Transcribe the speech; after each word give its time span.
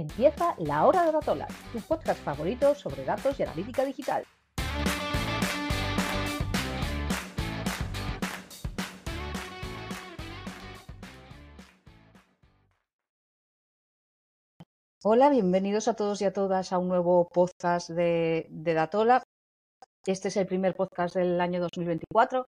Empieza 0.00 0.54
La 0.56 0.86
Hora 0.86 1.04
de 1.04 1.12
Datola, 1.12 1.46
tu 1.74 1.80
podcast 1.82 2.22
favorito 2.22 2.74
sobre 2.74 3.04
datos 3.04 3.38
y 3.38 3.42
analítica 3.42 3.84
digital. 3.84 4.24
Hola, 15.04 15.28
bienvenidos 15.28 15.86
a 15.86 15.92
todos 15.92 16.22
y 16.22 16.24
a 16.24 16.32
todas 16.32 16.72
a 16.72 16.78
un 16.78 16.88
nuevo 16.88 17.28
podcast 17.28 17.90
de, 17.90 18.46
Datola. 18.48 19.22
Este 20.06 20.28
es 20.28 20.36
el 20.38 20.46
primer 20.46 20.74
podcast 20.74 21.14
del 21.14 21.38
año 21.42 21.60
2024 21.60 22.46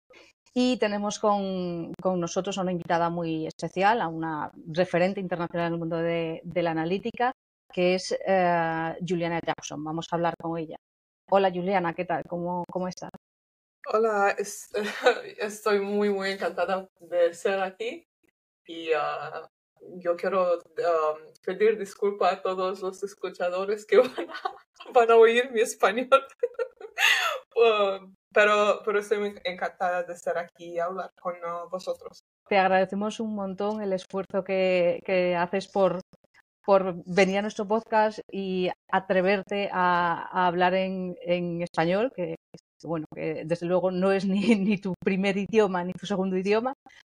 y 0.60 0.76
tenemos 0.76 1.20
con, 1.20 1.92
nosotros 2.02 2.58
a 2.58 2.62
una 2.62 2.72
invitada 2.72 3.10
muy 3.10 3.46
especial, 3.46 4.00
a 4.00 4.08
una 4.08 4.50
referente 4.66 5.20
internacional 5.20 5.68
en 5.68 5.72
el 5.74 5.78
mundo 5.78 5.98
de, 5.98 6.42
la 6.52 6.72
analítica, 6.72 7.30
que 7.72 7.94
es 7.94 8.10
eh, 8.26 8.96
Juliana 9.08 9.38
Jackson. 9.38 9.84
Vamos 9.84 10.08
a 10.10 10.16
hablar 10.16 10.34
con 10.36 10.58
ella. 10.58 10.74
Hola 11.30 11.52
Juliana, 11.52 11.94
¿qué 11.94 12.04
tal? 12.06 12.24
¿Cómo, 12.28 12.64
cómo 12.72 12.88
estás? 12.88 13.10
Hola, 13.92 14.34
estoy 15.38 15.78
muy, 15.78 16.10
muy 16.10 16.30
encantada 16.32 16.88
de 17.02 17.34
ser 17.34 17.60
aquí 17.60 18.04
y 18.66 18.90
uh, 18.90 19.46
yo 20.00 20.16
quiero 20.16 20.54
um, 20.54 21.32
pedir 21.46 21.78
disculpas 21.78 22.32
a 22.32 22.42
todos 22.42 22.82
los 22.82 23.00
escuchadores 23.04 23.86
que 23.86 23.98
van 24.92 25.10
a, 25.12 25.14
oír 25.14 25.52
mi 25.52 25.60
español. 25.60 26.08
Um, 27.56 28.14
pero, 28.32 28.82
pero 28.84 28.98
estoy 28.98 29.18
muy 29.18 29.34
encantada 29.44 30.02
de 30.02 30.12
estar 30.12 30.38
aquí 30.38 30.74
y 30.74 30.78
hablar 30.78 31.10
con 31.20 31.34
uh, 31.34 31.68
vosotros. 31.68 32.20
Te 32.48 32.58
agradecemos 32.58 33.20
un 33.20 33.34
montón 33.34 33.82
el 33.82 33.92
esfuerzo 33.92 34.44
que, 34.44 35.00
que 35.04 35.34
haces 35.34 35.68
por, 35.68 36.00
por 36.64 37.02
venir 37.04 37.38
a 37.38 37.42
nuestro 37.42 37.66
podcast 37.66 38.20
y 38.30 38.70
atreverte 38.90 39.70
a, 39.72 40.46
hablar 40.46 40.74
en, 40.74 41.16
en, 41.22 41.62
español, 41.62 42.12
que 42.14 42.36
bueno, 42.84 43.06
que 43.14 43.42
desde 43.44 43.66
luego 43.66 43.90
no 43.90 44.12
es 44.12 44.24
ni, 44.26 44.54
ni, 44.54 44.78
tu 44.78 44.94
primer 45.02 45.36
idioma 45.36 45.82
ni 45.84 45.92
tu 45.92 46.06
segundo 46.06 46.36
idioma, 46.36 46.74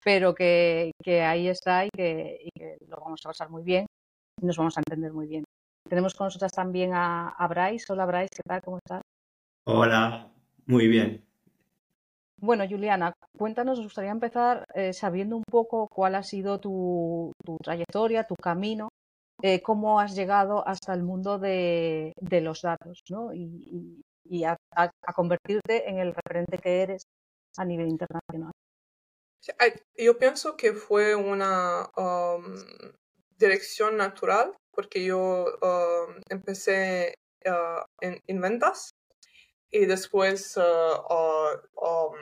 pero 0.04 0.34
que, 0.34 0.92
que 1.02 1.22
ahí 1.22 1.48
está 1.48 1.84
y 1.86 1.88
que, 1.90 2.38
y 2.42 2.50
que, 2.58 2.76
lo 2.86 2.96
vamos 2.98 3.20
a 3.24 3.30
pasar 3.30 3.50
muy 3.50 3.62
bien 3.62 3.86
y 4.40 4.46
nos 4.46 4.56
vamos 4.56 4.76
a 4.76 4.80
entender 4.80 5.12
muy 5.12 5.26
bien. 5.26 5.44
Tenemos 5.88 6.14
con 6.14 6.26
nosotras 6.26 6.52
también 6.52 6.92
a, 6.94 7.30
a 7.30 7.48
Bryce. 7.48 7.92
Hola 7.92 8.06
Bryce, 8.06 8.36
¿qué 8.36 8.42
tal? 8.46 8.60
¿Cómo 8.62 8.78
estás? 8.78 9.02
Hola, 9.70 10.32
muy 10.64 10.88
bien. 10.88 11.22
Bueno, 12.38 12.64
Juliana, 12.66 13.12
cuéntanos, 13.36 13.76
nos 13.76 13.88
gustaría 13.88 14.12
empezar 14.12 14.64
eh, 14.74 14.94
sabiendo 14.94 15.36
un 15.36 15.42
poco 15.42 15.88
cuál 15.88 16.14
ha 16.14 16.22
sido 16.22 16.58
tu, 16.58 17.32
tu 17.44 17.58
trayectoria, 17.58 18.26
tu 18.26 18.34
camino, 18.34 18.88
eh, 19.42 19.60
cómo 19.60 20.00
has 20.00 20.14
llegado 20.14 20.66
hasta 20.66 20.94
el 20.94 21.02
mundo 21.02 21.38
de, 21.38 22.14
de 22.18 22.40
los 22.40 22.62
datos 22.62 23.02
¿no? 23.10 23.34
y, 23.34 24.00
y 24.24 24.44
a, 24.44 24.56
a, 24.74 24.90
a, 25.02 25.12
convertirte 25.12 25.90
en 25.90 25.98
el 25.98 26.14
referente 26.14 26.56
que 26.56 26.80
eres 26.80 27.02
a 27.58 27.66
nivel 27.66 27.88
internacional. 27.88 28.52
Yo 29.98 30.16
pienso 30.16 30.56
que 30.56 30.72
fue 30.72 31.14
una 31.14 31.90
um, 31.94 32.56
dirección 33.36 33.98
natural 33.98 34.54
porque 34.72 35.04
yo 35.04 35.44
um, 35.60 36.14
empecé 36.30 37.16
uh, 37.44 37.84
en, 38.00 38.18
en, 38.26 38.40
ventas 38.40 38.92
y 39.70 39.86
después 39.86 40.56
uh, 40.56 40.60
uh, 40.60 41.58
um, 41.76 42.16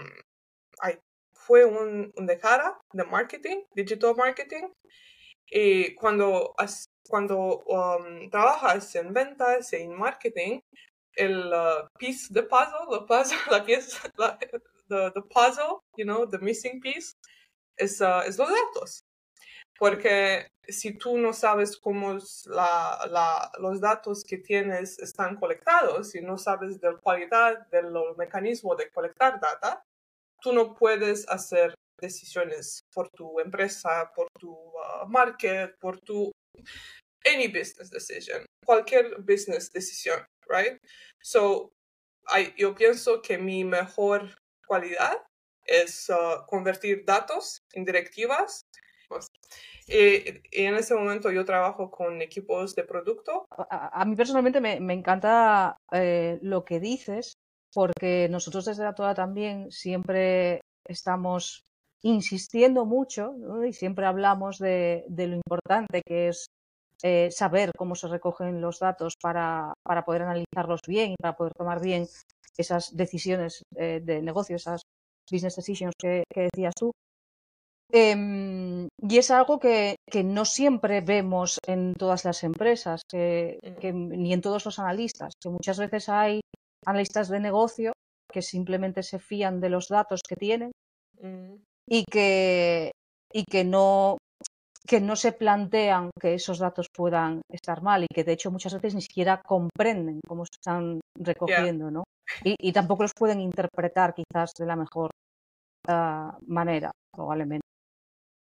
fue 1.33 1.65
un, 1.65 2.13
un, 2.17 2.27
de 2.27 2.39
cara 2.39 2.77
de 2.93 3.05
marketing, 3.05 3.63
digital 3.75 4.15
marketing. 4.17 4.69
Y 5.49 5.95
cuando, 5.95 6.57
cuando 7.09 7.63
trabajas 8.33 8.95
en 8.97 9.13
ventas 9.13 9.73
y 9.73 9.77
en 9.77 9.97
marketing, 9.97 10.61
el 11.15 11.53
piece 11.99 12.27
de 12.31 12.43
puzzle, 12.43 12.87
la, 12.91 13.07
puzzle, 13.07 13.39
la 13.51 13.65
pieza, 13.65 14.11
la, 14.17 14.37
the, 14.89 15.13
the 15.15 15.23
puzzle, 15.23 15.81
you 15.97 16.05
know, 16.05 16.27
the 16.27 16.39
missing 16.39 16.81
piece, 16.81 17.15
es, 17.77 18.01
uh, 18.01 18.23
es 18.27 18.39
los 18.39 18.49
datos. 18.49 19.06
Porque 19.79 20.49
si 20.69 20.97
tú 20.97 21.19
no 21.19 21.33
sabes 21.33 21.77
cómo 21.77 22.19
la, 22.47 23.07
la, 23.11 23.53
los 23.59 23.81
datos 23.81 24.25
que 24.25 24.39
tienes 24.39 24.99
están 24.99 25.37
colectados 25.37 26.15
y 26.15 26.21
no 26.21 26.39
sabes 26.39 26.81
de 26.81 26.93
la 26.93 26.99
calidad 26.99 27.67
del 27.69 27.93
mecanismo 28.17 28.75
de 28.75 28.91
colectar 28.91 29.39
data, 29.41 29.85
tú 30.41 30.53
no 30.53 30.75
puedes 30.75 31.29
hacer 31.29 31.75
decisiones 32.01 32.81
por 32.93 33.09
tu 33.11 33.41
empresa, 33.41 34.11
por 34.15 34.29
tu 34.39 34.53
uh, 34.53 35.07
market, 35.09 35.77
por 35.79 35.99
tu 36.01 36.31
any 37.25 37.49
business 37.49 37.91
decision, 37.91 38.45
cualquier 38.65 39.21
business 39.21 39.71
decision, 39.71 40.25
right? 40.49 40.79
So, 41.23 41.73
I, 42.29 42.55
yo 42.57 42.75
pienso 42.75 43.23
que 43.23 43.39
mi 43.39 43.65
mejor 43.65 44.35
cualidad 44.67 45.23
es 45.65 46.09
uh, 46.11 46.45
convertir 46.47 47.05
datos 47.05 47.63
en 47.73 47.85
directivas. 47.85 48.63
Pues, 49.09 49.29
y, 49.87 50.65
en 50.67 50.75
ese 50.75 50.95
momento 50.95 51.31
yo 51.31 51.45
trabajo 51.45 51.91
con 51.91 52.21
equipos 52.23 52.75
de 52.75 52.85
producto. 52.85 53.47
A, 53.51 54.05
mí 54.05 54.17
personalmente 54.17 54.61
me, 54.61 54.93
encanta 54.93 55.77
eh, 55.93 56.39
lo 56.43 56.65
que 56.65 56.81
dices, 56.81 57.35
porque 57.73 58.29
nosotros 58.31 58.65
desde 58.65 58.85
la 58.85 58.95
toda 58.95 59.15
también 59.15 59.71
siempre 59.71 60.61
estamos 60.85 61.63
insistiendo 62.03 62.85
mucho 62.85 63.35
y 63.67 63.73
siempre 63.73 64.07
hablamos 64.07 64.59
de, 64.59 65.05
de, 65.09 65.27
lo 65.27 65.37
importante 65.37 66.03
que 66.07 66.29
es 66.29 66.47
eh, 67.03 67.31
saber 67.31 67.73
cómo 67.77 67.95
se 67.95 68.09
recogen 68.09 68.61
los 68.61 68.79
datos 68.79 69.17
para, 69.21 69.75
para, 69.83 70.05
poder 70.05 70.23
analizarlos 70.23 70.81
bien 70.87 71.13
y 71.13 71.17
para 71.21 71.37
poder 71.37 71.53
tomar 71.55 71.81
bien 71.83 72.07
esas 72.57 72.97
decisiones 72.97 73.63
eh, 73.77 74.01
de 74.03 74.23
negocio, 74.23 74.57
esas 74.57 74.83
business 75.31 75.57
decisions 75.57 75.95
que, 75.99 76.25
que 76.33 76.49
decías 76.53 76.73
tú. 76.75 76.93
Eh, 77.93 78.89
y 78.99 79.19
es 79.19 79.31
algo 79.31 79.59
que, 79.59 79.97
que, 80.11 80.25
no 80.25 80.45
siempre 80.45 81.01
vemos 81.01 81.59
en 81.67 81.95
todas 81.95 82.25
las 82.25 82.43
empresas, 82.43 83.03
que, 83.09 83.59
que, 83.81 83.93
ni 83.93 84.33
en 84.33 84.41
todos 84.41 84.65
los 84.65 84.79
analistas, 84.79 85.35
que 85.41 85.49
muchas 85.49 85.79
veces 85.79 86.09
hay 86.09 86.41
analistas 86.85 87.29
de 87.29 87.41
negocio 87.41 87.93
que 88.33 88.43
simplemente 88.43 89.03
se 89.03 89.19
fían 89.19 89.61
de 89.61 89.71
los 89.71 89.89
datos 89.89 90.23
que 90.29 90.37
tienen 90.37 90.73
mm. 91.21 91.55
y, 91.89 92.05
que, 92.05 92.91
y 93.33 93.45
que 93.45 93.65
no 93.65 94.19
que 94.87 95.01
no 95.01 95.17
se 95.17 95.33
plantean 95.33 96.11
que 96.21 96.35
esos 96.35 96.61
datos 96.61 96.87
puedan 96.95 97.43
estar 97.51 97.83
mal 97.83 98.05
y 98.05 98.07
que 98.15 98.23
de 98.23 98.33
hecho 98.33 98.53
muchas 98.53 98.73
veces 98.75 98.95
ni 98.95 99.03
siquiera 99.03 99.43
comprenden 99.43 100.21
cómo 100.27 100.45
se 100.45 100.53
están 100.61 101.01
recogiendo, 101.19 101.91
¿no? 101.91 102.05
Y, 102.45 102.73
tampoco 102.73 103.03
los 103.03 103.15
pueden 103.15 103.41
interpretar 103.41 104.15
quizás 104.15 104.53
de 104.59 104.67
la 104.67 104.77
mejor 104.77 105.11
uh, 105.89 106.33
manera, 106.47 106.91
probablemente. 107.13 107.66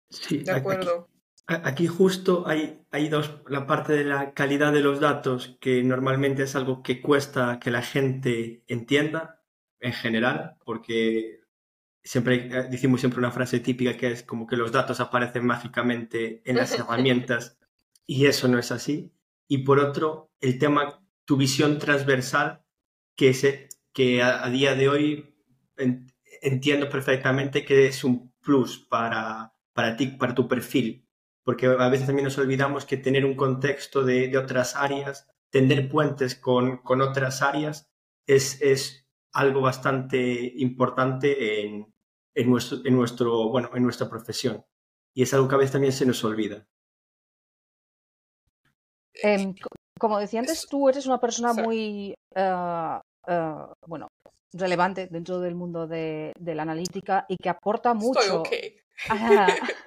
Sí, 0.08 0.38
de 0.38 0.52
acuerdo. 0.52 1.08
Aquí, 1.46 1.62
aquí, 1.68 1.86
justo 1.86 2.46
hay, 2.46 2.80
hay 2.90 3.08
dos, 3.08 3.42
la 3.48 3.66
parte 3.66 3.92
de 3.92 4.04
la 4.04 4.32
calidad 4.32 4.72
de 4.72 4.80
los 4.80 5.00
datos, 5.00 5.56
que 5.60 5.82
normalmente 5.82 6.42
es 6.42 6.56
algo 6.56 6.82
que 6.82 7.00
cuesta 7.00 7.58
que 7.60 7.70
la 7.70 7.82
gente 7.82 8.64
entienda 8.66 9.42
en 9.80 9.92
general, 9.92 10.56
porque 10.64 11.40
siempre 12.06 12.46
eh, 12.46 12.68
decimos 12.70 13.00
siempre 13.00 13.18
una 13.18 13.32
frase 13.32 13.60
típica 13.60 13.96
que 13.96 14.12
es 14.12 14.22
como 14.22 14.46
que 14.46 14.56
los 14.56 14.72
datos 14.72 15.00
aparecen 15.00 15.44
mágicamente 15.44 16.42
en 16.44 16.56
las 16.56 16.72
herramientas 16.78 17.58
y 18.06 18.26
eso 18.26 18.48
no 18.48 18.58
es 18.58 18.72
así. 18.72 19.12
Y 19.48 19.58
por 19.58 19.80
otro, 19.80 20.30
el 20.40 20.58
tema, 20.58 21.04
tu 21.24 21.36
visión 21.36 21.78
transversal, 21.78 22.62
que, 23.16 23.34
se, 23.34 23.68
que 23.92 24.22
a, 24.22 24.48
día 24.50 24.74
de 24.74 24.88
hoy 24.88 25.34
entiendo 26.42 26.88
perfectamente 26.88 27.64
que 27.64 27.86
es 27.86 28.04
un 28.04 28.32
plus 28.40 28.86
para, 28.88 29.54
para 29.76 29.94
ti, 29.96 30.06
para 30.06 30.34
tu 30.34 30.48
perfil, 30.48 31.06
porque 31.44 31.66
a 31.66 31.88
veces 31.90 32.06
también 32.06 32.24
nos 32.24 32.38
olvidamos 32.38 32.86
que 32.86 32.96
tener 32.96 33.26
un 33.26 33.36
contexto 33.36 34.02
de, 34.02 34.28
de 34.28 34.38
otras 34.38 34.74
áreas, 34.74 35.28
tender 35.50 35.90
puentes 35.90 36.34
con, 36.34 36.78
con 36.78 37.02
otras 37.02 37.42
áreas, 37.42 37.90
es, 38.26 38.60
es 38.62 39.06
algo 39.34 39.60
bastante 39.60 40.54
importante 40.56 41.60
en, 41.60 41.94
en 42.34 42.50
nuestro, 42.50 42.78
en 42.86 42.96
nuestro, 42.96 43.50
bueno, 43.50 43.68
en 43.74 43.82
nuestra 43.82 44.08
profesión. 44.08 44.64
Y 45.14 45.22
es 45.22 45.34
algo 45.34 45.46
que 45.46 45.56
a 45.56 45.58
veces 45.58 45.72
también 45.72 45.92
se 45.92 46.06
nos 46.06 46.24
olvida. 46.24 46.66
Eh, 49.22 49.54
como 50.00 50.18
decía 50.18 50.40
antes, 50.40 50.66
tú 50.66 50.88
eres 50.88 51.04
una 51.04 51.20
persona 51.20 51.52
muy, 51.52 52.14
uh, 52.34 52.98
uh, 53.30 53.72
bueno, 53.86 54.08
relevante 54.54 55.06
dentro 55.10 55.38
del 55.40 55.54
mundo 55.54 55.86
de, 55.86 56.32
de, 56.38 56.54
la 56.54 56.62
analítica 56.62 57.26
y 57.28 57.36
que 57.36 57.50
aporta 57.50 57.92
mucho. 57.92 58.40
Okay. 58.40 58.78
A, 59.08 59.46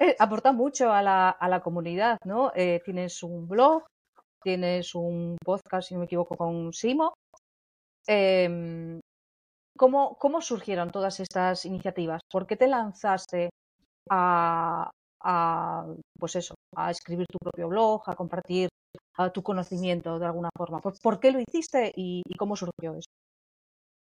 eh, 0.00 0.16
aporta 0.18 0.52
mucho 0.52 0.92
a 0.92 1.02
la, 1.02 1.30
a 1.30 1.48
la 1.48 1.60
comunidad, 1.60 2.18
¿no? 2.24 2.52
Eh, 2.54 2.80
tienes 2.84 3.22
un 3.22 3.48
blog, 3.48 3.84
tienes 4.42 4.94
un 4.94 5.36
podcast, 5.44 5.88
si 5.88 5.94
no 5.94 6.00
me 6.00 6.06
equivoco, 6.06 6.36
con 6.36 6.72
Simo. 6.72 7.14
Eh, 8.06 9.00
¿Cómo, 9.76 10.16
¿Cómo 10.18 10.40
surgieron 10.40 10.90
todas 10.90 11.18
estas 11.20 11.64
iniciativas? 11.64 12.20
¿Por 12.30 12.46
qué 12.46 12.56
te 12.56 12.68
lanzaste 12.68 13.50
a, 14.10 14.90
a, 15.22 15.86
pues 16.18 16.36
eso, 16.36 16.54
a 16.76 16.90
escribir 16.90 17.26
tu 17.26 17.38
propio 17.38 17.68
blog, 17.68 18.02
a 18.06 18.14
compartir 18.14 18.68
tu 19.32 19.42
conocimiento 19.42 20.18
de 20.18 20.26
alguna 20.26 20.50
forma. 20.56 20.80
¿Por, 20.80 21.20
qué 21.20 21.32
lo 21.32 21.40
hiciste 21.40 21.92
y, 21.94 22.22
cómo 22.38 22.56
surgió 22.56 22.94
eso? 22.94 23.08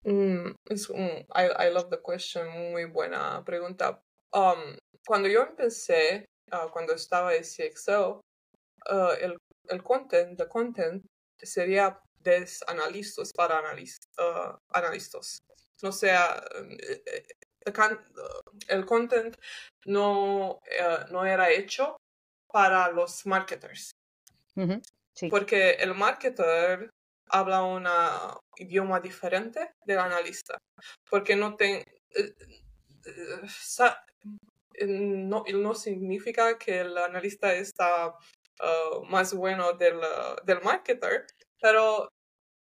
Mm, 0.04 0.54
es 0.66 0.90
I, 0.90 1.74
love 1.74 1.90
the 1.90 2.00
question, 2.02 2.72
muy 2.72 2.86
buena 2.86 3.44
pregunta. 3.46 4.02
Um, 4.34 4.78
cuando 5.06 5.28
yo 5.28 5.44
empecé, 5.44 6.26
uh, 6.52 6.70
cuando 6.72 6.94
estaba 6.94 7.36
en 7.36 7.44
CXO, 7.44 8.22
uh, 8.92 9.12
el, 9.20 9.38
el 9.70 9.84
content, 9.84 10.38
the 10.38 10.48
content 10.48 11.04
sería 11.42 12.00
de 12.22 12.46
analistas 12.68 13.32
para 13.34 13.60
uh, 13.60 14.58
analistas. 14.74 15.40
No 15.82 15.92
sea, 15.92 16.44
eh, 16.56 17.04
eh, 17.06 17.24
el 18.68 18.86
content 18.86 19.36
no, 19.86 20.60
eh, 20.66 21.06
no 21.12 21.26
era 21.26 21.50
hecho 21.50 21.96
para 22.52 22.92
los 22.92 23.26
marketers. 23.26 23.92
Porque 25.30 25.72
el 25.72 25.94
marketer 25.96 26.90
habla 27.30 27.64
un 27.64 27.88
idioma 28.58 29.00
diferente 29.00 29.72
del 29.86 30.00
analista. 30.00 30.58
Porque 31.10 31.36
no 31.36 31.56
te, 31.56 31.86
no, 34.88 35.44
no 35.54 35.76
significa 35.76 36.58
que 36.58 36.82
el 36.82 36.98
analista 36.98 37.54
está 37.54 38.14
más 39.10 39.34
bueno 39.34 39.74
del, 39.74 40.00
del 40.46 40.62
marketer, 40.62 41.26
pero 41.62 42.10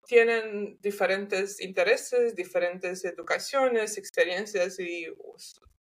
tienen 0.10 0.75
diferentes 0.81 1.62
intereses, 1.62 2.36
diferentes 2.36 3.06
educaciones, 3.06 3.96
experiencias 3.96 4.80
y 4.80 5.07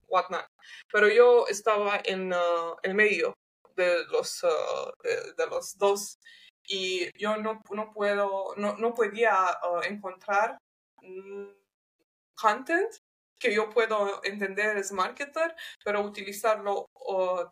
whatnot. 0.08 0.46
Pero 0.92 1.10
yo 1.10 1.46
estaba 1.48 2.00
en 2.06 2.32
uh, 2.32 2.78
el 2.84 2.94
medio 2.94 3.34
de 3.76 4.06
los, 4.06 4.44
uh, 4.44 4.92
de, 5.04 5.48
los 5.48 5.78
dos 5.78 6.20
y 6.66 7.10
yo 7.20 7.36
no, 7.36 7.62
no 7.72 7.92
puedo, 7.92 8.56
no, 8.56 8.78
no 8.78 8.94
podía 8.94 9.34
uh, 9.62 9.82
encontrar 9.82 10.58
content 12.36 12.96
que 13.44 13.54
yo 13.54 13.70
puedo 13.70 14.22
entender 14.24 14.78
es 14.78 14.94
marketer, 14.94 15.54
pero 15.84 16.02
utilizarlo 16.02 16.88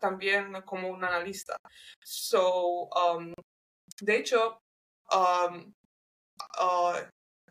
también 0.00 0.62
como 0.62 0.88
un 0.88 1.04
analista. 1.04 1.54
So, 2.02 2.88
um, 2.88 3.34
de 4.00 4.16
hecho, 4.16 4.58
um, 5.12 5.74
uh, 6.58 6.96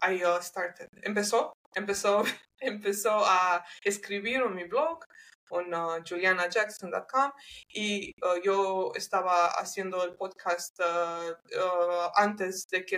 I 0.01 0.23
uh, 0.23 0.41
started. 0.41 0.87
Empezó, 1.03 1.53
empezó, 1.75 2.23
empezó 2.59 3.23
a 3.23 3.63
escribir 3.83 4.41
en 4.41 4.55
mi 4.55 4.63
blog 4.63 5.05
en 5.51 5.73
uh, 5.73 6.01
julianajackson.com 6.03 7.31
y 7.75 8.11
uh, 8.23 8.41
yo 8.41 8.91
estaba 8.95 9.49
haciendo 9.59 10.03
el 10.03 10.15
podcast 10.15 10.79
uh, 10.79 12.09
antes 12.15 12.65
de 12.71 12.85
que 12.85 12.97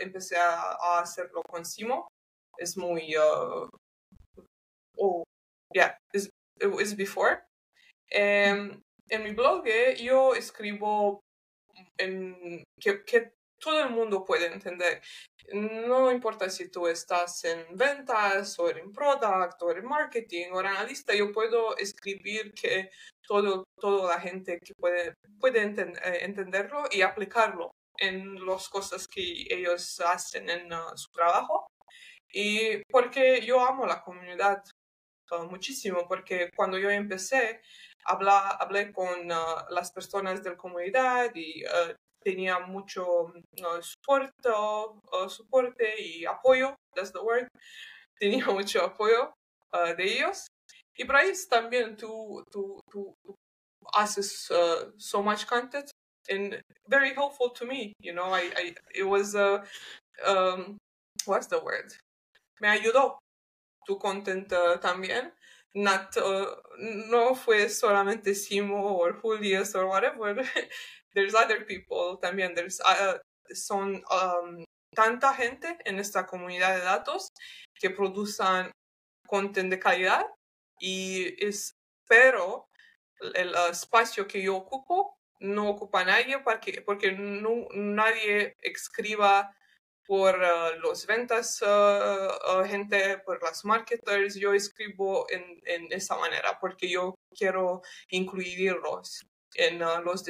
empecé 0.00 0.38
a, 0.38 0.98
hacerlo 0.98 1.42
con 1.42 1.64
Simo. 1.64 2.08
Es 2.58 2.76
muy, 2.76 3.14
oh, 4.98 5.24
yeah, 5.74 5.92
it's, 6.12 6.28
it's 6.60 6.94
before. 6.94 7.44
Um, 8.14 8.82
en 9.08 9.22
mi 9.22 9.32
blog 9.32 9.66
eh, 9.66 9.96
yo 9.96 10.34
escribo 10.34 11.20
en, 11.98 12.64
que, 12.80 13.04
que 13.04 13.32
todo 13.58 13.82
el 13.82 13.90
mundo 13.90 14.24
puede 14.24 14.46
entender. 14.46 15.00
No 15.52 16.10
importa 16.10 16.50
si 16.50 16.68
tú 16.70 16.86
estás 16.88 17.44
en 17.44 17.76
ventas 17.76 18.58
o 18.58 18.68
en 18.68 18.92
product 18.92 19.62
o 19.62 19.70
en 19.70 19.84
marketing 19.84 20.50
o 20.52 20.60
en 20.60 20.66
analista, 20.66 21.14
yo 21.14 21.32
puedo 21.32 21.76
escribir 21.76 22.52
que 22.54 22.90
todo, 23.26 23.64
toda 23.78 24.14
la 24.14 24.20
gente 24.20 24.58
que 24.58 24.74
puede, 24.74 25.14
puede 25.38 25.62
eh, 25.62 26.18
entenderlo 26.22 26.84
y 26.90 27.02
aplicarlo 27.02 27.70
en 27.98 28.44
las 28.46 28.68
cosas 28.68 29.06
que 29.06 29.46
ellos 29.48 30.00
hacen 30.00 30.48
en 30.50 30.72
uh, 30.72 30.96
su 30.96 31.10
trabajo. 31.12 31.68
Y 32.32 32.82
porque 32.90 33.44
yo 33.44 33.60
amo 33.60 33.86
la 33.86 34.02
comunidad 34.02 34.62
muchísimo, 35.48 36.06
porque 36.08 36.50
cuando 36.54 36.78
yo 36.78 36.90
empecé, 36.90 37.60
hablé 38.04 38.92
con 38.92 39.30
uh, 39.30 39.70
las 39.70 39.92
personas 39.92 40.42
de 40.42 40.50
la 40.50 40.56
comunidad 40.56 41.30
y 41.34 41.64
tenía 42.22 42.60
mucho 42.60 43.32
soporte, 43.80 44.48
soporte 45.28 46.00
y 46.00 46.24
apoyo, 46.24 46.74
that's 46.94 47.12
the 47.12 47.20
word, 47.20 47.48
tenía 48.18 48.46
mucho 48.46 48.84
apoyo 48.84 49.32
de 49.96 50.04
ellos. 50.04 50.46
Y 50.94 51.04
por 51.04 51.16
ahí 51.16 51.32
también 51.48 51.96
tú, 51.96 52.44
tú, 52.50 52.80
tú, 52.90 53.14
haces 53.92 54.50
uh, 54.50 54.92
so 54.96 55.22
much 55.22 55.46
content 55.46 55.90
and 56.28 56.60
very 56.88 57.14
helpful 57.14 57.50
to 57.50 57.64
me, 57.64 57.92
you 58.00 58.12
know, 58.12 58.32
I, 58.32 58.50
I 58.56 58.74
it 58.94 59.04
was, 59.04 59.34
um, 59.34 60.78
what's 61.26 61.46
the 61.48 61.58
word? 61.58 61.92
Me 62.60 62.68
ayudó 62.68 63.18
tu 63.86 63.98
content 63.98 64.52
uh, 64.52 64.78
también. 64.80 65.32
Not, 65.74 66.16
uh, 66.18 66.46
no 66.78 67.34
fue 67.34 67.68
solamente 67.70 68.34
Simo 68.34 68.98
o 68.98 69.12
Julius 69.20 69.74
or 69.74 69.86
whatever. 69.86 70.34
there's 71.14 71.34
other 71.34 71.64
people 71.64 72.18
también, 72.22 72.54
there's, 72.54 72.80
uh, 72.80 73.18
son 73.54 74.02
um, 74.10 74.64
tanta 74.94 75.32
gente 75.34 75.78
en 75.84 75.98
esta 75.98 76.26
comunidad 76.26 76.76
de 76.76 76.84
datos 76.84 77.32
que 77.74 77.90
producen 77.90 78.70
content 79.26 79.70
de 79.70 79.78
calidad 79.78 80.26
y 80.78 81.34
espero 81.44 82.68
el 83.34 83.54
espacio 83.70 84.26
que 84.26 84.42
yo 84.42 84.56
ocupo 84.56 85.16
no 85.40 85.68
ocupa 85.68 86.04
nadie 86.04 86.38
porque, 86.38 86.82
porque 86.82 87.12
no, 87.12 87.66
nadie 87.74 88.54
escriba 88.60 89.54
por 90.06 90.36
uh, 90.36 90.78
los 90.80 91.06
ventas, 91.06 91.62
uh, 91.62 92.64
gente, 92.64 93.18
por 93.18 93.42
las 93.42 93.64
marketers, 93.64 94.34
yo 94.34 94.52
escribo 94.52 95.26
en, 95.30 95.60
en, 95.64 95.92
esa 95.92 96.16
manera 96.16 96.58
porque 96.60 96.88
yo 96.90 97.14
quiero 97.36 97.82
incluirlos 98.08 99.26
en 99.54 99.78
los 99.78 100.24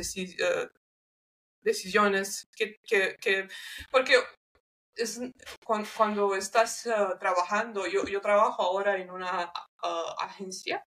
decisiones 1.62 2.48
que, 2.54 2.76
que, 2.82 3.16
que, 3.20 3.48
porque 3.90 4.14
es, 4.94 5.20
cuando, 5.64 6.34
estás 6.34 6.88
trabajando, 7.18 7.86
yo, 7.86 8.04
yo 8.04 8.20
trabajo 8.20 8.62
ahora 8.62 8.98
en 8.98 9.10
una 9.10 9.52
agencia. 10.18 10.84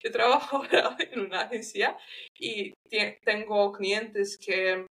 Yo 0.00 0.12
trabajo 0.12 0.62
ahora 0.72 0.96
en 0.98 1.20
una 1.20 1.42
agencia 1.42 1.96
y 2.34 2.72
tengo 3.24 3.72
clientes 3.72 4.38
que 4.38 4.86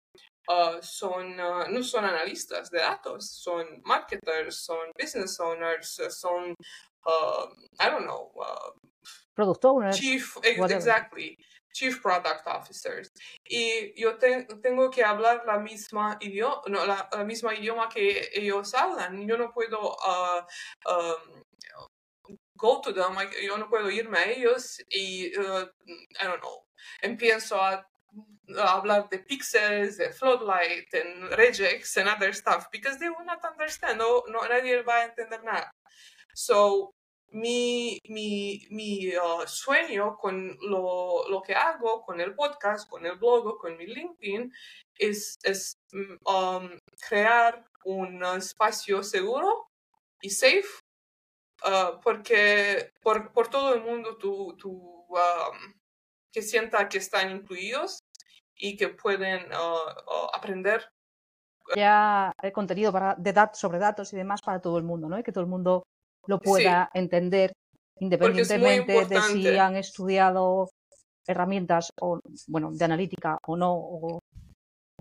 Uh, 0.50 0.82
son, 0.82 1.38
uh, 1.40 1.68
no 1.70 1.84
son 1.84 2.06
analistas 2.06 2.70
de 2.70 2.80
datos, 2.80 3.24
son 3.44 3.82
marketers, 3.84 4.64
son 4.64 4.92
business 4.98 5.38
owners, 5.42 6.00
uh, 6.00 6.10
son, 6.10 6.56
I 7.80 7.90
don't 7.90 8.06
know, 8.06 8.32
product 9.36 9.66
owners. 9.66 10.00
Chief, 10.00 10.38
exactly, 10.44 11.38
chief 11.74 12.02
product 12.02 12.48
officers. 12.48 13.12
Y 13.50 13.92
yo 13.98 14.18
tengo 14.18 14.90
que 14.90 15.04
hablar 15.04 15.44
la 15.46 15.60
misma 15.60 16.18
idioma, 16.22 16.62
no, 16.68 16.86
la, 16.86 17.10
misma 17.26 17.54
idioma 17.54 17.90
que 17.90 18.30
ellos 18.34 18.74
hablan. 18.74 19.28
Yo 19.28 19.38
no 19.38 19.52
puedo 19.52 19.98
um, 20.88 21.44
go 22.56 22.80
to 22.82 22.94
them, 22.94 23.18
yo 23.44 23.58
no 23.58 23.68
puedo 23.68 23.92
irme 23.92 24.18
a 24.18 24.32
ellos 24.32 24.80
y, 24.90 25.28
I 25.28 26.24
don't 26.24 26.42
know, 26.42 26.66
empiezo 27.02 27.62
a 27.62 27.86
hablar 28.56 29.10
de 29.10 29.20
pixels, 29.20 29.98
de 29.98 30.12
floodlight, 30.12 30.94
and 30.94 31.32
regex, 31.32 31.98
and 31.98 32.10
other 32.10 32.34
stuff, 32.34 32.68
because 32.72 33.00
they 33.00 33.10
will 33.10 33.26
not 33.26 33.44
understand. 33.44 33.98
No, 33.98 34.24
no 34.28 34.42
nadie 34.48 34.82
va 34.84 35.02
a 35.02 35.06
entender 35.06 35.44
nada. 35.44 35.72
So, 36.34 36.94
mi, 37.32 38.00
mi, 38.10 39.16
uh, 39.18 39.46
sueño 39.48 40.18
con 40.18 40.58
lo, 40.62 41.42
que 41.46 41.54
hago, 41.54 42.04
con 42.04 42.22
el 42.22 42.34
podcast, 42.36 42.90
con 42.90 43.06
el 43.06 43.18
blog, 43.18 43.58
con 43.60 43.78
mi 43.78 43.86
LinkedIn, 43.86 44.52
es, 44.98 45.38
mm, 45.92 46.18
um, 46.26 46.80
crear 47.08 47.66
un 47.86 48.24
espacio 48.24 49.04
seguro 49.04 49.70
y 50.22 50.30
safe, 50.30 50.82
uh, 51.66 52.00
porque 52.02 52.92
por, 53.02 53.50
todo 53.50 53.74
el 53.74 53.82
mundo 53.82 54.18
um, 54.24 55.74
que 56.32 56.42
sienta 56.42 56.88
que 56.88 57.00
están 57.00 57.32
incluidos 57.32 58.00
y 58.58 58.76
que 58.76 58.90
pueden 58.90 59.46
uh, 59.52 59.56
uh, 59.56 60.28
aprender. 60.34 60.90
Ya 61.76 62.32
el 62.42 62.52
contenido 62.52 62.92
para, 62.92 63.16
de 63.16 63.34
datos, 63.34 63.60
sobre 63.60 63.80
datos 63.80 64.14
y 64.14 64.16
demás 64.16 64.42
para 64.42 64.62
todo 64.62 64.78
el 64.78 64.84
mundo, 64.84 65.10
¿no? 65.10 65.20
Y 65.20 65.24
que 65.24 65.32
todo 65.32 65.44
el 65.44 65.50
mundo 65.50 65.84
lo 66.26 66.40
pueda 66.40 66.90
entender 66.94 67.52
independientemente 68.00 69.06
de 69.06 69.22
si 69.22 69.58
han 69.58 69.76
estudiado 69.76 70.70
herramientas 71.26 71.92
o, 72.00 72.20
bueno, 72.48 72.72
de 72.72 72.86
analítica 72.86 73.38
o 73.46 73.58
no. 73.58 74.20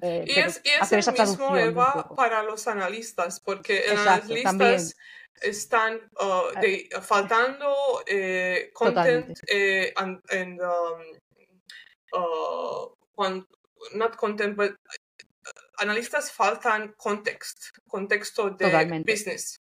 Eh, 0.02 0.24
y 0.26 0.38
es, 0.40 0.60
y 0.64 0.68
es 0.68 1.08
el 1.08 1.14
mismo 1.14 1.56
Eva 1.56 2.08
para 2.16 2.42
los 2.42 2.66
analistas, 2.68 3.40
porque 3.40 3.84
los 3.88 4.06
analistas 4.06 4.94
están 5.40 6.00
uh, 6.20 6.60
de, 6.60 6.88
faltando 7.00 8.02
eh, 8.06 8.70
content 8.74 9.38
en, 9.46 10.60
um, 12.12 12.95
uh, 13.16 13.40
not 13.94 14.16
content, 14.16 14.56
but 14.56 14.76
analistas 15.78 16.30
faltan 16.30 16.94
contexto, 16.96 17.80
contexto 17.88 18.50
de 18.50 19.02
business. 19.04 19.60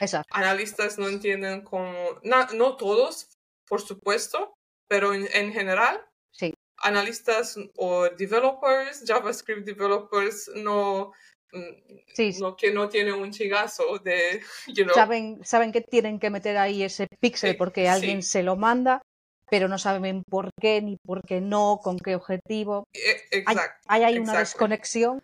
Exacto. 0.00 0.34
Analistas 0.34 0.98
no 0.98 1.08
entienden 1.08 1.62
cómo, 1.62 2.20
no, 2.22 2.76
todos, 2.76 3.28
por 3.66 3.80
supuesto, 3.80 4.54
pero 4.88 5.14
en, 5.14 5.52
general, 5.52 6.00
sí. 6.32 6.54
analistas 6.78 7.56
o 7.76 8.08
developers, 8.10 9.04
JavaScript 9.06 9.64
developers, 9.64 10.50
no, 10.54 11.12
mm, 11.52 12.40
no 12.40 12.56
que 12.56 12.72
no 12.72 12.88
tienen 12.88 13.14
un 13.14 13.30
chigazo 13.30 13.98
de, 13.98 14.42
saben, 14.94 15.44
saben 15.44 15.72
que 15.72 15.80
tienen 15.80 16.18
que 16.18 16.30
meter 16.30 16.56
ahí 16.56 16.82
ese 16.82 17.06
píxel 17.20 17.56
porque 17.56 17.88
alguien 17.88 18.22
se 18.22 18.42
lo 18.42 18.56
manda 18.56 19.02
pero 19.50 19.68
no 19.68 19.78
saben 19.78 20.22
por 20.28 20.50
qué, 20.60 20.82
ni 20.82 20.96
por 20.96 21.22
qué 21.22 21.40
no, 21.40 21.80
con 21.82 21.98
qué 21.98 22.14
objetivo. 22.14 22.84
E, 22.92 23.44
hay, 23.46 24.00
hay, 24.00 24.18
una 24.18 24.38
desconexión 24.38 25.22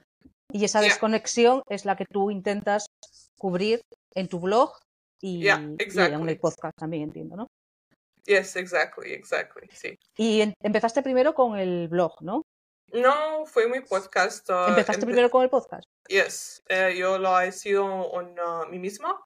y 0.52 0.64
esa 0.64 0.80
desconexión 0.80 1.62
es 1.68 1.84
la 1.84 1.96
que 1.96 2.04
tú 2.04 2.30
intentas 2.30 2.86
cubrir 3.38 3.80
en 4.14 4.28
tu 4.28 4.40
blog 4.40 4.72
y, 5.20 5.48
en 5.48 5.76
el 5.80 6.38
podcast 6.38 6.76
también, 6.78 7.04
entiendo, 7.04 7.36
¿no? 7.36 7.46
Yes, 8.26 8.56
exactly, 8.56 9.12
exactly, 9.12 9.68
sí. 9.72 9.98
Y 10.16 10.54
empezaste 10.62 11.02
primero 11.02 11.34
con 11.34 11.58
el 11.58 11.88
blog, 11.88 12.22
¿no? 12.22 12.42
No, 12.92 13.44
fue 13.46 13.68
mi 13.68 13.80
podcast. 13.80 14.48
Uh, 14.48 14.68
¿Empezaste 14.68 15.04
primero 15.04 15.30
con 15.30 15.42
el 15.42 15.50
podcast? 15.50 15.84
Yes, 16.08 16.62
eh, 16.68 16.94
yo 16.96 17.18
lo 17.18 17.38
he 17.40 17.52
sido 17.52 18.20
en 18.20 18.38
uh, 18.38 18.66
mí 18.70 18.78
misma 18.78 19.20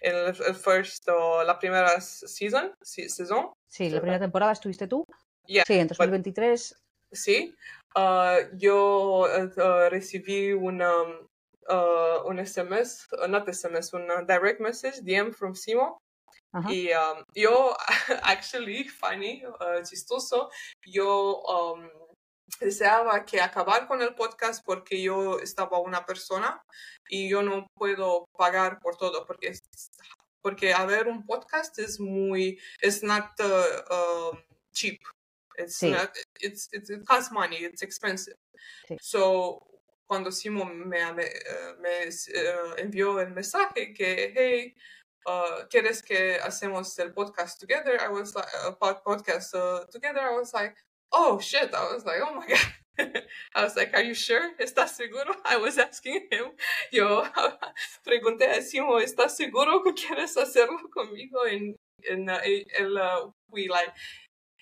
el, 0.00 0.34
el 0.46 0.54
first, 0.54 1.06
la 1.08 1.58
primera 1.58 2.00
season, 2.00 2.72
sí, 2.82 3.08
season. 3.08 3.52
Sí, 3.68 3.90
la 3.90 4.00
primera 4.00 4.20
temporada 4.20 4.52
estuviste 4.52 4.86
tú. 4.86 5.04
Yeah, 5.46 5.64
sí, 5.66 5.78
en 5.78 5.88
2023. 5.88 6.74
sí, 7.12 7.54
uh, 7.96 8.56
yo 8.56 9.26
uh, 9.26 9.90
recibí 9.90 10.52
una, 10.52 11.02
uh, 11.02 12.26
un 12.26 12.38
SMS, 12.38 13.08
no 13.28 13.44
SMS, 13.44 13.92
un 13.94 14.06
direct 14.26 14.60
message, 14.60 15.02
DM 15.02 15.32
from 15.32 15.54
Simo. 15.54 15.98
Y 16.68 16.90
um, 16.92 17.22
yo, 17.34 17.76
actually, 18.24 18.84
funny, 18.88 19.42
chistoso, 19.88 20.50
yo 20.84 21.40
um, 21.42 21.88
deseaba 22.58 23.24
que 23.24 23.40
acabar 23.40 23.86
con 23.86 24.02
el 24.02 24.14
podcast 24.14 24.64
porque 24.64 25.02
yo 25.02 25.38
estaba 25.38 25.78
una 25.78 26.04
persona 26.04 26.62
y 27.08 27.28
yo 27.28 27.42
no 27.42 27.66
puedo 27.74 28.26
pagar 28.36 28.80
por 28.80 28.96
todo 28.96 29.26
porque 29.26 29.58
porque 30.42 30.72
a 30.72 30.86
ver 30.86 31.08
un 31.08 31.26
podcast 31.26 31.78
es 31.78 32.00
muy 32.00 32.58
es 32.80 33.02
not 33.02 33.28
uh, 33.40 33.94
um, 33.94 34.38
cheap 34.72 35.00
it's 35.58 35.82
not 35.82 36.10
it's, 36.40 36.68
it's, 36.72 36.90
it 36.90 37.04
costs 37.04 37.30
money 37.30 37.58
it's 37.58 37.82
expensive 37.82 38.36
so 39.00 39.60
cuando 40.06 40.32
Simon 40.32 40.88
me, 40.88 41.12
me, 41.12 41.24
me 41.80 42.08
uh, 42.08 42.74
envió 42.78 43.20
el 43.20 43.30
mensaje 43.30 43.92
que 43.92 44.32
hey 44.34 44.74
uh, 45.26 45.68
¿quieres 45.68 46.02
que 46.02 46.38
hacemos 46.42 46.98
el 46.98 47.12
podcast 47.12 47.60
together? 47.60 48.00
I 48.00 48.08
was 48.08 48.34
like, 48.34 48.48
a 48.66 48.72
podcast 48.72 49.54
uh, 49.54 49.84
together. 49.90 50.20
I 50.20 50.36
was 50.36 50.52
like, 50.54 50.76
oh 51.12 51.38
shit, 51.38 51.74
I 51.74 51.92
was 51.92 52.04
like, 52.04 52.18
oh 52.22 52.34
my 52.34 52.46
God. 52.46 52.58
I 53.54 53.64
was 53.64 53.76
like, 53.76 53.94
are 53.94 54.02
you 54.02 54.14
sure? 54.14 54.50
¿Estás 54.60 54.90
seguro? 54.90 55.34
I 55.44 55.56
was 55.56 55.78
asking 55.78 56.28
him. 56.30 56.46
Yo 56.92 57.26
pregunté 58.06 58.50
a 58.50 58.62
Simo, 58.62 59.00
¿estás 59.00 59.36
seguro 59.36 59.82
que 59.82 59.94
quieres 59.94 60.36
hacerlo 60.36 60.78
conmigo? 60.94 61.50
And, 61.50 61.76
and 62.10 62.30
uh, 62.30 62.38
él, 62.78 62.98
uh, 62.98 63.30
we 63.50 63.68
like, 63.68 63.88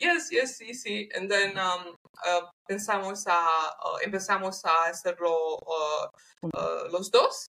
yes, 0.01 0.29
yes, 0.31 0.59
sí, 0.59 0.71
sí. 0.71 1.09
And 1.17 1.31
then 1.31 1.59
um, 1.59 1.97
uh, 2.27 2.43
pensamos 2.71 3.27
a, 3.27 3.33
uh, 3.85 3.99
empezamos 4.07 4.65
a 4.65 4.91
hacerlo 4.91 5.59
uh, 5.67 6.07
uh, 6.55 6.89
los 6.93 7.11
dos. 7.11 7.47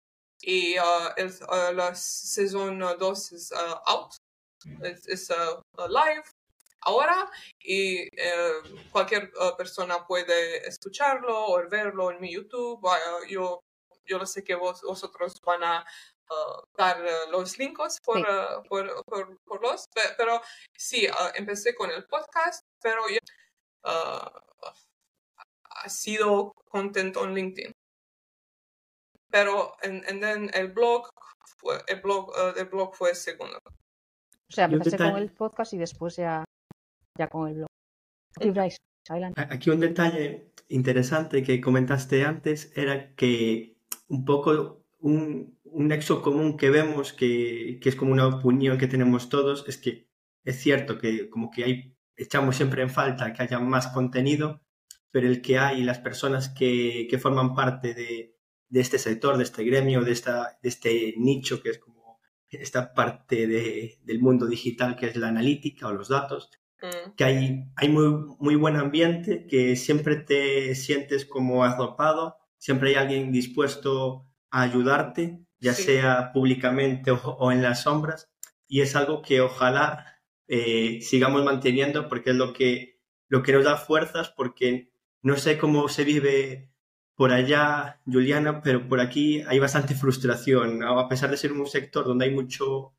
Y 0.47 0.77
el, 1.17 1.31
la 1.75 1.95
sesión 1.95 2.79
2 2.79 3.33
es 3.33 3.53
out. 3.87 4.15
It's, 4.83 5.07
es 5.09 5.31
live 5.89 6.25
ahora 6.85 7.31
y 7.59 8.03
eh, 8.03 8.63
cualquier 8.93 9.25
eh, 9.25 9.53
persona 9.57 10.07
puede 10.07 10.67
escucharlo 10.69 11.47
o 11.47 11.69
verlo 11.69 12.11
en 12.11 12.21
mi 12.21 12.33
YouTube. 12.33 12.87
yo, 13.29 13.61
yo 14.05 14.19
lo 14.19 14.27
sé 14.27 14.45
que 14.45 14.55
vos, 14.55 14.83
vosotros 14.83 15.41
van 15.45 15.65
a 15.65 15.81
eh, 15.81 16.63
dar 16.77 16.99
los 17.31 17.59
links 17.59 18.01
por, 18.05 18.23
por, 18.69 19.05
por, 19.05 19.63
los, 19.63 19.89
pero 20.17 20.41
sí, 20.77 21.07
empecé 21.35 21.75
con 21.75 21.91
el 21.91 22.05
podcast, 22.05 22.65
pero 22.81 23.03
ya 23.09 23.19
ha 25.77 25.89
sido 25.89 26.53
contento 26.69 27.25
en 27.25 27.35
LinkedIn. 27.35 27.73
Pero 29.31 29.75
en, 29.83 30.05
en, 30.07 30.55
el 30.55 30.69
blog 30.69 31.11
fue, 31.59 31.83
el 31.89 32.01
blog, 32.01 32.33
el 32.57 32.67
blog 32.67 32.95
fue 32.95 33.15
segundo. 33.17 33.59
O 33.67 34.53
sea, 34.53 34.67
empecé 34.67 34.97
con 34.97 35.17
el 35.17 35.33
podcast 35.33 35.73
y 35.73 35.79
después 35.79 36.15
ya 36.17 36.45
ya 37.19 37.29
con 37.29 37.49
el 37.49 37.55
blog. 37.57 37.69
Aquí 39.37 39.71
un 39.71 39.81
detalle 39.81 40.53
interesante 40.69 41.43
que 41.43 41.61
comentaste 41.61 42.25
antes 42.25 42.73
era 42.77 43.15
que 43.15 43.77
un 44.09 44.25
poco 44.25 44.85
un, 45.01 45.59
un 45.65 45.89
nexo 45.89 46.23
común 46.23 46.57
que 46.57 46.71
vemos, 46.71 47.13
que, 47.13 47.79
que, 47.81 47.89
es 47.89 47.97
como 47.97 48.13
una 48.13 48.27
opinión 48.27 48.79
que 48.79 48.89
tenemos 48.89 49.29
todos, 49.29 49.65
es 49.69 49.77
que 49.79 50.09
es 50.45 50.61
cierto 50.61 50.99
que 50.99 51.29
como 51.31 51.51
que 51.51 51.65
hay, 51.65 51.97
echamos 52.17 52.57
siempre 52.57 52.83
en 52.83 52.91
falta 52.91 53.33
que 53.33 53.43
haya 53.43 53.61
más 53.61 53.89
contenido, 53.89 54.63
pero 55.11 55.29
el 55.29 55.43
que 55.43 55.59
hay, 55.59 55.85
las 55.85 55.99
personas 55.99 56.49
que, 56.49 57.07
que 57.09 57.19
forman 57.19 57.55
parte 57.55 57.95
de, 57.95 58.37
de, 58.69 58.81
este 58.81 58.99
sector, 58.99 59.37
de 59.37 59.45
este 59.45 59.63
gremio, 59.65 60.03
de, 60.03 60.13
esta, 60.13 60.59
de 60.63 60.69
este 60.69 61.15
nicho 61.19 61.63
que 61.63 61.71
es 61.71 61.79
como 61.79 62.21
esta 62.49 62.95
parte 62.95 63.47
de, 63.47 63.99
del 64.03 64.21
mundo 64.21 64.47
digital 64.47 64.97
que 64.97 65.07
es 65.07 65.17
la 65.17 65.29
analítica 65.29 65.89
o 65.89 65.93
los 65.93 66.09
datos, 66.09 66.51
Mm. 66.85 67.15
que 67.17 67.25
hay, 67.25 67.65
hay 67.77 67.89
muy, 67.89 68.37
muy 68.39 68.57
buen 68.57 68.77
ambiente, 68.77 69.47
que 69.47 69.75
siempre 69.75 70.17
te 70.17 70.75
sientes 70.75 71.25
como 71.25 71.65
arropado, 71.65 72.37
siempre 72.59 72.91
hay 72.91 72.97
alguien 72.97 73.33
dispuesto 73.33 74.27
a 74.51 74.63
ayudarte, 74.63 75.41
ya 75.59 75.73
sea 75.73 76.31
públicamente 76.35 77.11
o, 77.11 77.53
en 77.53 77.63
las 77.63 77.85
sombras, 77.85 78.31
y 78.69 78.83
es 78.83 78.97
algo 78.97 79.23
que 79.23 79.41
ojalá 79.41 80.21
eh, 80.47 81.01
sigamos 81.01 81.43
manteniendo 81.43 82.07
porque 82.09 82.31
es 82.31 82.37
lo 82.37 82.53
que, 82.53 83.01
lo 83.29 83.43
que 83.43 83.53
nos 83.55 83.65
da 83.65 83.79
fuerzas, 83.79 84.29
porque 84.37 84.93
no 85.23 85.37
sé 85.39 85.57
cómo 85.57 85.89
se 85.89 86.05
vive 86.05 86.71
por 87.15 87.33
allá, 87.33 88.03
Juliana, 88.05 88.61
pero 88.61 88.87
por 88.89 89.01
aquí 89.01 89.43
hay 89.49 89.59
bastante 89.59 89.95
frustración, 89.95 90.83
a 90.83 91.09
pesar 91.09 91.31
de 91.31 91.39
ser 91.39 91.53
un 91.53 91.67
sector 91.67 92.05
donde 92.05 92.27
hay 92.27 92.35
mucho, 92.35 92.95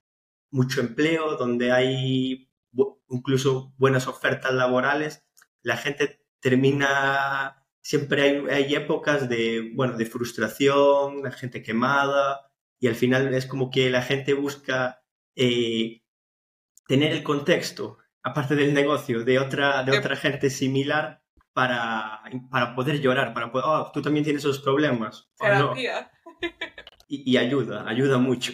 mucho 0.50 0.82
empleo, 0.82 1.38
donde 1.38 1.72
hay 1.72 2.50
incluso 3.10 3.74
buenas 3.78 4.08
ofertas 4.08 4.54
laborales, 4.54 5.26
la 5.62 5.78
gente 5.78 6.22
termina, 6.40 7.66
siempre 7.82 8.22
hay, 8.22 8.46
hay, 8.50 8.76
épocas 8.76 9.30
de, 9.30 9.72
bueno, 9.74 9.98
de 9.98 10.06
frustración, 10.06 11.24
la 11.24 11.32
gente 11.32 11.64
quemada, 11.64 12.52
y 12.80 12.88
al 12.88 12.96
final 12.96 13.34
es 13.34 13.46
como 13.46 13.70
que 13.70 13.90
la 13.90 14.02
gente 14.02 14.34
busca 14.34 15.02
eh, 15.36 16.04
tener 16.88 17.14
el 17.14 17.24
contexto, 17.24 17.98
aparte 18.24 18.56
del 18.56 18.74
negocio, 18.74 19.24
de 19.24 19.40
otra, 19.40 19.84
de 19.84 19.98
otra 19.98 20.16
gente 20.16 20.50
similar 20.50 21.22
para, 21.54 22.22
para 22.52 22.76
poder 22.76 23.00
llorar, 23.00 23.34
para 23.34 23.52
poder, 23.52 23.66
oh, 23.68 23.92
tú 23.94 24.02
también 24.02 24.24
tienes 24.24 24.44
esos 24.44 24.60
problemas. 24.60 25.30
y 27.08 27.38
ayuda, 27.38 27.88
ayuda 27.88 28.18
mucho. 28.18 28.54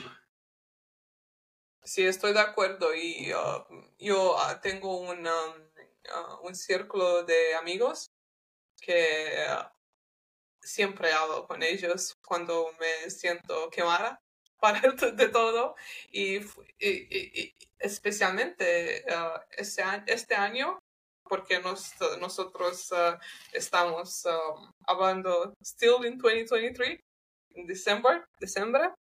Sí, 1.84 2.06
estoy 2.06 2.34
de 2.34 2.40
acuerdo 2.40 2.94
y 2.94 3.34
uh, 3.34 3.66
yo 3.98 4.36
uh, 4.36 4.62
tengo 4.62 5.00
un, 5.00 5.28
um, 5.28 5.54
uh, 6.38 6.48
un 6.48 6.56
círculo 6.56 7.24
de 7.24 7.56
amigos 7.56 8.12
que 8.80 9.48
siempre 10.62 11.12
hablo 11.12 11.48
con 11.48 11.64
ellos 11.64 12.16
cuando 12.26 12.72
me 12.80 13.10
siento 13.10 13.70
quemada 13.72 14.22
para 14.60 14.82
de 14.92 15.30
todo 15.30 15.76
y, 16.12 16.40
especialmente 17.80 19.04
este, 19.58 19.84
este 20.06 20.36
año 20.36 20.78
porque 21.24 21.60
nos, 21.60 21.94
nosotros 22.20 22.92
estamos 23.54 24.26
um, 24.26 24.72
hablando 24.86 25.54
still 25.64 26.06
in 26.06 26.18
2023 26.20 27.00
en 27.56 27.68
diciembre, 27.68 28.24
diciembre. 28.40 28.94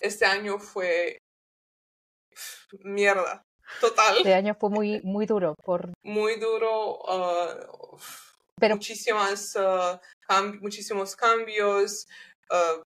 Este 0.00 0.26
año 0.26 0.58
fue 0.58 1.21
mierda, 2.84 3.44
total. 3.80 4.18
Este 4.18 4.34
año 4.34 4.54
fue 4.58 4.70
muy, 4.70 5.00
muy 5.02 5.26
duro. 5.26 5.54
Por... 5.62 5.92
Muy 6.02 6.36
duro. 6.36 6.98
Uh, 6.98 7.98
pero, 8.58 8.76
muchísimas, 8.76 9.56
uh, 9.56 9.98
muchísimos 10.60 11.16
cambios. 11.16 12.06
Uh, 12.50 12.82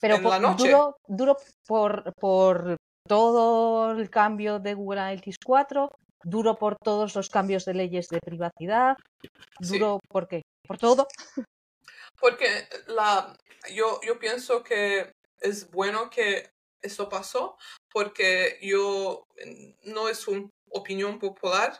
pero 0.00 0.18
duro, 0.56 0.96
duro 1.06 1.36
por, 1.66 2.12
por 2.14 2.76
todo 3.06 3.92
el 3.92 4.08
cambio 4.08 4.58
de 4.58 4.74
Google 4.74 5.00
Analytics 5.00 5.36
4, 5.44 5.90
duro 6.24 6.56
por 6.56 6.76
todos 6.76 7.14
los 7.14 7.28
cambios 7.28 7.64
de 7.64 7.74
leyes 7.74 8.08
de 8.08 8.20
privacidad, 8.20 8.96
duro 9.58 10.00
por 10.08 10.26
qué, 10.28 10.42
por 10.66 10.78
todo. 10.78 11.06
Porque 12.20 12.68
la, 12.86 13.34
yo, 13.74 14.00
yo 14.06 14.18
pienso 14.18 14.62
que 14.62 15.12
es 15.40 15.70
bueno 15.70 16.10
que 16.10 16.50
esto 16.82 17.08
pasó 17.08 17.56
porque 17.92 18.58
yo 18.62 19.24
no 19.84 20.08
es 20.08 20.28
una 20.28 20.48
opinión 20.70 21.18
popular 21.18 21.78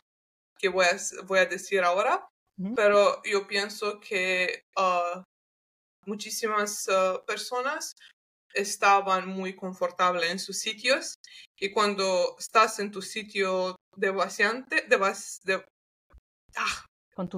que 0.58 0.68
voy 0.68 0.86
a, 0.86 0.96
voy 1.24 1.38
a 1.38 1.46
decir 1.46 1.82
ahora, 1.82 2.26
pero 2.76 3.22
yo 3.24 3.46
pienso 3.46 4.00
que 4.00 4.64
uh, 4.76 5.22
muchísimas 6.04 6.86
uh, 6.88 7.24
personas 7.24 7.94
estaban 8.52 9.28
muy 9.28 9.56
confortables 9.56 10.30
en 10.30 10.38
sus 10.38 10.58
sitios 10.58 11.14
y 11.58 11.70
cuando 11.70 12.36
estás 12.38 12.78
en 12.78 12.90
tu 12.90 13.00
sitio 13.00 13.76
de 13.96 14.10
vaciante, 14.10 14.84
de, 14.88 15.64
ah, 16.56 16.84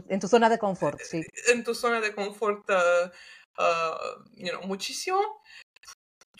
en 0.09 0.21
tu 0.21 0.29
zona 0.29 0.49
de 0.49 0.59
confort, 0.59 1.00
sí. 1.00 1.23
En 1.49 1.64
tu 1.64 1.75
zona 1.75 2.00
de 2.00 2.14
confort 2.14 2.69
uh, 2.71 4.67
muchísimo, 4.67 5.43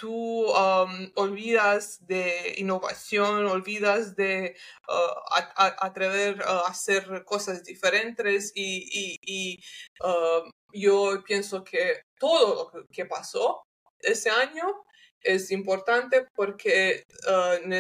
tú 0.03 0.47
um, 0.51 1.13
olvidas 1.15 2.05
de 2.09 2.55
innovación, 2.57 3.47
olvidas 3.47 4.17
de 4.17 4.57
uh, 4.89 5.65
atrever 5.79 6.43
a 6.43 6.67
hacer 6.67 7.23
cosas 7.25 7.63
diferentes 7.63 8.51
y, 8.57 9.21
y, 9.23 9.63
um, 10.05 10.51
yo 10.73 11.23
pienso 11.25 11.63
que 11.63 12.03
todo 12.19 12.73
lo 12.75 12.87
que 12.89 13.07
pasó 13.07 13.63
ese 14.01 14.29
año 14.31 14.83
es 15.21 15.53
importante 15.53 16.27
porque 16.35 17.05
uh, 17.29 17.73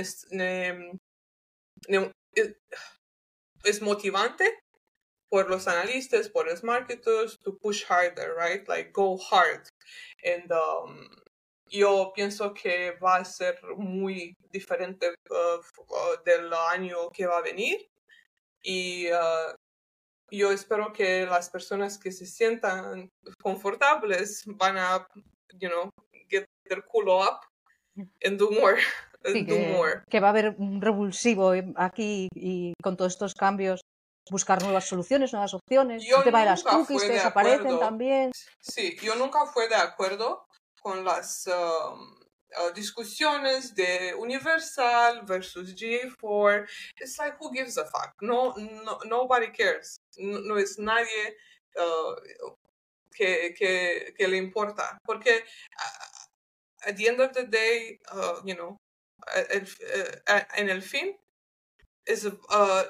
es 3.65 3.83
motivante 3.83 4.45
por 5.29 5.51
los 5.51 5.67
analistas, 5.67 6.29
por 6.29 6.47
los 6.47 6.63
marketers, 6.63 7.41
to 7.41 7.59
push 7.59 7.83
harder, 7.83 8.37
right? 8.37 8.69
Like 8.69 8.93
go 8.93 9.19
hard. 9.19 9.69
And 10.25 10.53
um, 10.53 11.09
yo 11.73 12.13
pienso 12.15 12.53
que 12.53 12.93
va 13.03 13.17
a 13.17 13.25
ser 13.25 13.59
muy 13.77 14.37
diferente 14.51 15.15
uh, 15.31 15.35
uh, 15.35 16.23
del 16.25 16.53
año 16.53 17.09
que 17.11 17.27
va 17.27 17.39
a 17.39 17.43
venir 17.43 17.89
y 18.63 19.11
uh, 19.11 19.57
yo 20.31 20.53
espero 20.53 20.93
que 20.93 21.27
las 21.27 21.49
personas 21.51 21.99
que 21.99 22.13
se 22.13 22.27
sientan 22.27 23.11
confortables 23.43 24.43
van 24.47 24.77
a, 24.77 25.07
you 25.59 25.69
know, 25.69 25.91
get 26.29 26.45
their 26.65 26.85
culo 26.85 27.23
up 27.23 27.41
and 28.25 28.39
do 28.39 28.51
more. 28.51 28.81
que, 30.11 30.21
va 30.21 30.29
a 30.29 30.31
haber 30.31 30.55
un 30.59 30.81
revulsivo 30.81 31.53
aquí 31.77 32.29
y 32.35 32.75
con 32.83 32.97
todos 32.97 33.13
estos 33.13 33.35
cambios 33.35 33.81
buscar 34.31 34.63
nuevas 34.63 34.87
soluciones, 34.87 35.33
nuevas 35.33 35.55
opciones. 35.55 36.05
el 36.05 36.25
tema 36.25 36.41
de 36.41 36.47
las 36.47 36.63
cookies 36.63 37.03
que 37.03 37.13
desaparecen 37.13 37.79
también. 37.79 38.31
Sí, 38.61 38.97
yo 39.03 39.15
nunca 39.17 39.47
fui 39.47 39.69
de 39.69 39.75
acuerdo 39.75 40.47
con 40.83 41.05
las 41.05 41.47
um, 41.47 42.19
uh, 42.59 42.73
discusiones 42.75 43.75
de 43.75 44.15
Universal 44.15 45.23
versus 45.25 45.75
GA4. 45.75 46.67
It's 47.01 47.19
like, 47.19 47.37
who 47.39 47.53
gives 47.53 47.77
a 47.77 47.85
fuck? 47.85 48.15
No, 48.21 48.55
no 48.57 48.99
nobody 49.05 49.49
cares. 49.49 49.97
No, 50.19 50.57
es 50.57 50.79
nadie 50.79 51.37
uh, 51.77 52.15
que, 53.15 53.55
que, 53.55 54.15
que, 54.17 54.29
le 54.29 54.37
importa. 54.37 54.99
Porque 55.07 55.45
uh, 55.79 56.89
at 56.89 56.97
the 56.97 57.09
end 57.09 57.21
of 57.21 57.33
the 57.33 57.45
day, 57.45 57.99
you 58.45 58.55
know, 58.55 58.77
en 60.57 60.69
el 60.69 60.83
fin, 60.83 61.17
es 62.05 62.25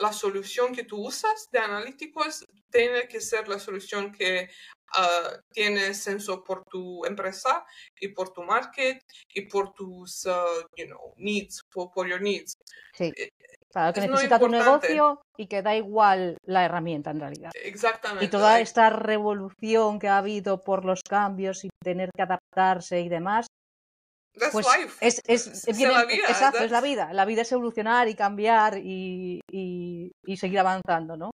la 0.01 0.13
solución 0.13 0.75
que 0.75 0.85
tú 0.85 1.07
usas 1.07 1.49
de 1.53 1.59
analíticos 1.59 2.47
tiene 2.71 3.07
que 3.09 3.21
ser 3.21 3.49
la 3.49 3.59
solución 3.59 4.11
que 4.13 4.49
uh, 4.99 5.41
tiene 5.51 5.95
senso 5.95 6.43
por 6.43 6.65
tu 6.65 7.05
empresa 7.05 7.65
y 8.01 8.09
por 8.09 8.33
tu 8.33 8.43
market 8.43 9.03
y 9.35 9.43
por 9.43 9.73
tus, 9.73 10.27
uh, 10.27 10.67
you 10.77 10.87
know, 10.87 11.15
needs, 11.17 11.63
por, 11.73 12.09
your 12.09 12.21
needs. 12.21 12.55
Sí. 12.95 13.13
Eh, 13.17 13.31
que 13.95 14.01
necesita 14.03 14.39
tu 14.39 14.49
negocio 14.49 15.23
y 15.37 15.47
que 15.47 15.63
da 15.63 15.75
igual 15.75 16.37
la 16.45 16.65
herramienta 16.65 17.11
en 17.11 17.21
realidad. 17.21 17.51
Exactamente. 17.55 18.25
Y 18.25 18.29
toda 18.29 18.61
esta 18.61 18.91
revolución 18.91 19.99
que 19.99 20.09
ha 20.09 20.19
habido 20.19 20.61
por 20.61 20.85
los 20.85 21.01
cambios 21.03 21.65
y 21.65 21.71
tener 21.83 22.11
que 22.15 22.23
adaptarse 22.23 23.01
y 23.01 23.09
demás, 23.09 23.47
pues 24.51 24.67
es, 25.01 25.23
es, 25.27 25.67
la 25.81 26.05
vida, 26.05 26.27
exacto, 26.29 26.65
es 26.65 26.71
la 26.71 26.81
vida. 26.81 27.13
La 27.13 27.25
vida 27.25 27.43
es 27.43 27.53
evolucionar 27.53 28.09
y 28.09 28.15
cambiar 28.15 28.79
y, 28.79 29.41
y, 29.51 30.11
y 30.25 30.37
seguir 30.37 30.59
avanzando, 30.59 31.17
¿no? 31.17 31.31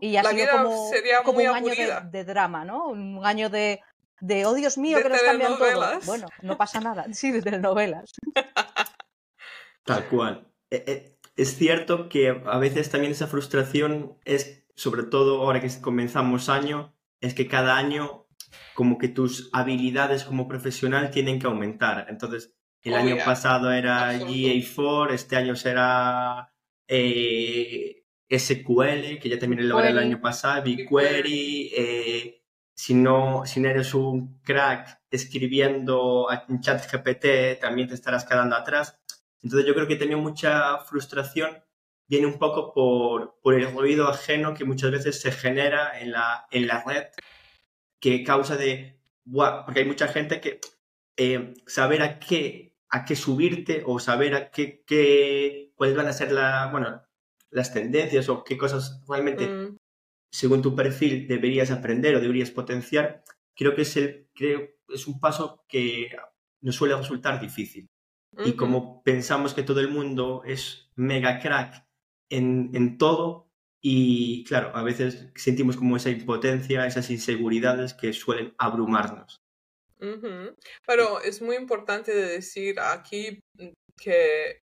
Y 0.00 0.16
ha 0.16 0.24
sido 0.24 0.46
como, 0.52 0.90
como 1.24 1.38
un 1.40 1.46
año 1.48 1.72
de, 2.10 2.24
drama, 2.24 2.64
¿no? 2.64 2.86
Un 2.86 3.20
año 3.24 3.50
de, 3.50 3.80
de 4.20 4.46
oh 4.46 4.54
Dios 4.54 4.78
mío, 4.78 4.98
que 5.02 5.08
nos 5.08 5.22
cambian 5.22 5.58
todo. 5.58 6.00
Bueno, 6.06 6.28
no 6.42 6.56
pasa 6.56 6.80
nada. 6.80 7.06
Sí, 7.12 7.32
de 7.32 7.42
telenovelas. 7.42 8.12
Tal 9.84 10.04
cual. 10.08 10.46
Eh, 10.70 10.84
eh, 10.86 11.18
es 11.36 11.56
cierto 11.56 12.08
que 12.08 12.28
a 12.28 12.58
veces 12.58 12.90
también 12.90 13.12
esa 13.12 13.26
frustración 13.26 14.18
es, 14.24 14.64
sobre 14.74 15.02
todo 15.02 15.42
ahora 15.42 15.60
que 15.60 15.70
comenzamos 15.80 16.48
año, 16.48 16.94
es 17.20 17.34
que 17.34 17.48
cada 17.48 17.76
año 17.76 18.26
como 18.74 18.98
que 18.98 19.08
tus 19.08 19.50
habilidades 19.52 20.24
como 20.24 20.46
profesional 20.46 21.10
tienen 21.10 21.40
que 21.40 21.46
aumentar. 21.46 22.06
Entonces, 22.08 22.54
el 22.82 22.94
año 22.94 23.16
pasado 23.24 23.72
era 23.72 24.14
GA4, 24.14 25.12
este 25.12 25.36
año 25.36 25.56
será 25.56 26.52
eh, 26.86 28.04
SQL, 28.28 29.18
que 29.18 29.28
ya 29.28 29.38
terminé 29.38 29.62
el 29.62 29.72
el 29.72 29.98
año 29.98 30.20
pasado, 30.20 30.62
BigQuery, 30.62 31.72
eh, 31.74 32.42
si 32.74 32.94
no, 32.94 33.44
si 33.46 33.60
no 33.60 33.68
eres 33.68 33.94
un 33.94 34.40
crack 34.42 35.00
escribiendo 35.10 36.28
en 36.48 36.60
ChatGPT, 36.60 37.60
también 37.60 37.88
te 37.88 37.94
estarás 37.94 38.24
quedando 38.24 38.56
atrás. 38.56 39.00
Entonces 39.42 39.66
yo 39.66 39.74
creo 39.74 39.88
que 39.88 39.96
tenía 39.96 40.16
mucha 40.16 40.78
frustración. 40.78 41.62
Viene 42.06 42.26
un 42.26 42.38
poco 42.38 42.72
por, 42.72 43.38
por, 43.42 43.54
el 43.54 43.72
ruido 43.72 44.08
ajeno 44.08 44.54
que 44.54 44.64
muchas 44.64 44.90
veces 44.90 45.20
se 45.20 45.32
genera 45.32 45.98
en 46.00 46.12
la, 46.12 46.46
en 46.50 46.66
la 46.66 46.82
red, 46.84 47.06
que 48.00 48.24
causa 48.24 48.56
de, 48.56 49.00
porque 49.24 49.80
hay 49.80 49.86
mucha 49.86 50.08
gente 50.08 50.40
que 50.40 50.60
eh, 51.16 51.54
saber 51.66 52.02
a 52.02 52.18
qué, 52.18 52.76
a 52.90 53.04
qué 53.04 53.16
subirte 53.16 53.82
o 53.86 53.98
saber 53.98 54.34
a 54.34 54.50
qué, 54.50 54.84
qué, 54.86 55.72
cuáles 55.74 55.96
van 55.96 56.06
a 56.06 56.12
ser 56.12 56.32
la, 56.32 56.68
bueno, 56.70 57.02
las 57.50 57.72
tendencias 57.72 58.28
o 58.28 58.44
qué 58.44 58.56
cosas 58.56 59.02
realmente, 59.08 59.46
mm. 59.46 59.76
según 60.32 60.62
tu 60.62 60.74
perfil, 60.74 61.26
deberías 61.26 61.70
aprender 61.70 62.14
o 62.14 62.20
deberías 62.20 62.50
potenciar, 62.50 63.22
creo 63.56 63.74
que 63.74 63.82
es, 63.82 63.96
el, 63.96 64.28
creo, 64.34 64.68
es 64.88 65.06
un 65.06 65.20
paso 65.20 65.64
que 65.68 66.10
nos 66.60 66.76
suele 66.76 66.96
resultar 66.96 67.40
difícil. 67.40 67.88
Y 68.44 68.52
como 68.52 69.02
pensamos 69.02 69.52
que 69.52 69.64
todo 69.64 69.80
el 69.80 69.88
mundo 69.88 70.42
es 70.44 70.90
mega 70.94 71.40
crack 71.40 71.84
en, 72.28 72.70
en 72.74 72.96
todo, 72.96 73.48
y 73.80 74.44
claro, 74.44 74.70
a 74.76 74.82
veces 74.82 75.28
sentimos 75.34 75.76
como 75.76 75.96
esa 75.96 76.10
impotencia, 76.10 76.86
esas 76.86 77.10
inseguridades 77.10 77.94
que 77.94 78.12
suelen 78.12 78.54
abrumarnos. 78.58 79.40
Pero 80.86 81.20
es 81.20 81.42
muy 81.42 81.56
importante 81.56 82.14
decir 82.14 82.78
aquí 82.78 83.40
que 83.96 84.62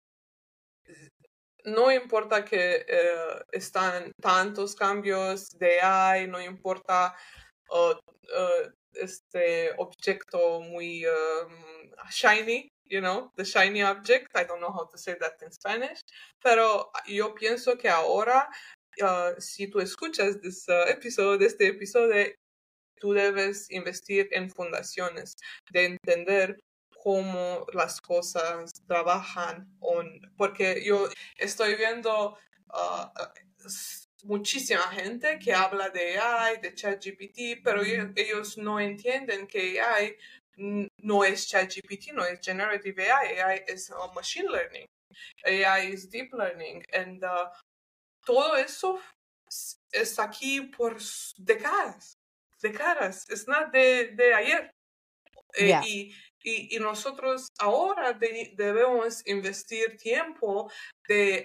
no 1.65 1.91
importa 1.91 2.45
que 2.45 2.86
eh, 2.88 3.43
están 3.51 4.12
tantos 4.21 4.75
cambios 4.75 5.49
de 5.58 5.82
AI, 5.82 6.28
no 6.28 6.41
importa 6.41 7.15
uh, 7.69 7.93
este 8.93 9.73
objeto 9.78 10.62
muy 10.62 11.06
um, 11.06 11.91
shiny, 12.10 12.69
you 12.86 13.01
know, 13.01 13.32
the 13.36 13.43
shiny 13.43 13.84
object. 13.84 14.28
I 14.36 14.43
don't 14.45 14.62
know 14.62 14.71
how 14.71 14.86
to 14.86 14.97
say 14.97 15.15
that 15.19 15.41
in 15.41 15.51
Spanish, 15.51 16.01
pero 16.41 16.91
yo 17.08 17.34
pienso 17.34 17.78
que 17.78 17.89
ahora, 17.89 18.49
uh, 19.01 19.39
si 19.39 19.67
tú 19.67 19.80
escuchas 19.80 20.38
este 20.43 20.91
episodio, 20.91 21.45
este 21.45 21.67
episodio, 21.67 22.34
tú 22.97 23.13
debes 23.13 23.69
investir 23.71 24.30
en 24.32 24.49
fundaciones, 24.49 25.36
de 25.71 25.86
entender 25.86 26.58
cómo 27.06 27.68
las 27.72 28.02
cosas 28.02 28.74
trabajan, 28.88 29.70
porque 30.38 30.84
yo 30.84 31.08
estoy 31.38 31.76
viendo 31.76 32.36
ah, 32.70 33.13
muchísima 34.24 34.88
gente 34.88 35.38
que 35.38 35.54
habla 35.54 35.89
de 35.89 36.18
AI, 36.18 36.58
de 36.62 36.74
ChatGPT, 36.74 37.62
pero 37.63 37.84
ellos 37.84 38.58
no 38.58 38.80
entienden 38.80 39.46
que 39.46 39.80
AI 39.80 40.18
no 40.58 41.24
es 41.24 41.48
ChatGPT, 41.48 42.12
no 42.12 42.26
es 42.26 42.39
Generative 42.41 43.12
AI, 43.12 43.39
AI 43.39 43.63
es 43.68 43.91
uh, 43.91 44.12
Machine 44.15 44.50
Learning, 44.50 44.88
AI 45.46 45.91
es 45.94 46.10
Deep 46.10 46.34
Learning, 46.34 46.84
y 46.91 47.24
uh, 47.24 47.52
todo 48.26 48.56
eso 48.56 49.00
es 49.91 50.18
aquí 50.18 50.60
por 50.62 50.98
décadas, 51.38 52.18
décadas, 52.63 53.30
es 53.30 53.48
nada 53.48 53.68
de, 53.68 54.08
de 54.08 54.34
ayer. 54.34 54.72
Eh, 55.58 55.80
y 55.86 56.15
Y, 56.47 56.77
nosotros 56.79 57.47
ahora 57.58 58.13
debemos 58.13 59.25
investir 59.25 59.97
tiempo 59.97 60.71
de 61.08 61.43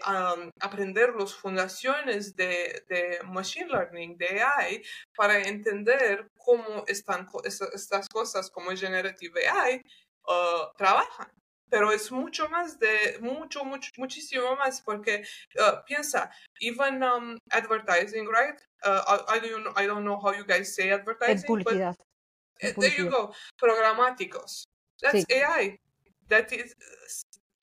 aprender 0.61 1.15
las 1.19 1.33
fundaciones 1.35 2.37
de, 2.37 3.19
Machine 3.25 3.69
Learning, 3.69 4.19
de 4.19 4.43
AI, 4.43 4.83
para 5.17 5.41
entender 5.41 6.29
cómo 6.37 6.85
están 6.87 7.27
estas 7.45 8.09
cosas 8.09 8.51
como 8.51 8.77
Generative 8.77 9.49
AI 9.49 9.83
uh, 10.29 10.77
trabajan 10.77 11.31
pero 11.71 11.93
es 11.93 12.11
mucho 12.11 12.49
más 12.49 12.79
de, 12.81 13.17
mucho, 13.21 13.65
mucho, 13.65 13.91
muchísimo 13.97 14.57
más, 14.57 14.83
porque 14.83 15.23
uh, 15.57 15.85
piensa, 15.87 16.29
even 16.61 17.01
um, 17.01 17.39
advertising, 17.53 18.27
right? 18.27 18.61
Uh, 18.83 19.03
I, 19.07 19.37
I, 19.37 19.39
don't, 19.39 19.79
I 19.79 19.87
don't 19.87 20.05
know 20.05 20.19
how 20.19 20.33
you 20.33 20.45
guys 20.45 20.75
say 20.75 20.91
advertising. 20.91 21.47
publicidad. 21.47 21.95
But, 22.61 22.77
there 22.77 22.93
you 22.99 23.09
go. 23.09 23.33
Programáticos. 23.57 24.65
That's 25.01 25.25
AI. 25.31 25.79
That 26.29 26.53
is, 26.53 26.77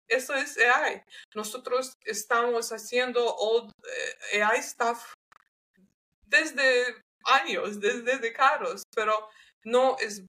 eso 0.08 0.34
es 0.34 0.56
AI. 0.58 1.02
Nosotros 1.34 1.96
estamos 2.04 2.70
haciendo 2.70 3.34
old 3.36 3.72
eh, 4.32 4.42
AI 4.42 4.62
stuff 4.62 5.14
desde 6.26 7.02
años, 7.24 7.80
desde, 7.80 8.02
desde 8.02 8.32
caros, 8.32 8.82
pero 8.94 9.28
no 9.64 9.96
es 10.00 10.22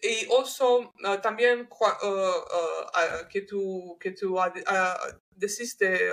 y 0.00 0.26
also 0.30 0.92
uh, 1.04 1.20
también 1.20 1.68
uh, 1.70 2.06
uh, 2.06 3.28
que 3.28 3.42
tú, 3.42 3.96
que 4.00 4.12
tú 4.12 4.38
deciste 5.34 6.10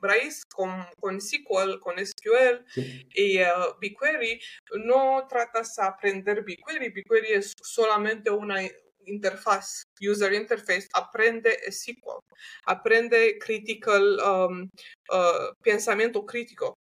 Bryce 0.00 0.42
con, 0.52 0.86
con 0.98 1.20
SQL, 1.20 1.78
con 1.80 1.96
SQL 1.98 2.64
y 3.14 3.38
BigQuery, 3.80 4.40
no 4.84 5.26
tratas 5.28 5.76
de 5.76 5.82
aprender 5.84 6.42
BigQuery. 6.42 6.90
BigQuery 6.90 7.32
es 7.32 7.54
solamente 7.62 8.30
una 8.30 8.60
interfaz, 9.06 9.84
user 10.00 10.32
interface, 10.32 10.88
aprende 10.92 11.58
SQL, 11.70 12.20
aprende 12.66 13.38
critical, 13.38 14.18
um, 14.20 14.68
pensamiento 15.62 16.24
crítico, 16.24 16.74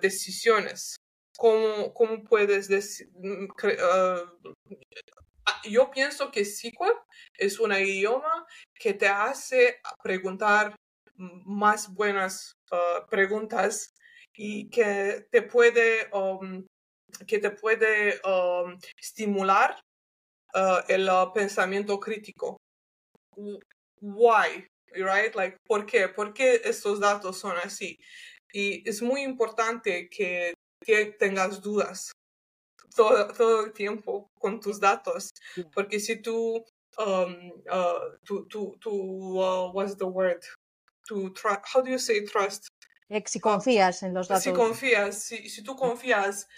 decisiones. 0.00 0.96
Cómo, 1.36 1.92
cómo 1.94 2.22
puedes 2.22 2.68
decir, 2.68 3.08
mm, 3.16 3.48
ah, 3.82 4.22
yo 5.64 5.90
pienso 5.90 6.30
que 6.30 6.44
SQL 6.44 6.92
es 7.36 7.58
un 7.58 7.72
idioma 7.72 8.46
que 8.74 8.94
te 8.94 9.08
hace 9.08 9.80
preguntar 10.02 10.76
más 11.16 11.92
buenas 11.92 12.54
ah, 12.70 13.06
preguntas 13.10 13.92
y 14.34 14.68
que 14.70 15.26
te 15.30 15.42
puede, 15.42 16.08
um, 16.12 16.64
que 17.26 17.38
te 17.38 17.50
puede 17.50 18.20
um, 18.24 18.78
estimular 18.98 19.80
el 20.88 21.08
pensamiento 21.34 21.98
crítico. 21.98 22.56
Why? 24.00 24.66
Right? 24.92 25.34
Like, 25.34 25.56
¿por 25.66 25.84
qué? 25.84 26.08
¿Por 26.08 26.32
qué 26.32 26.60
estos 26.64 27.00
datos 27.00 27.38
son 27.38 27.56
así? 27.64 27.98
Y 28.52 28.88
es 28.88 29.02
muy 29.02 29.22
importante 29.22 30.08
que 30.08 30.54
que 30.84 31.06
tengas 31.18 31.60
dudas 31.60 32.12
todo, 32.94 33.26
todo 33.28 33.66
el 33.66 33.72
tiempo 33.72 34.30
con 34.38 34.60
tus 34.60 34.78
datos, 34.78 35.30
porque 35.74 35.98
si 35.98 36.22
tú, 36.22 36.64
um, 36.98 37.50
uh, 37.70 38.16
tú, 38.24 38.46
tú, 38.46 38.76
tú 38.80 38.90
uh, 39.40 39.72
what's 39.72 39.96
the 39.96 40.04
word? 40.04 40.40
To 41.08 41.30
trust, 41.30 41.60
how 41.72 41.82
do 41.82 41.90
you 41.90 41.98
say 41.98 42.24
trust? 42.24 42.68
Si 43.26 43.38
confías 43.38 44.02
en 44.02 44.14
los 44.14 44.28
datos. 44.28 44.44
Si 44.44 44.52
confías, 44.52 45.22
si, 45.22 45.48
si 45.48 45.62
tú 45.62 45.76
confías 45.76 46.48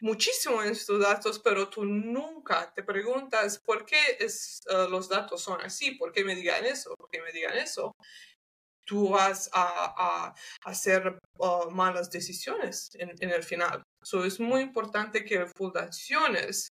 muchísimo 0.00 0.62
en 0.62 0.74
tus 0.74 1.00
datos, 1.00 1.38
pero 1.38 1.68
tú 1.68 1.84
nunca 1.84 2.72
te 2.74 2.82
preguntas 2.82 3.58
por 3.58 3.84
qué 3.84 4.16
es, 4.18 4.62
uh, 4.70 4.88
los 4.88 5.08
datos 5.08 5.42
son 5.42 5.60
así, 5.60 5.92
por 5.92 6.12
qué 6.12 6.24
me 6.24 6.34
digan 6.34 6.64
eso, 6.64 6.94
por 6.96 7.08
qué 7.10 7.20
me 7.20 7.32
digan 7.32 7.56
eso 7.58 7.94
tú 8.86 9.08
vas 9.10 9.50
a, 9.52 9.94
a 9.96 10.34
hacer 10.64 11.18
uh, 11.38 11.70
malas 11.70 12.10
decisiones 12.10 12.90
en, 12.94 13.12
en, 13.20 13.30
el 13.30 13.42
final. 13.42 13.82
So, 14.02 14.24
es 14.24 14.38
muy 14.38 14.60
importante 14.60 15.24
que 15.24 15.46
fundaciones 15.46 16.68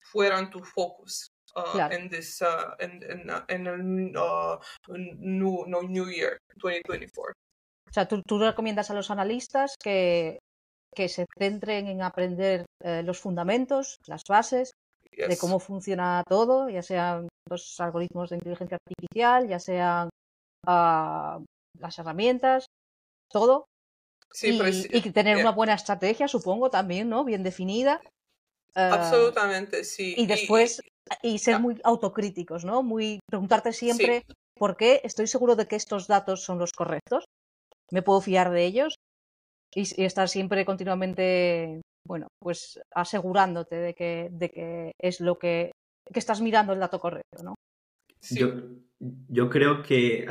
fueran 0.00 0.50
tu 0.50 0.62
focus 0.62 1.28
uh, 1.56 1.90
en, 1.90 2.08
this, 2.08 2.40
uh, 2.42 2.74
en, 2.78 3.02
en, 3.48 3.66
el 3.66 3.84
new, 3.84 5.64
no, 5.66 5.82
new 5.82 6.06
Year 6.10 6.38
2024. 6.56 7.32
O 7.88 7.92
sea, 7.92 8.06
tú, 8.06 8.22
tú 8.22 8.38
recomiendas 8.38 8.90
a 8.90 8.94
los 8.94 9.10
analistas 9.10 9.76
que, 9.82 10.38
que 10.94 11.08
se 11.08 11.26
centren 11.38 11.86
en 11.86 12.02
aprender 12.02 12.66
eh, 12.82 13.02
los 13.02 13.20
fundamentos, 13.20 13.98
las 14.06 14.22
bases, 14.28 14.72
de 15.16 15.38
cómo 15.38 15.58
funciona 15.58 16.22
todo, 16.28 16.68
ya 16.68 16.82
sean 16.82 17.28
los 17.48 17.80
algoritmos 17.80 18.28
de 18.28 18.36
inteligencia 18.36 18.76
artificial, 18.76 19.48
ya 19.48 19.58
sean 19.58 20.10
las 20.66 21.98
herramientas, 21.98 22.66
todo. 23.30 23.66
y, 24.42 25.10
tener 25.12 25.38
una 25.38 25.52
buena 25.52 25.74
estrategia, 25.74 26.28
supongo, 26.28 26.70
también, 26.70 27.08
¿no? 27.08 27.24
Bien 27.24 27.42
definida. 27.42 28.02
Eh, 28.74 28.90
Absolutamente, 28.92 29.84
sí. 29.84 30.14
Y 30.18 30.26
después, 30.26 30.82
y, 30.84 30.88
ser 31.38 31.60
muy 31.60 31.80
autocríticos, 31.84 32.64
¿no? 32.64 32.82
Muy 32.82 33.20
preguntarte 33.28 33.72
siempre 33.72 34.24
por 34.56 34.76
qué 34.76 35.00
estoy 35.04 35.26
seguro 35.26 35.56
de 35.56 35.66
que 35.66 35.76
estos 35.76 36.06
datos 36.06 36.42
son 36.42 36.58
los 36.58 36.72
correctos. 36.72 37.24
¿Me 37.90 38.02
puedo 38.02 38.20
fiar 38.20 38.50
de 38.50 38.64
ellos? 38.64 38.96
Y, 39.74 40.02
estar 40.02 40.28
siempre 40.28 40.64
continuamente, 40.64 41.82
bueno, 42.06 42.28
pues 42.40 42.80
asegurándote 42.94 43.76
de 43.76 43.94
que, 43.94 44.28
de 44.32 44.50
que 44.50 44.92
es 44.98 45.20
lo 45.20 45.38
que, 45.38 45.72
que 46.12 46.18
estás 46.18 46.40
mirando 46.40 46.72
el 46.72 46.80
dato 46.80 46.98
correcto, 46.98 47.42
¿no? 47.42 47.54
Yo, 48.30 48.48
yo 49.28 49.50
creo 49.50 49.82
que, 49.82 50.26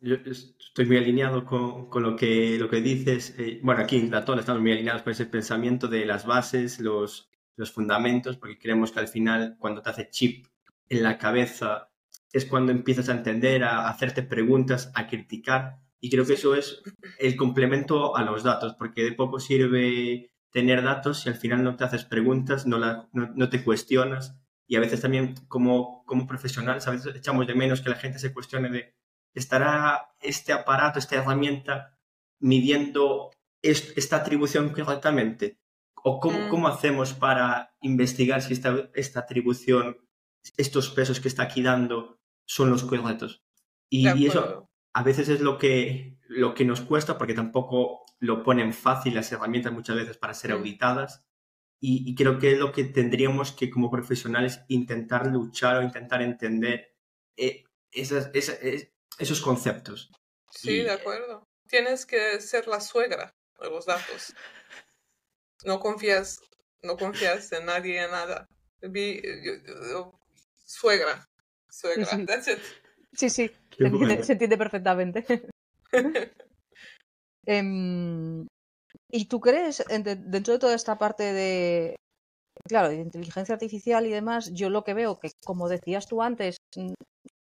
yo 0.00 0.16
estoy 0.26 0.86
muy 0.86 0.96
alineado 0.96 1.44
con, 1.44 1.88
con, 1.88 2.02
lo, 2.02 2.16
que, 2.16 2.58
lo 2.58 2.68
que 2.68 2.80
dices. 2.80 3.34
Eh, 3.38 3.60
bueno, 3.62 3.82
aquí 3.82 3.96
en 3.96 4.10
Datón 4.10 4.38
estamos 4.38 4.60
muy 4.60 4.72
alineados 4.72 5.02
con 5.02 5.12
ese 5.12 5.26
pensamiento 5.26 5.88
de 5.88 6.04
las 6.04 6.26
bases, 6.26 6.80
los, 6.80 7.30
los 7.58 7.72
fundamentos, 7.72 8.36
porque 8.36 8.58
creemos 8.58 8.92
que 8.92 9.00
al 9.00 9.08
final, 9.08 9.56
cuando 9.58 9.82
te 9.82 9.90
hace 9.90 10.10
chip 10.10 10.46
en 10.88 11.02
la 11.02 11.18
cabeza, 11.18 11.90
es 12.32 12.46
cuando 12.46 12.72
empiezas 12.72 13.08
a 13.08 13.12
entender, 13.12 13.64
a 13.64 13.88
hacerte 13.88 14.22
preguntas, 14.22 14.90
a 14.94 15.06
criticar. 15.06 15.80
Y 16.00 16.10
creo 16.10 16.24
que 16.24 16.34
eso 16.34 16.54
es 16.54 16.82
el 17.18 17.36
complemento 17.36 18.16
a 18.16 18.22
los 18.22 18.42
datos, 18.44 18.74
porque 18.78 19.02
de 19.02 19.12
poco 19.12 19.40
sirve 19.40 20.30
tener 20.50 20.82
datos 20.82 21.20
si 21.20 21.28
al 21.28 21.34
final 21.34 21.62
no 21.62 21.76
te 21.76 21.84
haces 21.84 22.04
preguntas, 22.04 22.66
no, 22.66 22.78
la, 22.78 23.08
no, 23.12 23.30
no 23.34 23.48
te 23.50 23.62
cuestionas. 23.62 24.38
Y 24.66 24.76
a 24.76 24.80
veces 24.80 25.00
también 25.00 25.34
como, 25.48 26.04
como 26.04 26.26
profesionales, 26.26 26.86
a 26.86 26.92
veces 26.92 27.14
echamos 27.16 27.46
de 27.46 27.54
menos 27.54 27.80
que 27.80 27.90
la 27.90 27.96
gente 27.96 28.18
se 28.18 28.32
cuestione 28.32 28.70
de 28.70 28.94
¿Estará 29.34 30.10
este 30.20 30.52
aparato, 30.52 30.98
esta 30.98 31.16
herramienta 31.16 31.96
midiendo 32.40 33.30
esta 33.62 34.16
atribución 34.16 34.70
correctamente? 34.70 35.58
¿O 36.04 36.16
mm. 36.16 36.48
cómo, 36.48 36.68
hacemos 36.68 37.12
para 37.14 37.74
investigar 37.80 38.42
si 38.42 38.52
esta, 38.52 38.90
esta, 38.94 39.20
atribución, 39.20 39.98
estos 40.56 40.90
pesos 40.90 41.20
que 41.20 41.28
está 41.28 41.44
aquí 41.44 41.62
dando, 41.62 42.20
son 42.46 42.70
los 42.70 42.84
correctos? 42.84 43.42
Y, 43.90 44.26
eso 44.26 44.68
a 44.92 45.02
veces 45.02 45.28
es 45.28 45.40
lo 45.40 45.58
que, 45.58 46.18
lo 46.26 46.54
que 46.54 46.64
nos 46.64 46.80
cuesta 46.80 47.18
porque 47.18 47.34
tampoco 47.34 48.04
lo 48.18 48.42
ponen 48.42 48.72
fácil 48.72 49.14
las 49.14 49.30
herramientas 49.30 49.72
muchas 49.72 49.96
veces 49.96 50.16
para 50.16 50.34
ser 50.34 50.52
mm. 50.52 50.58
auditadas. 50.58 51.24
Y, 51.80 52.16
creo 52.16 52.40
que 52.40 52.52
es 52.52 52.58
lo 52.58 52.72
que 52.72 52.82
tendríamos 52.84 53.52
que 53.52 53.70
como 53.70 53.88
profesionales 53.88 54.60
intentar 54.66 55.28
luchar 55.28 55.76
o 55.76 55.82
intentar 55.82 56.22
entender 56.22 56.92
eh, 57.36 57.62
esas, 57.92 58.30
esos 58.34 59.40
conceptos. 59.40 60.10
Sí, 60.50 60.82
de 60.82 60.90
acuerdo. 60.90 61.46
Tienes 61.68 62.04
que 62.04 62.40
ser 62.40 62.66
la 62.66 62.80
suegra 62.80 63.36
de 63.60 63.70
los 63.70 63.86
datos. 63.86 64.34
No 65.64 65.80
confías, 65.80 66.40
no 66.82 66.96
confías 66.96 67.52
en 67.52 67.66
nadie, 67.66 68.02
en 68.02 68.10
nada. 68.10 68.46
suegra, 70.64 71.28
suegra, 71.68 72.06
sí, 72.06 72.16
sí. 72.16 72.26
that's 72.26 72.48
it. 72.48 72.58
Sí, 73.12 73.30
sí, 73.30 73.50
se 74.22 74.32
entiende, 74.32 74.58
perfectamente. 74.58 75.24
Em, 77.46 78.46
¿Y 79.10 79.24
tú 79.24 79.40
crees, 79.40 79.82
dentro 79.88 80.52
de 80.52 80.58
toda 80.58 80.74
esta 80.74 80.98
parte 80.98 81.32
de, 81.32 81.96
claro, 82.68 82.90
de 82.90 82.96
inteligencia 82.96 83.54
artificial 83.54 84.06
y 84.06 84.10
demás, 84.10 84.52
yo 84.52 84.68
lo 84.68 84.84
que 84.84 84.92
veo 84.92 85.18
que, 85.18 85.30
como 85.42 85.68
decías 85.68 86.06
tú 86.06 86.20
antes, 86.20 86.58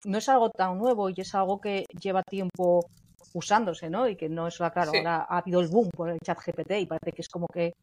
no 0.05 0.17
es 0.17 0.29
algo 0.29 0.49
tan 0.49 0.77
nuevo 0.77 1.09
y 1.09 1.15
es 1.17 1.35
algo 1.35 1.59
que 1.59 1.85
lleva 2.01 2.23
tiempo 2.23 2.87
usándose, 3.33 3.89
¿no? 3.89 4.07
Y 4.07 4.15
que 4.15 4.29
no 4.29 4.47
es, 4.47 4.57
claro, 4.57 4.91
ahora 4.95 5.25
ha 5.27 5.39
habido 5.39 5.59
el 5.59 5.67
boom 5.67 5.89
por 5.89 6.09
el 6.09 6.19
chat 6.19 6.39
GPT 6.39 6.79
y 6.79 6.85
parece 6.85 7.11
que 7.11 7.21
es 7.21 7.29
como 7.29 7.47
que 7.47 7.73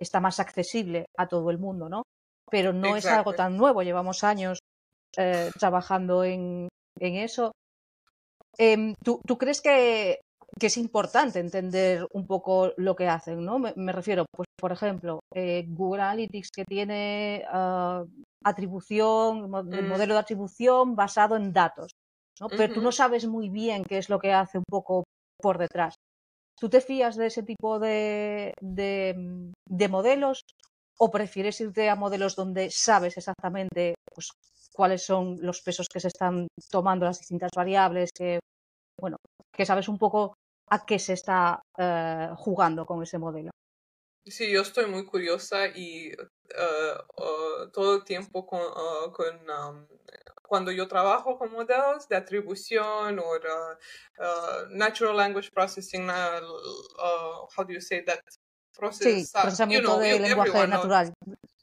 está 0.00 0.20
más 0.20 0.40
accesible 0.40 1.06
a 1.16 1.28
todo 1.28 1.50
el 1.50 1.58
mundo, 1.58 1.88
¿no? 1.88 2.02
Pero 2.50 2.72
no 2.72 2.96
es 2.96 3.06
algo 3.06 3.32
tan 3.34 3.56
nuevo, 3.56 3.82
llevamos 3.82 4.24
años 4.24 4.58
eh, 5.16 5.50
trabajando 5.58 6.24
en, 6.24 6.68
en 6.98 7.14
eso. 7.16 7.52
Em, 8.58 8.94
¿tú, 9.04 9.20
¿tú, 9.24 9.38
crees 9.38 9.60
que 9.60 10.20
que 10.58 10.66
es 10.66 10.76
importante 10.76 11.38
entender 11.38 12.06
un 12.12 12.26
poco 12.26 12.72
lo 12.76 12.96
que 12.96 13.08
hacen, 13.08 13.44
¿no? 13.44 13.58
Me, 13.58 13.92
refiero, 13.92 14.26
pues, 14.34 14.46
por 14.58 14.72
ejemplo, 14.72 15.20
eh, 15.34 15.64
Google 15.68 16.02
Analytics 16.02 16.50
que 16.50 16.64
tiene 16.64 17.44
uh, 17.52 18.04
atribución, 18.44 19.50
el 19.72 19.84
mm. 19.84 19.88
modelo 19.88 20.14
de 20.14 20.20
atribución 20.20 20.96
basado 20.96 21.36
en 21.36 21.52
datos, 21.52 21.92
¿no? 22.40 22.48
Pero 22.48 22.74
tú 22.74 22.80
no 22.80 22.90
sabes 22.90 23.26
muy 23.26 23.48
bien 23.48 23.84
qué 23.84 23.98
es 23.98 24.08
lo 24.08 24.18
que 24.18 24.32
hace 24.32 24.58
un 24.58 24.64
poco 24.68 25.04
por 25.40 25.58
detrás. 25.58 25.94
¿Tú 26.60 26.68
te 26.68 26.82
fías 26.82 27.16
de 27.16 27.26
ese 27.26 27.42
tipo 27.42 27.78
de, 27.78 28.52
de, 28.60 29.88
modelos 29.88 30.44
o 30.98 31.10
prefieres 31.10 31.58
irte 31.62 31.88
a 31.88 31.96
modelos 31.96 32.36
donde 32.36 32.70
sabes 32.70 33.16
exactamente 33.16 33.94
pues, 34.14 34.28
cuáles 34.74 35.02
son 35.02 35.38
los 35.40 35.62
pesos 35.62 35.88
que 35.88 36.00
se 36.00 36.08
están 36.08 36.48
tomando 36.70 37.06
las 37.06 37.18
distintas 37.18 37.50
variables, 37.56 38.10
que, 38.12 38.40
bueno, 39.00 39.16
que 39.50 39.64
sabes 39.64 39.88
un 39.88 39.96
poco 39.96 40.34
a 40.68 40.84
qué 40.84 40.98
se 40.98 41.14
está 41.14 41.62
eh, 41.78 42.28
jugando 42.36 42.84
con 42.84 43.02
ese 43.02 43.16
modelo. 43.16 43.50
Sí, 44.26 44.52
yo 44.52 44.60
estoy 44.60 44.84
muy 44.84 45.06
curiosa 45.06 45.66
y 45.66 46.08
eh, 46.08 46.94
todo 47.72 47.96
el 47.96 48.04
tiempo 48.04 48.46
con, 48.46 48.60
cuando 50.50 50.72
yo 50.72 50.88
trabajo 50.88 51.38
con 51.38 51.52
modelos 51.52 52.08
de 52.08 52.16
atribución 52.16 53.20
o 53.20 53.36
uh, 53.36 54.68
natural 54.70 55.16
language 55.16 55.52
processing, 55.52 56.10
uh, 56.10 57.46
how 57.56 57.64
do 57.64 57.72
you 57.72 57.80
say 57.80 58.04
that? 58.04 58.18
sí, 58.90 59.24
procesamiento 59.32 59.96
de 59.98 60.18
lenguaje 60.18 60.66
natural. 60.66 61.12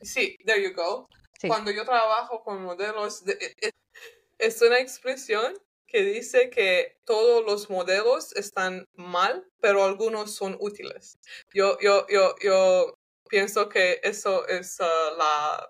Sí, 0.01 0.37
there 0.45 0.63
you 0.63 0.73
go. 0.73 1.09
Cuando 1.45 1.69
yo 1.69 1.83
trabajo 1.83 2.41
con 2.45 2.63
modelos, 2.63 3.25
de, 3.25 3.37
es 4.39 4.61
una 4.61 4.79
expresión 4.79 5.53
que 5.85 6.03
dice 6.03 6.49
que 6.49 6.97
todos 7.03 7.43
los 7.45 7.69
modelos 7.69 8.33
están 8.37 8.85
mal, 8.95 9.45
pero 9.59 9.83
algunos 9.83 10.33
son 10.33 10.55
útiles. 10.61 11.17
Yo, 11.53 11.77
yo, 11.81 12.07
yo, 12.07 12.35
yo 12.41 12.93
pienso 13.27 13.67
que 13.67 13.99
eso 14.01 14.47
es 14.47 14.79
uh, 14.79 15.17
la, 15.17 15.69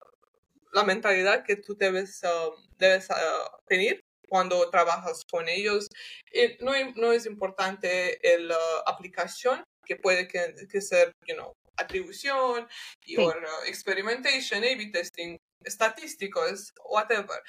la, 0.73 0.83
mentalidad 0.83 1.43
que 1.43 1.55
tú 1.55 1.75
debes, 1.75 2.21
um, 2.23 2.53
debes 2.77 3.09
uh, 3.09 3.57
tener 3.67 4.01
cuando 4.29 4.69
trabajas 4.69 5.23
con 5.29 5.47
ellos. 5.47 5.87
Y 6.31 6.63
no, 6.63 6.71
no, 6.95 7.11
es 7.11 7.25
importante 7.25 8.19
la 8.39 8.57
uh, 8.57 8.81
aplicación, 8.85 9.63
que 9.85 9.95
puede 9.95 10.27
que, 10.27 10.53
que 10.69 10.81
ser, 10.81 11.11
you 11.27 11.35
know, 11.35 11.53
atribución, 11.77 12.67
y, 13.05 13.17
o 13.17 13.33
experimentation, 13.65 14.63
A-B 14.63 14.91
testing, 14.91 15.37
estadísticos, 15.63 16.73
whatever 16.89 17.41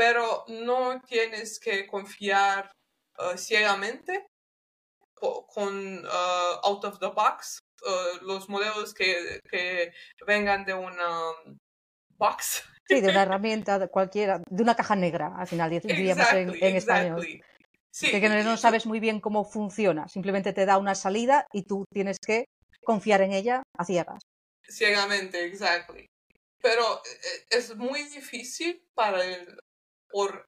pero 0.00 0.44
no 0.48 0.98
tienes 1.06 1.60
que 1.60 1.86
confiar 1.86 2.72
uh, 3.18 3.36
ciegamente 3.36 4.26
con 5.14 6.06
uh, 6.06 6.60
out 6.64 6.82
of 6.86 6.98
the 7.00 7.08
box 7.08 7.58
uh, 7.82 8.24
los 8.24 8.48
modelos 8.48 8.94
que, 8.94 9.40
que, 9.50 9.92
vengan 10.26 10.64
de 10.64 10.72
una 10.72 11.30
um, 11.32 11.58
box. 12.20 12.62
Sí, 12.86 13.00
de 13.00 13.08
una 13.08 13.22
herramienta 13.22 13.78
de 13.78 13.88
cualquiera, 13.88 14.42
de 14.48 14.62
una 14.62 14.74
caja 14.74 14.94
negra, 14.94 15.32
al 15.36 15.46
final 15.46 15.70
diríamos 15.70 16.32
en, 16.32 16.54
en 16.60 16.76
español. 16.76 17.26
Sí, 17.92 18.10
que 18.10 18.28
no 18.28 18.56
sabes 18.56 18.86
muy 18.86 19.00
bien 19.00 19.20
cómo 19.20 19.44
funciona, 19.44 20.06
simplemente 20.06 20.52
te 20.52 20.66
da 20.66 20.78
una 20.78 20.94
salida 20.94 21.46
y 21.52 21.62
tú 21.62 21.84
tienes 21.92 22.18
que 22.24 22.44
confiar 22.84 23.22
en 23.22 23.32
ella 23.32 23.62
a 23.76 23.84
ciegas. 23.84 24.22
Ciegamente, 24.68 25.44
exactly. 25.44 26.06
Pero 26.62 26.98
eh, 26.98 27.46
es 27.50 27.74
muy 27.76 28.04
difícil 28.04 28.80
para 28.94 29.24
el 29.24 29.58
por 30.08 30.44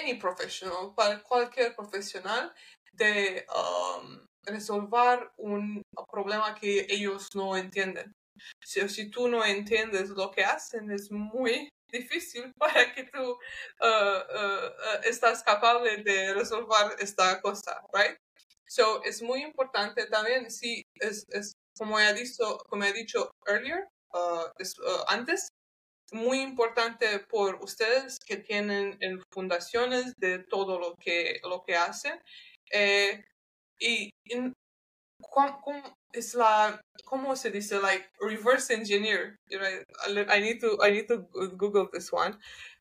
any 0.00 0.14
professional, 0.14 0.94
para 0.96 1.22
cualquier 1.22 1.74
profesional, 1.74 2.52
de 2.92 3.44
um, 3.54 4.24
resolver 4.46 5.30
un 5.36 5.82
problema 6.10 6.54
que 6.54 6.86
ellos 6.88 7.28
no 7.34 7.56
entienden. 7.56 8.12
Si, 8.64 8.88
si, 8.88 9.10
tú 9.10 9.28
no 9.28 9.44
entiendes 9.44 10.10
lo 10.10 10.30
que 10.30 10.44
hacen, 10.44 10.90
es 10.90 11.10
muy 11.10 11.68
difícil 11.92 12.52
para 12.54 12.94
que 12.94 13.04
tú 13.04 13.20
uh, 13.20 13.86
uh, 13.86 14.66
uh, 14.66 15.00
estás 15.04 15.42
capaz 15.42 15.80
de 15.82 16.34
resolver 16.34 16.96
esta 16.98 17.40
cosa, 17.40 17.80
right? 17.92 18.16
So, 18.68 19.02
es 19.02 19.20
muy 19.20 19.42
importante 19.42 20.06
también, 20.06 20.50
si 20.50 20.84
es, 20.94 21.26
es 21.30 21.52
como 21.76 21.98
he 21.98 22.14
dicho, 22.14 22.58
como 22.68 22.84
he 22.84 22.92
dicho 22.92 23.30
earlier, 23.46 23.88
antes, 25.08 25.48
muy 26.12 26.40
importante 26.40 27.20
por 27.20 27.56
ustedes 27.62 28.18
que 28.18 28.36
tienen 28.36 28.96
en 29.00 29.22
fundaciones 29.32 30.14
de 30.16 30.40
todo 30.40 30.78
lo 30.78 30.96
que, 30.96 31.40
lo 31.42 31.62
que 31.62 31.76
hacen. 31.76 32.20
Eh, 32.72 33.24
y 33.78 34.10
¿cómo, 35.20 35.96
es 36.12 36.34
la, 36.34 36.80
¿cómo 37.04 37.36
se 37.36 37.50
dice? 37.50 37.80
Like 37.80 38.06
reverse 38.20 38.72
engineer. 38.72 39.38
I 39.50 40.40
need 40.40 40.60
to, 40.60 40.78
I 40.82 40.90
need 40.90 41.06
to 41.08 41.28
Google 41.56 41.88
this 41.92 42.12
one 42.12 42.38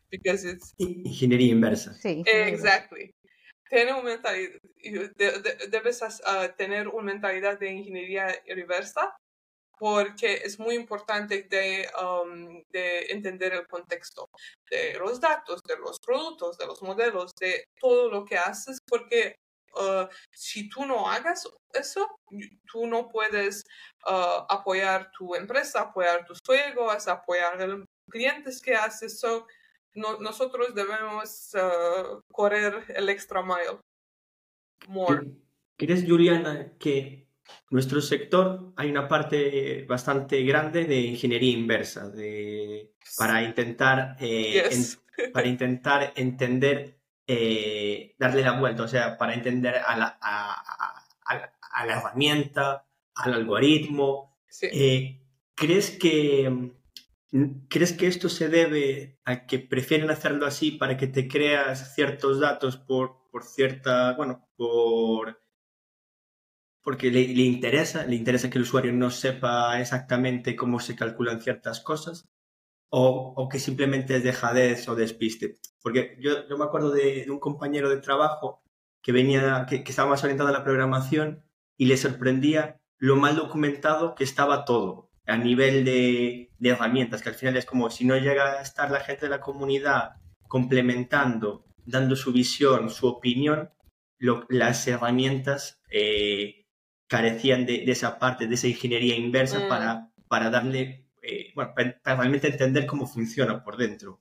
because 0.10 0.46
it's... 0.46 0.74
Ingeniería 0.78 1.52
inversa. 1.52 1.94
Sí. 1.94 2.24
exactly. 2.26 3.14
Tiene 3.70 3.94
un 3.94 4.04
mentalidad, 4.04 4.60
debes 5.70 6.02
uh, 6.02 6.48
tener 6.58 6.88
una 6.88 7.04
mentalidad 7.04 7.60
de 7.60 7.72
ingeniería 7.72 8.36
reversa 8.48 9.16
porque 9.80 10.42
es 10.44 10.60
muy 10.60 10.76
importante 10.76 11.48
um, 12.02 12.62
de, 12.70 13.06
entender 13.10 13.54
el 13.54 13.66
contexto 13.68 14.30
de 14.70 15.00
los 15.00 15.22
datos, 15.22 15.62
de 15.64 15.78
los 15.78 16.00
productos, 16.00 16.58
de 16.58 16.66
los 16.66 16.82
modelos, 16.82 17.34
de 17.40 17.64
todo 17.80 18.10
lo 18.12 18.26
que 18.26 18.38
haces, 18.38 18.80
porque 18.86 19.36
uh, 19.80 20.08
si 20.32 20.70
tú 20.70 20.86
no 20.86 21.10
hagas 21.10 21.48
eso, 21.74 22.08
tú 22.72 22.86
no 22.88 23.10
puedes 23.10 23.64
uh, 24.06 24.46
apoyar 24.50 25.12
tu 25.18 25.36
empresa, 25.36 25.82
apoyar 25.82 26.26
tus 26.26 26.40
juegos, 26.46 27.08
apoyar 27.08 27.60
los 27.68 27.86
clientes 28.10 28.62
que 28.62 28.76
haces. 28.76 29.20
So, 29.20 29.48
nosotros 29.96 30.74
debemos 30.76 31.52
uh, 31.56 32.22
correr 32.32 32.86
el 32.90 33.10
extra 33.10 33.42
mile. 33.42 33.80
More. 34.88 35.28
¿Crees, 35.78 36.06
Juliana, 36.08 36.74
que 36.78 37.30
nuestro 37.70 38.02
sector 38.02 38.74
hay 38.76 38.90
una 38.90 39.08
parte 39.08 39.86
bastante 39.88 40.44
grande 40.44 40.86
de 40.86 41.00
ingeniería 41.00 41.58
inversa, 41.58 42.10
de, 42.10 42.94
para, 43.18 43.44
intentar, 43.44 44.16
eh, 44.20 44.70
para 45.34 45.48
intentar 45.48 46.14
entender, 46.16 46.99
eh, 47.32 48.16
darle 48.18 48.42
la 48.42 48.60
vuelta, 48.60 48.82
o 48.82 48.88
sea, 48.88 49.16
para 49.18 49.36
entender 49.36 49.76
a 49.76 49.96
la, 49.96 50.18
a, 50.20 51.86
la 51.86 51.98
herramienta, 51.98 52.88
al 53.14 53.34
algoritmo. 53.34 54.40
Eh, 54.62 55.22
¿Crees 55.56 55.92
que... 55.92 56.74
¿Crees 57.70 57.94
que 57.94 58.08
esto 58.08 58.28
se 58.28 58.50
debe 58.50 59.20
a 59.24 59.46
que 59.46 59.60
prefieren 59.60 60.10
hacerlo 60.10 60.48
así 60.48 60.72
para 60.72 60.98
que 60.98 61.06
te 61.06 61.28
creas 61.28 61.94
ciertos 61.94 62.40
datos 62.40 62.76
por, 62.78 63.30
por 63.30 63.44
cierta, 63.44 64.14
bueno, 64.14 64.50
por 64.58 65.40
porque 66.82 67.12
le, 67.12 67.22
interesa, 67.22 68.08
le 68.08 68.16
interesa 68.16 68.50
que 68.50 68.58
el 68.58 68.64
usuario 68.64 68.92
no 68.94 69.12
sepa 69.12 69.80
exactamente 69.80 70.56
cómo 70.56 70.80
se 70.80 70.96
calculan 70.96 71.40
ciertas 71.40 71.82
cosas, 71.82 72.28
o, 72.90 73.48
que 73.50 73.60
simplemente 73.60 74.16
es 74.16 74.24
dejadez 74.24 74.88
o 74.88 74.96
despiste. 74.96 75.60
Porque 75.82 76.18
yo, 76.20 76.48
yo 76.48 76.58
me 76.58 76.66
acuerdo 76.66 76.92
de, 76.92 77.26
un 77.30 77.40
compañero 77.40 77.90
de 77.90 77.98
trabajo 77.98 78.64
que 79.02 79.12
venía, 79.12 79.66
que, 79.70 79.84
estaba 79.88 80.10
más 80.10 80.24
orientado 80.24 80.50
a 80.50 80.54
la 80.54 80.64
programación 80.64 81.44
y 81.78 81.86
le 81.86 81.98
sorprendía 81.98 82.82
lo 82.98 83.16
mal 83.16 83.36
documentado 83.36 84.16
que 84.16 84.24
estaba 84.24 84.66
todo 84.66 85.10
a 85.26 85.38
nivel 85.38 85.86
de, 85.86 86.52
de 86.58 86.70
herramientas, 86.70 87.22
que 87.22 87.30
al 87.30 87.36
final 87.36 87.56
es 87.56 87.66
como 87.66 87.90
si 87.90 88.04
no 88.04 88.18
llega 88.18 88.54
a 88.54 88.62
estar 88.62 88.90
la 88.92 89.00
gente 89.00 89.28
de 89.28 89.30
la 89.30 89.42
comunidad 89.42 90.16
complementando, 90.48 91.66
dando 91.86 92.16
su 92.16 92.34
visión, 92.34 92.90
su 92.90 93.08
opinión, 93.08 93.70
las 94.50 94.88
herramientas 94.88 95.82
eh, 95.92 96.66
carecían 97.08 97.66
de, 97.66 97.84
esa 97.88 98.20
parte, 98.20 98.48
de 98.48 98.56
esa 98.56 98.68
ingeniería 98.68 99.16
inversa 99.16 99.60
mm. 99.60 99.70
para, 99.70 100.12
para 100.28 100.50
darle, 100.50 101.08
eh, 101.30 101.52
bueno, 101.54 101.74
para, 101.76 102.16
realmente 102.16 102.48
entender 102.48 102.86
cómo 102.88 103.06
funciona 103.06 103.64
por 103.64 103.78
dentro. 103.78 104.20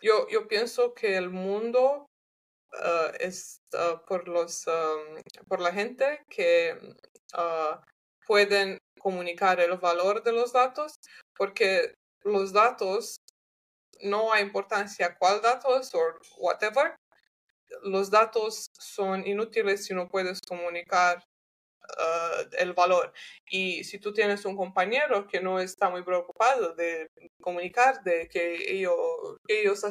yo, 0.00 0.28
yo 0.28 0.48
pienso 0.48 0.94
que 0.94 1.16
el 1.16 1.30
mundo 1.30 2.06
uh, 2.72 3.12
es 3.18 3.58
uh, 3.74 4.04
por, 4.06 4.28
los, 4.28 4.66
um, 4.66 5.20
por 5.48 5.60
la 5.60 5.72
gente 5.72 6.22
que 6.28 6.78
uh, 7.34 7.76
pueden 8.26 8.78
comunicar 9.00 9.60
el 9.60 9.76
valor 9.78 10.22
de 10.22 10.32
los 10.32 10.52
datos, 10.52 10.94
porque 11.36 11.94
los 12.22 12.52
datos 12.52 13.16
no 14.02 14.32
hay 14.32 14.42
importancia 14.42 15.16
cuál 15.18 15.40
datos 15.40 15.92
o 15.94 16.00
whatever, 16.38 16.94
los 17.82 18.10
datos 18.10 18.66
son 18.78 19.26
inútiles 19.26 19.86
si 19.86 19.94
no 19.94 20.08
puedes 20.08 20.40
comunicar 20.40 21.22
ah, 21.98 22.42
el 22.58 22.72
valor. 22.72 23.12
Y 23.48 23.84
si 23.84 23.98
tú 23.98 24.12
tienes 24.12 24.44
un 24.44 24.56
compañero 24.56 25.26
que 25.26 25.40
no 25.40 25.60
está 25.60 25.90
muy 25.90 26.02
preocupado 26.02 26.74
de 26.74 27.10
comunicar 27.40 28.02
de 28.02 28.28
que 28.28 28.72
ellos, 28.72 28.94
ellos 29.48 29.84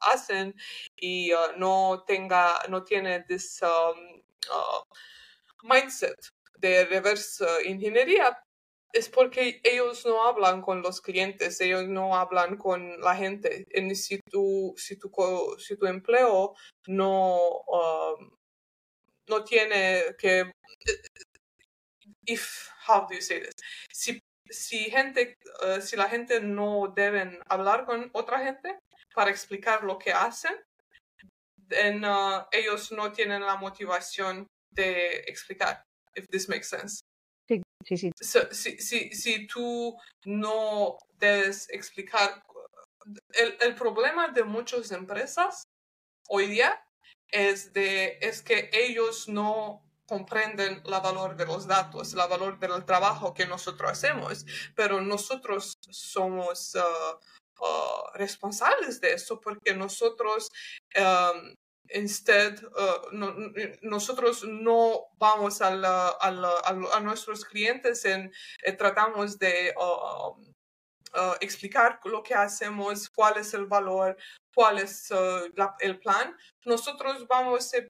hacen 0.00 0.54
y 0.96 1.32
ah, 1.32 1.52
no 1.56 2.04
tenga, 2.06 2.60
no 2.68 2.84
tiene 2.84 3.24
this, 3.24 3.60
um, 3.62 4.22
uh, 4.50 4.84
mindset 5.62 6.16
de 6.58 6.84
reverse 6.84 7.44
ingeniería 7.64 8.38
es 8.92 9.08
porque 9.08 9.60
ellos 9.62 10.04
no 10.04 10.26
hablan 10.26 10.62
con 10.62 10.82
los 10.82 11.00
clientes, 11.00 11.60
ellos 11.60 11.86
no 11.88 12.16
hablan 12.16 12.56
con 12.56 13.00
la 13.00 13.14
gente. 13.14 13.66
Si 13.94 14.18
tu, 14.18 14.74
si 14.76 14.98
tu, 14.98 15.10
si 15.58 15.76
tu 15.76 15.86
empleo 15.86 16.54
no, 16.88 17.62
um, 17.68 18.30
no 19.30 19.44
tiene 19.44 20.14
que... 20.18 20.52
If, 22.26 22.68
how 22.86 23.06
do 23.06 23.14
you 23.14 23.22
say 23.22 23.40
this? 23.40 23.54
Si, 23.92 24.20
si, 24.50 24.90
gente, 24.90 25.36
uh, 25.62 25.80
si 25.80 25.96
la 25.96 26.08
gente 26.08 26.40
no 26.40 26.92
deben 26.94 27.38
hablar 27.48 27.86
con 27.86 28.10
otra 28.12 28.40
gente 28.40 28.78
para 29.14 29.30
explicar 29.30 29.84
lo 29.84 29.98
que 29.98 30.12
hacen, 30.12 30.54
then, 31.68 32.04
uh, 32.04 32.44
ellos 32.52 32.92
no 32.92 33.10
tienen 33.12 33.42
la 33.42 33.56
motivación 33.56 34.46
de 34.70 35.24
explicar, 35.26 35.82
if 36.14 36.26
this 36.28 36.48
makes 36.48 36.68
sense. 36.68 37.00
Sí, 37.48 37.96
sí. 37.96 38.12
si, 38.20 38.78
si, 38.78 39.10
si 39.10 39.46
tú 39.46 39.96
no 40.26 40.98
debes 41.18 41.68
explicar, 41.70 42.42
el, 43.32 43.56
el 43.60 43.74
problema 43.74 44.28
de 44.28 44.44
muchas 44.44 44.92
empresas 44.92 45.64
hoy 46.28 46.46
día 46.46 46.78
es, 47.32 47.72
de, 47.72 48.18
es 48.20 48.42
que 48.42 48.70
ellos 48.72 49.28
no 49.28 49.82
comprenden 50.06 50.82
la 50.84 50.98
valor 50.98 51.36
de 51.36 51.46
los 51.46 51.66
datos, 51.66 52.14
la 52.14 52.26
valor 52.26 52.58
del 52.58 52.84
trabajo 52.84 53.32
que 53.32 53.46
nosotros 53.46 53.92
hacemos, 53.92 54.44
pero 54.74 55.00
nosotros 55.00 55.74
somos 55.88 56.74
uh, 56.74 57.64
uh, 57.64 58.10
responsables 58.14 59.00
de 59.00 59.12
eso 59.12 59.40
porque 59.40 59.74
nosotros 59.74 60.48
um, 60.96 61.54
Instead, 61.92 62.62
uh, 62.62 63.10
nosotros 63.82 64.44
no 64.44 65.08
vamos 65.18 65.60
a, 65.60 66.16
a, 66.20 67.00
nuestros 67.00 67.44
clientes 67.44 68.04
en 68.04 68.32
eh, 68.62 68.72
tratamos 68.72 69.38
de 69.38 69.74
uh, 69.76 70.40
uh, 71.14 71.34
explicar 71.40 72.00
lo 72.04 72.22
que 72.22 72.34
hacemos, 72.34 73.08
cuál 73.08 73.38
es 73.38 73.54
el 73.54 73.66
valor, 73.66 74.16
cuál 74.54 74.78
es 74.78 75.10
el 75.80 75.98
plan. 75.98 76.36
Nosotros 76.64 77.26
vamos 77.26 77.72
en, 77.74 77.88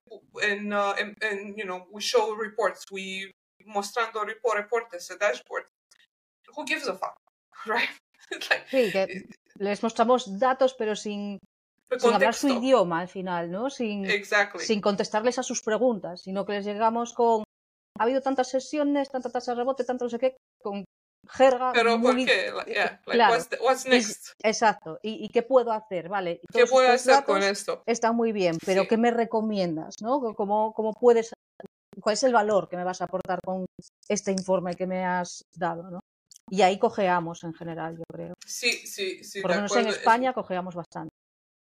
en, 1.21 1.57
you 1.57 1.65
know, 1.65 1.87
we 1.91 2.01
show 2.01 2.35
reports, 2.35 2.85
we 2.91 3.33
mostrando 3.67 4.25
report, 4.25 4.57
reportes, 4.57 5.09
dashboard. 5.19 5.67
Who 6.57 6.65
gives 6.67 6.89
a 6.89 6.95
fuck, 6.95 7.17
right? 7.67 7.91
sí, 8.71 8.91
que 8.93 9.29
les 9.57 9.83
mostramos 9.83 10.39
datos, 10.39 10.75
pero 10.75 10.95
sin 10.95 11.39
sin 11.99 12.15
hablar 12.15 12.35
su 12.35 12.49
idioma 12.49 13.01
al 13.01 13.09
final, 13.09 13.51
¿no? 13.51 13.69
Sin, 13.69 14.07
sin 14.59 14.81
contestarles 14.81 15.39
a 15.39 15.43
sus 15.43 15.63
preguntas, 15.63 16.23
sino 16.23 16.47
que 16.47 16.53
les 16.53 16.65
llegamos 16.65 17.15
con 17.15 17.43
ha 17.99 18.05
habido 18.05 18.23
tantas 18.23 18.49
sesiones, 18.49 19.11
tanta 19.11 19.31
tasa 19.31 19.53
de 19.53 19.59
rebote, 19.59 19.85
tanto 19.85 20.05
no 20.05 20.09
sé 20.09 20.19
qué, 20.19 20.37
con 20.63 20.85
jerga. 21.33 21.73
Pero 21.73 22.01
¿por 22.01 22.17
qué? 22.17 22.53
claro. 23.05 23.45
what's, 23.61 23.87
next? 23.87 24.33
exacto. 24.43 24.99
¿Y, 25.03 25.29
qué 25.29 25.43
puedo 25.43 25.73
hacer? 25.73 26.09
Vale. 26.09 26.41
¿Qué 26.53 26.67
puedo 26.67 26.91
hacer 26.91 27.25
con 27.25 27.43
esto? 27.43 27.83
Está 27.87 28.13
muy 28.13 28.33
bien, 28.33 28.59
pero 28.65 28.87
¿qué 28.87 28.97
me 28.97 29.11
recomiendas? 29.11 29.97
¿no? 30.01 30.21
¿Cómo, 30.35 30.73
¿Cómo 30.73 30.93
puedes, 30.93 31.33
cuál 32.01 32.15
es 32.15 32.23
el 32.23 32.33
valor 32.33 32.69
que 32.69 32.77
me 32.77 32.85
vas 32.85 33.01
a 33.01 33.05
aportar 33.05 33.41
con 33.45 33.67
este 34.09 34.33
informe 34.33 34.75
que 34.75 34.87
me 34.87 35.05
has 35.05 35.45
dado? 35.55 35.91
¿no? 35.91 36.01
Y 36.51 36.63
ahí 36.63 36.79
cojeamos 36.79 37.45
en 37.45 37.55
general, 37.55 37.97
yo 37.97 38.05
creo. 38.13 38.35
Sí, 38.45 38.73
sí, 38.87 39.23
sí. 39.23 39.41
Por 39.41 39.53
lo 39.53 39.57
menos 39.57 39.77
en 39.77 39.87
España 39.87 40.33
cojeamos 40.33 40.75
bastante. 40.75 41.15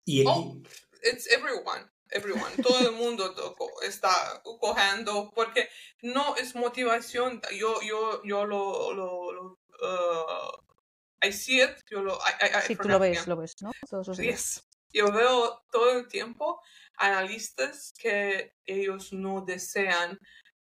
Y, 0.05 0.25
oh, 0.25 0.57
it's 1.03 1.27
everyone, 1.33 1.91
everyone. 2.11 2.51
Todo 2.63 2.89
el 2.89 2.93
mundo 2.93 3.35
está 3.83 4.43
cogiendo 4.43 5.31
porque 5.35 5.69
no 6.03 6.37
es 6.37 6.55
motivación. 6.55 7.41
Yo, 7.55 7.81
yo, 7.83 8.23
yo 8.25 8.45
lo, 8.45 8.93
lo, 8.93 9.33
lo 9.33 9.59
uh, 9.83 11.27
I 11.27 11.33
see 11.33 11.63
it. 11.63 11.83
Yo 11.91 12.03
lo, 12.03 12.15
I, 12.15 12.47
I, 12.47 12.63
sí, 12.67 12.77
tú 12.77 12.89
lo 12.89 12.99
ves, 12.99 13.27
lo 13.27 13.37
ves, 13.37 13.57
¿no? 13.61 13.73
yes. 14.15 14.67
Yo 14.93 15.13
veo 15.13 15.63
todo 15.71 15.93
el 15.93 16.09
tiempo 16.09 16.61
analistas 16.97 17.93
que 17.99 18.55
ellos 18.65 19.13
no 19.13 19.43
desean 19.43 20.19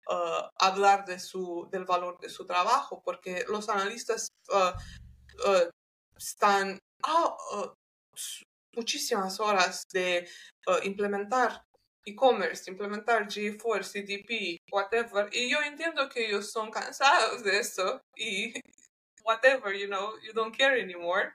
uh, 0.09 0.49
hablar 0.57 1.05
de 1.05 1.19
su, 1.19 1.67
del 1.71 1.85
valor 1.85 2.19
de 2.19 2.29
su 2.29 2.45
trabajo 2.45 3.01
porque 3.03 3.45
los 3.47 3.69
analistas 3.69 4.29
uh, 4.49 5.49
uh 5.49 5.69
están, 6.17 6.79
oh, 7.07 7.75
muchísimas 8.75 9.39
horas 9.39 9.83
de 9.91 10.27
uh, 10.67 10.83
implementar 10.83 11.63
e-commerce, 12.05 12.69
implementar 12.69 13.27
GeForce, 13.29 14.01
CDP, 14.01 14.59
whatever. 14.71 15.29
Y 15.31 15.49
yo 15.49 15.61
entiendo 15.61 16.09
que 16.09 16.27
ellos 16.27 16.51
son 16.51 16.69
cansados 16.69 17.43
de 17.43 17.59
eso 17.59 18.01
y 18.15 18.53
whatever, 19.23 19.73
you 19.73 19.87
know, 19.87 20.13
you 20.21 20.33
don't 20.33 20.55
care 20.55 20.81
anymore. 20.81 21.31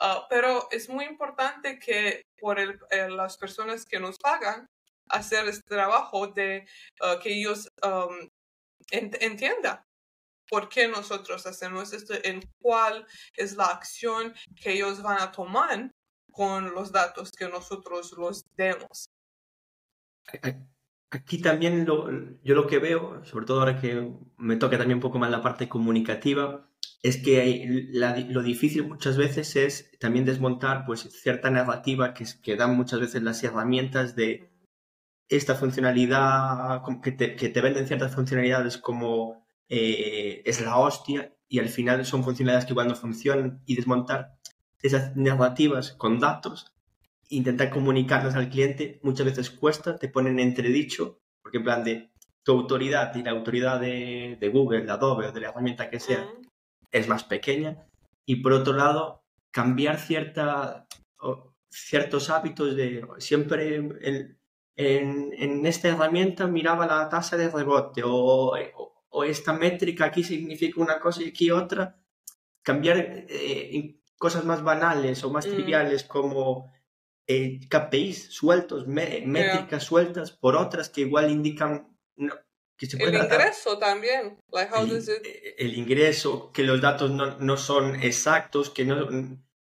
Uh, 0.00 0.22
pero 0.28 0.68
es 0.72 0.88
muy 0.88 1.04
importante 1.04 1.78
que 1.78 2.22
por 2.40 2.58
el, 2.58 2.78
eh, 2.90 3.08
las 3.08 3.36
personas 3.36 3.84
que 3.84 4.00
nos 4.00 4.18
pagan 4.18 4.66
hacer 5.08 5.46
este 5.46 5.68
trabajo 5.68 6.26
de 6.28 6.66
uh, 7.02 7.18
que 7.20 7.34
ellos 7.34 7.68
um, 7.84 8.28
entiendan 8.90 9.84
por 10.48 10.68
qué 10.68 10.88
nosotros 10.88 11.46
hacemos 11.46 11.92
esto, 11.92 12.14
en 12.24 12.42
cuál 12.60 13.06
es 13.36 13.56
la 13.56 13.66
acción 13.66 14.34
que 14.60 14.72
ellos 14.72 15.02
van 15.02 15.20
a 15.20 15.30
tomar 15.30 15.90
con 16.32 16.74
los 16.74 16.90
datos 16.90 17.30
que 17.32 17.48
nosotros 17.48 18.12
los 18.18 18.44
demos. 18.56 19.10
Aquí 21.10 21.42
también 21.42 21.86
yo 21.86 22.54
lo 22.54 22.66
que 22.66 22.78
veo, 22.78 23.24
sobre 23.24 23.46
todo 23.46 23.60
ahora 23.60 23.80
que 23.80 24.12
me 24.38 24.56
toca 24.56 24.78
también 24.78 24.96
un 24.96 25.02
poco 25.02 25.18
más 25.18 25.30
la 25.30 25.42
parte 25.42 25.68
comunicativa, 25.68 26.68
es 27.02 27.18
que 27.18 27.90
lo 27.92 28.42
difícil 28.42 28.86
muchas 28.86 29.16
veces 29.16 29.56
es 29.56 29.90
también 29.98 30.24
desmontar 30.24 30.86
pues, 30.86 31.00
cierta 31.00 31.50
narrativa 31.50 32.14
que, 32.14 32.24
que 32.42 32.56
dan 32.56 32.76
muchas 32.76 33.00
veces 33.00 33.22
las 33.22 33.42
herramientas 33.42 34.14
de 34.14 34.52
esta 35.28 35.54
funcionalidad, 35.54 36.82
que 37.02 37.12
te, 37.12 37.36
que 37.36 37.48
te 37.48 37.60
venden 37.60 37.86
ciertas 37.86 38.14
funcionalidades 38.14 38.78
como 38.78 39.46
eh, 39.68 40.42
es 40.44 40.60
la 40.60 40.76
hostia 40.76 41.34
y 41.48 41.58
al 41.58 41.68
final 41.68 42.04
son 42.04 42.22
funcionalidades 42.22 42.66
que 42.66 42.74
cuando 42.74 42.94
funcionan 42.94 43.62
y 43.66 43.76
desmontar 43.76 44.38
esas 44.82 45.16
narrativas 45.16 45.92
con 45.92 46.18
datos, 46.18 46.72
intentar 47.28 47.70
comunicarlas 47.70 48.34
al 48.34 48.50
cliente, 48.50 49.00
muchas 49.02 49.26
veces 49.26 49.50
cuesta, 49.50 49.98
te 49.98 50.08
ponen 50.08 50.38
entredicho, 50.38 51.20
porque 51.40 51.58
en 51.58 51.64
plan 51.64 51.84
de 51.84 52.10
tu 52.42 52.52
autoridad 52.52 53.14
y 53.14 53.22
la 53.22 53.30
autoridad 53.30 53.80
de, 53.80 54.50
Google, 54.52 54.82
de 54.82 54.92
Adobe 54.92 55.28
o 55.28 55.32
de 55.32 55.40
la 55.40 55.48
herramienta 55.48 55.88
que 55.88 56.00
sea, 56.00 56.28
es 56.90 57.08
más 57.08 57.24
pequeña. 57.24 57.86
Y 58.26 58.36
por 58.36 58.52
otro 58.52 58.74
lado, 58.74 59.22
cambiar 59.50 59.98
cierta, 59.98 60.86
ciertos 61.70 62.30
hábitos 62.30 62.76
de 62.76 63.06
siempre 63.18 63.76
en, 63.76 64.38
en, 64.76 65.66
esta 65.66 65.88
herramienta 65.88 66.46
miraba 66.46 66.86
la 66.86 67.08
tasa 67.08 67.36
de 67.36 67.48
rebote 67.48 68.02
o, 68.04 68.54
o, 69.10 69.24
esta 69.24 69.52
métrica 69.52 70.06
aquí 70.06 70.24
significa 70.24 70.80
una 70.80 70.98
cosa 70.98 71.22
y 71.22 71.28
aquí 71.28 71.50
otra. 71.50 71.98
Cambiar 72.62 72.98
eh, 73.28 73.96
cosas 74.22 74.44
más 74.44 74.62
banales 74.62 75.24
o 75.24 75.30
más 75.30 75.48
mm. 75.48 75.50
triviales 75.50 76.04
como 76.04 76.72
eh, 77.26 77.58
KPIs 77.68 78.32
sueltos, 78.32 78.86
métricas 78.86 79.82
sueltas 79.82 80.30
por 80.30 80.54
otras 80.54 80.88
que 80.90 81.00
igual 81.00 81.28
indican 81.28 81.88
que 82.76 82.86
se 82.86 82.98
puede 82.98 83.16
el 83.16 83.24
ingreso 83.24 83.78
también 83.80 84.38
eh, 84.54 85.54
el, 85.58 85.74
ingreso 85.76 86.52
que 86.52 86.62
los 86.62 86.80
datos 86.80 87.10
no, 87.10 87.36
no, 87.40 87.56
son 87.56 87.96
exactos 88.00 88.70
que 88.70 88.84
no 88.84 89.08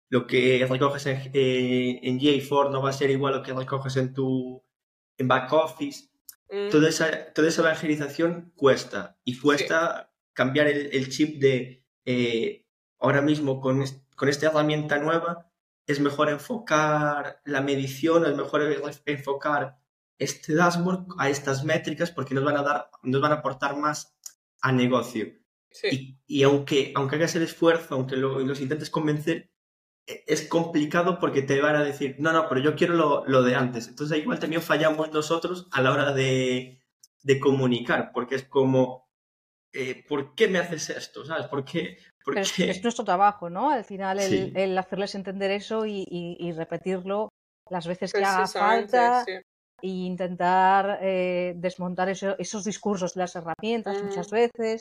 lo 0.09 0.27
que 0.29 0.65
recoges 0.71 1.07
en, 1.07 1.33
eh, 1.35 1.99
en 2.05 2.21
J4 2.21 2.71
no 2.71 2.81
va 2.81 2.91
a 2.91 2.93
ser 2.93 3.11
igual 3.11 3.35
a 3.35 3.39
lo 3.39 3.43
que 3.43 3.55
recoges 3.55 3.97
en 3.97 4.15
tu 4.15 4.63
en 5.19 5.27
back 5.27 5.53
office 5.53 6.11
mm. 6.49 6.71
toda 6.71 6.89
esa 6.89 7.33
toda 7.33 7.49
esa 7.49 7.63
evangelización 7.63 8.53
cuesta 8.55 9.19
y 9.25 9.37
cuesta 9.37 10.13
cambiar 10.33 10.69
el, 10.69 10.91
el, 10.93 11.09
chip 11.09 11.41
de 11.41 11.85
eh, 12.05 12.64
ahora 13.05 13.23
mismo 13.23 13.61
con 13.61 13.85
con 14.17 14.29
esta 14.29 14.47
herramienta 14.47 14.99
nueva 14.99 15.51
es 15.87 16.01
mejor 16.01 16.31
enfocar 16.31 17.41
la 17.45 17.61
medición, 17.61 18.25
es 18.25 18.35
mejor 18.35 18.63
enfocar 19.07 19.79
este 20.19 20.55
dashboard 20.55 21.07
a 21.19 21.29
estas 21.29 21.65
métricas 21.65 22.11
porque 22.11 22.35
nos 22.35 22.45
van 22.45 22.57
a 22.57 22.63
dar, 22.63 22.91
nos 23.03 23.21
van 23.21 23.33
a 23.33 23.37
aportar 23.37 23.77
más 23.77 24.17
a 24.63 24.73
negocio. 24.73 25.27
Y, 26.27 26.43
aunque, 26.45 26.93
aunque 26.95 27.17
hagas 27.17 27.35
el 27.35 27.43
esfuerzo, 27.43 27.97
aunque 27.97 28.17
los 28.17 28.61
intentes 28.61 28.91
convencer, 28.91 29.51
e, 30.07 30.25
es 30.27 30.49
complicado 30.49 31.19
porque 31.19 31.43
te 31.43 31.61
van 31.61 31.77
a 31.77 31.85
decir, 31.85 32.17
no, 32.19 32.33
no, 32.33 32.49
pero 32.49 32.61
yo 32.61 32.77
quiero 32.77 32.95
lo, 32.95 33.27
lo 33.27 33.43
de 33.43 33.57
antes. 33.57 33.89
Entonces 33.89 34.19
igual 34.19 34.39
también 34.39 34.63
fallamos 34.63 35.13
nosotros 35.13 35.69
a 35.73 35.83
la 35.83 35.93
hora 35.93 36.13
de, 36.13 36.81
de 37.23 37.41
comunicar, 37.41 38.13
porque 38.15 38.37
es 38.37 38.45
como, 38.45 39.11
eh, 39.73 40.05
¿por 40.09 40.35
qué 40.37 40.47
me 40.49 40.59
haces 40.61 40.91
esto? 40.91 41.25
¿Sabes? 41.27 41.47
¿Por 41.47 41.65
qué, 41.65 41.99
es, 42.37 42.83
nuestro 42.83 43.05
trabajo, 43.05 43.51
¿no? 43.51 43.71
Al 43.71 43.85
final, 43.85 44.19
el, 44.21 44.79
hacerles 44.79 45.15
entender 45.15 45.51
eso 45.51 45.85
y, 45.87 46.53
repetirlo 46.57 47.29
las 47.71 47.87
veces 47.87 48.13
que 48.13 48.25
haga 48.25 48.47
falta 48.47 49.25
e 49.27 49.89
intentar 49.89 50.99
eh, 51.03 51.55
desmontar 51.57 52.09
esos 52.09 52.65
discursos 52.65 53.15
de 53.15 53.21
las 53.21 53.37
herramientas 53.37 54.03
muchas 54.03 54.31
mm. 54.31 54.35
veces 54.35 54.81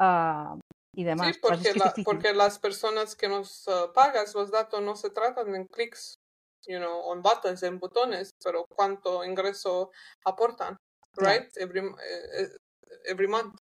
uh, 0.00 0.58
y 0.94 1.04
demás. 1.04 1.34
Sí, 1.34 1.40
porque, 1.40 2.02
porque 2.04 2.34
las 2.34 2.58
personas 2.58 3.14
que 3.14 3.28
nos 3.28 3.66
uh, 3.68 3.92
pagas 3.92 4.34
los 4.34 4.50
datos 4.50 4.80
no 4.82 4.96
se 4.96 5.10
tratan 5.10 5.54
en 5.54 5.66
clics, 5.66 6.16
you 6.66 6.78
know, 6.78 7.12
en 7.12 7.22
buttons, 7.22 7.62
en 7.62 7.78
botones, 7.78 8.30
pero 8.42 8.64
cuánto 8.68 9.24
ingreso 9.24 9.90
aportan, 10.24 10.76
right? 11.16 11.48
Every, 11.56 11.80
eh, 11.80 11.92
eh, 12.40 12.48
every 13.04 13.28
month. 13.28 13.56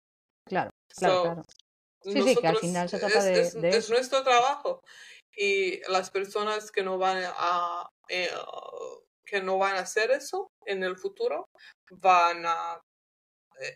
Claro, 0.48 0.70
claro, 0.98 1.24
claro. 1.24 1.44
Sí, 2.06 2.22
sí, 2.22 2.36
que 2.36 2.48
al 2.48 2.58
final 2.58 2.88
se 2.88 3.00
trata 3.00 3.24
de, 3.24 3.42
es, 3.42 3.56
es 3.56 3.90
nuestro 3.90 4.24
trabajo 4.24 4.82
y 5.36 5.82
las 5.90 6.12
personas 6.12 6.72
que 6.72 6.84
no 6.84 6.98
van 6.98 7.24
a 7.26 7.90
eh, 8.10 8.30
que 9.26 9.42
no 9.42 9.58
van 9.58 9.76
a 9.76 9.80
hacer 9.80 10.12
eso 10.12 10.48
en 10.66 10.84
el 10.84 10.98
futuro 10.98 11.46
van 11.90 12.46
a 12.46 12.80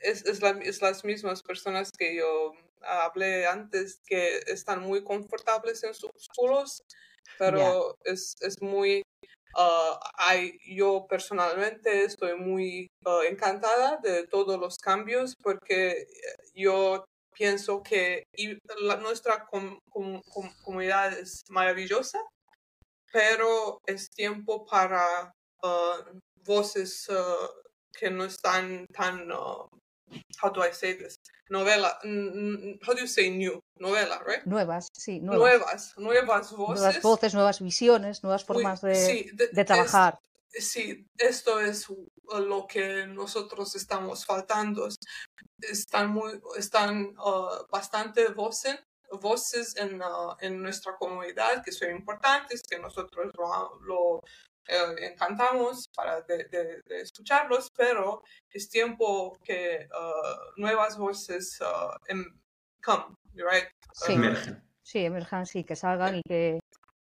es, 0.01 0.25
es, 0.25 0.41
la, 0.41 0.51
es 0.61 0.81
las 0.81 1.03
mismas 1.03 1.41
personas 1.41 1.89
que 1.97 2.15
yo 2.15 2.53
hablé 2.81 3.47
antes 3.47 3.99
que 4.05 4.39
están 4.47 4.81
muy 4.81 5.03
confortables 5.03 5.83
en 5.83 5.93
sus 5.93 6.27
culos 6.35 6.81
pero 7.37 7.95
es, 8.03 8.35
es 8.41 8.61
muy 8.61 9.01
uh, 9.55 9.95
hay, 10.15 10.57
yo 10.65 11.05
personalmente 11.09 12.03
estoy 12.03 12.35
muy 12.35 12.87
uh, 13.05 13.21
encantada 13.21 13.97
de 13.97 14.27
todos 14.27 14.59
los 14.59 14.77
cambios 14.77 15.35
porque 15.41 16.07
yo 16.53 17.05
pienso 17.39 17.81
que 17.81 18.25
nuestra 19.01 19.47
comunidad 20.63 21.17
es 21.17 21.43
maravillosa, 21.49 22.19
pero 23.13 23.79
es 23.85 24.09
tiempo 24.09 24.65
para 24.65 25.33
uh, 25.63 26.19
voces 26.43 27.07
uh, 27.09 27.47
que 27.97 28.09
no 28.11 28.25
están 28.25 28.85
tan, 28.93 29.31
uh, 29.31 29.65
how 30.41 30.51
do 30.51 30.61
I 30.61 30.73
say 30.73 30.95
this? 30.95 31.15
Novela, 31.49 31.97
how 32.85 32.93
do 32.93 32.99
you 32.99 33.07
say 33.07 33.29
new? 33.31 33.59
Novela, 33.79 34.21
right? 34.27 34.45
Nuevas, 34.45 34.89
sí, 34.93 35.19
nuevas. 35.19 35.93
Nuevas, 35.97 36.51
voces. 36.51 36.81
Nuevas 36.81 37.01
voces, 37.01 37.33
nuevas 37.33 37.59
visiones, 37.61 38.21
nuevas 38.21 38.43
formas 38.43 38.81
de, 38.81 39.31
de, 39.51 39.65
trabajar. 39.65 40.19
Sí, 40.51 41.07
esto 41.17 41.59
es 41.59 41.87
lo 42.27 42.67
que 42.67 43.05
nosotros 43.07 43.75
estamos 43.75 44.25
faltando. 44.25 44.87
Están, 45.61 46.11
muy, 46.11 46.41
están 46.57 47.15
uh, 47.17 47.67
bastante 47.69 48.29
voces, 48.29 48.79
voces 49.21 49.75
en, 49.75 50.01
uh, 50.01 50.35
en, 50.39 50.61
nuestra 50.61 50.95
comunidad 50.95 51.63
que 51.63 51.71
son 51.71 51.91
importantes, 51.91 52.61
que 52.63 52.79
nosotros 52.79 53.31
lo, 53.81 54.21
eh, 54.67 55.11
encantamos 55.11 55.87
para 55.95 56.21
de, 56.21 56.81
escucharlos, 56.89 57.69
pero 57.75 58.23
es 58.51 58.69
tiempo 58.69 59.37
que 59.43 59.87
uh, 59.91 60.61
nuevas 60.61 60.97
voces 60.97 61.59
em, 62.07 62.23
come, 62.83 63.15
right? 63.33 63.67
Sí, 63.93 64.15
sí, 64.83 64.99
emerjan, 64.99 65.45
sí, 65.45 65.63
que 65.63 65.75
salgan 65.75 66.17
y 66.17 66.21
que 66.23 66.59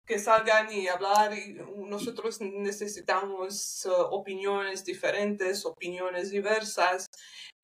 que 0.07 0.17
salgan 0.19 0.71
y 0.71 0.87
hablar 0.87 1.37
y 1.37 1.53
nosotros 1.75 2.39
necesitamos 2.39 3.85
uh, 3.85 4.03
opiniones 4.15 4.85
diferentes, 4.85 5.65
opiniones 5.65 6.31
diversas, 6.31 7.07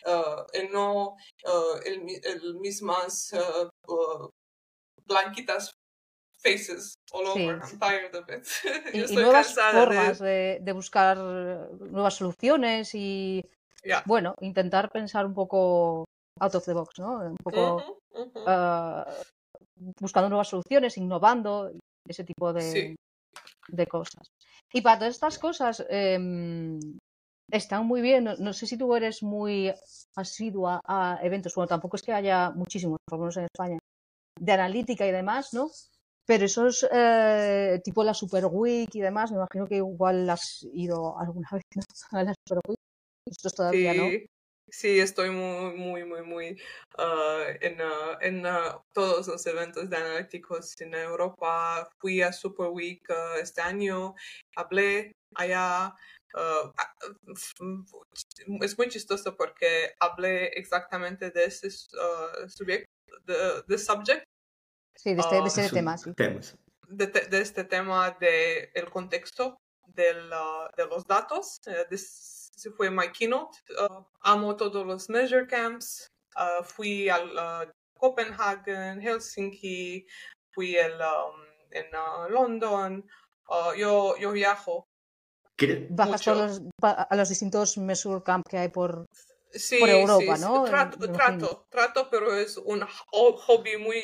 uh, 0.05 0.43
y 0.53 0.67
no 0.67 1.15
uh, 1.45 1.77
el, 1.85 2.03
el, 2.23 2.55
mismas 2.55 3.33
blanquitas 5.05 5.71
faces 6.43 6.95
all 7.13 7.27
over. 7.27 7.61
I'm 7.63 7.79
tired 7.79 8.13
of 8.13 8.29
it. 8.29 8.45
y, 8.93 9.15
nuevas 9.15 9.55
formas 9.55 10.19
de... 10.19 10.59
De, 10.61 10.71
buscar 10.73 11.17
nuevas 11.17 12.15
soluciones 12.15 12.93
y 12.93 13.41
bueno, 14.05 14.35
intentar 14.41 14.91
pensar 14.91 15.25
un 15.25 15.33
poco 15.33 16.03
out 16.41 16.55
of 16.55 16.65
the 16.65 16.73
box, 16.73 16.99
¿no? 16.99 17.19
Un 17.19 17.37
poco 17.37 18.01
buscando 19.99 20.29
nuevas 20.29 20.49
soluciones, 20.49 20.97
innovando 20.97 21.71
ese 22.07 22.23
tipo 22.23 22.53
de, 22.53 22.95
de 23.67 23.87
cosas. 23.87 24.27
Y 24.71 24.81
para 24.81 24.99
todas 24.99 25.13
estas 25.13 25.37
cosas 25.37 25.85
em, 25.89 26.79
están 27.51 27.85
muy 27.85 28.01
bien. 28.01 28.27
No, 28.39 28.53
sé 28.53 28.65
si 28.65 28.77
tú 28.77 28.95
eres 28.95 29.23
muy 29.23 29.71
asidua 30.15 30.81
a 30.85 31.19
eventos, 31.21 31.53
bueno, 31.55 31.67
tampoco 31.67 31.95
es 31.95 32.01
que 32.01 32.13
haya 32.13 32.51
muchísimos, 32.51 32.97
por 33.05 33.19
lo 33.19 33.23
menos 33.25 33.37
en 33.37 33.45
España, 33.45 33.77
de 34.39 34.51
analítica 34.51 35.05
y 35.05 35.11
demás, 35.11 35.53
¿no? 35.53 35.69
Pero 36.25 36.45
esos, 36.45 36.87
eh, 36.91 37.81
tipo 37.83 38.03
la 38.03 38.13
Super 38.13 38.45
Week 38.45 38.89
y 38.93 39.01
demás, 39.01 39.31
me 39.31 39.37
imagino 39.37 39.67
que 39.67 39.77
igual 39.77 40.29
has 40.29 40.65
ido 40.73 41.19
alguna 41.19 41.49
vez 41.51 41.63
a 42.11 42.23
la 42.23 42.33
Super 42.47 42.61
Week. 42.67 42.79
Todavía 43.55 43.93
no. 43.93 44.09
Sí, 44.73 44.99
estoy 44.99 45.29
muy, 45.29 45.75
muy, 45.75 46.03
muy, 46.03 46.23
muy 46.23 46.61
ah, 46.97 47.45
en, 47.61 47.79
uh, 47.79 48.17
en 48.21 48.43
uh, 48.43 48.81
todos 48.91 49.27
los 49.27 49.45
eventos 49.45 49.87
de 49.87 49.97
analíticos 49.97 50.81
en 50.81 50.95
Europa. 50.95 51.87
Fui 51.99 52.23
a 52.23 52.33
Super 52.33 52.69
Week 52.69 53.07
este 53.39 53.61
año, 53.61 54.15
hablé 54.55 55.11
allá. 55.35 55.95
es 58.61 58.77
muy 58.79 58.89
chistoso 58.89 59.37
porque 59.37 59.93
hablé 59.99 60.47
exactamente 60.47 61.29
de 61.29 61.45
ese 61.45 61.69
subject, 61.69 62.89
de, 63.25 63.63
de 63.67 63.77
subject. 63.77 64.23
Sí, 64.95 65.13
de 65.13 65.21
este, 65.21 65.35
de 65.35 65.47
este 65.47 65.69
tema, 65.69 65.97
sí. 65.99 66.11
De, 66.87 67.07
de, 67.07 67.41
este 67.41 67.63
tema 67.63 68.17
del 68.19 68.71
el 68.73 68.89
contexto 68.89 69.55
del, 69.85 70.31
de 70.75 70.87
los 70.87 71.05
datos, 71.05 71.61
eh, 71.67 71.85
de 71.89 71.97
ese 72.55 72.71
fue 72.71 72.89
mi 72.89 73.11
keynote. 73.11 73.57
Uh, 73.69 74.03
amo 74.21 74.55
todos 74.55 74.85
los 74.85 75.09
Measure 75.09 75.47
Camps. 75.47 76.07
Uh, 76.35 76.63
fui 76.63 77.09
a 77.09 77.17
uh, 77.23 77.71
Copenhagen, 77.93 78.99
Helsinki, 79.01 80.05
fui 80.51 80.75
el, 80.75 80.93
um, 80.93 81.41
en 81.71 81.85
London. 82.29 83.03
yo, 83.77 84.15
yo 84.17 84.31
viajo. 84.31 84.87
Bajas 85.89 86.25
los, 86.27 86.61
a 86.81 87.15
los 87.15 87.29
distintos 87.29 87.77
Measure 87.77 88.23
Camps 88.23 88.49
que 88.49 88.57
hay 88.57 88.69
por, 88.69 89.05
por 89.79 89.89
Europa, 89.89 90.37
¿no? 90.37 90.63
Trato, 90.63 91.11
trato, 91.11 91.67
trato, 91.69 92.09
pero 92.09 92.35
es 92.35 92.57
un 92.57 92.81
hobby 92.81 93.77
muy, 93.77 94.03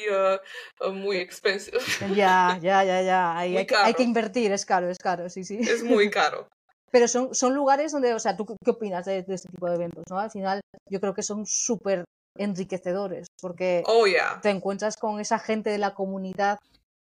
muy 0.93 1.17
expensive. 1.17 1.79
Ya, 2.15 2.59
ya, 2.61 2.83
ya, 2.83 3.01
ya. 3.01 3.37
Hay, 3.37 3.57
hay, 3.57 3.67
hay, 3.83 3.93
que 3.95 4.03
invertir, 4.03 4.51
es 4.51 4.65
caro, 4.65 4.89
es 4.89 4.99
caro, 4.99 5.29
sí, 5.29 5.43
sí. 5.43 5.57
Es 5.59 5.83
muy 5.83 6.09
caro. 6.09 6.47
Pero 6.91 7.07
son, 7.07 7.35
son 7.35 7.53
lugares 7.53 7.91
donde, 7.91 8.13
o 8.13 8.19
sea, 8.19 8.35
¿tú 8.35 8.45
qué 8.45 8.71
opinas 8.71 9.05
de, 9.05 9.19
este 9.27 9.49
tipo 9.49 9.69
de 9.69 9.75
eventos? 9.75 10.03
¿no? 10.09 10.19
Al 10.19 10.31
final, 10.31 10.61
yo 10.89 10.99
creo 10.99 11.13
que 11.13 11.23
son 11.23 11.45
súper 11.45 12.03
enriquecedores 12.37 13.27
porque 13.41 13.83
oh, 13.85 14.05
te 14.41 14.49
encuentras 14.49 14.97
con 14.97 15.19
esa 15.19 15.39
gente 15.39 15.69
de 15.69 15.77
la 15.77 15.93
comunidad 15.93 16.57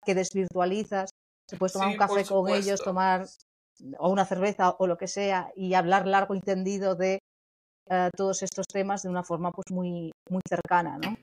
que 0.06 0.16
desvirtualizas, 0.16 1.10
te 1.48 1.58
puedes 1.58 1.74
tomar 1.74 1.90
un 1.90 1.98
café 1.98 2.26
con 2.26 2.50
ellos, 2.50 2.82
tomar 2.82 3.26
o 4.00 4.10
una 4.10 4.26
cerveza 4.26 4.76
o 4.80 4.88
lo 4.88 4.98
que 4.98 5.08
sea 5.08 5.52
y 5.56 5.74
hablar 5.74 6.08
largo 6.08 6.36
y 6.36 6.40
tendido 6.40 6.96
de 6.96 7.20
eh, 7.90 8.10
todos 8.16 8.42
estos 8.44 8.66
temas 8.68 9.04
de 9.04 9.10
una 9.10 9.24
forma 9.24 9.52
pues 9.52 9.66
muy, 9.72 10.12
muy 10.30 10.42
cercana, 10.48 10.98
¿no? 10.98 11.16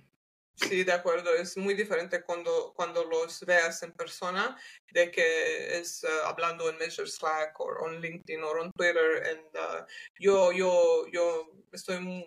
Sí, 0.68 0.84
de 0.84 0.92
acuerdo. 0.92 1.34
Es 1.34 1.56
muy 1.56 1.74
diferente 1.74 2.22
cuando, 2.22 2.72
cuando 2.74 3.04
los 3.04 3.40
veas 3.44 3.82
en 3.82 3.92
persona 3.92 4.56
de 4.92 5.10
que 5.10 5.78
es 5.78 6.04
uh, 6.04 6.26
hablando 6.26 6.68
en 6.68 6.78
Measure 6.78 7.08
Slack 7.08 7.58
o 7.60 7.88
en 7.88 8.00
LinkedIn 8.00 8.42
o 8.42 8.62
en 8.62 8.72
Twitter. 8.72 9.22
And, 9.28 9.56
uh, 9.56 9.86
yo, 10.18 10.52
yo, 10.52 11.06
yo 11.12 11.50
estoy 11.72 11.98
muy, 12.00 12.24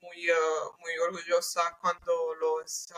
muy, 0.00 0.30
uh, 0.30 0.80
muy 0.80 0.98
orgullosa 1.06 1.78
cuando 1.80 2.34
los, 2.40 2.88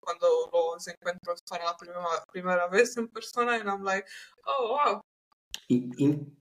cuando 0.00 0.50
los 0.52 0.88
encuentro 0.88 1.34
para 1.48 1.64
la 1.64 1.76
primera, 1.76 2.24
primera 2.32 2.68
vez 2.68 2.96
en 2.96 3.08
persona 3.08 3.56
y 3.56 3.60
I'm 3.60 3.84
like, 3.84 4.06
oh, 4.44 4.68
wow. 4.68 5.02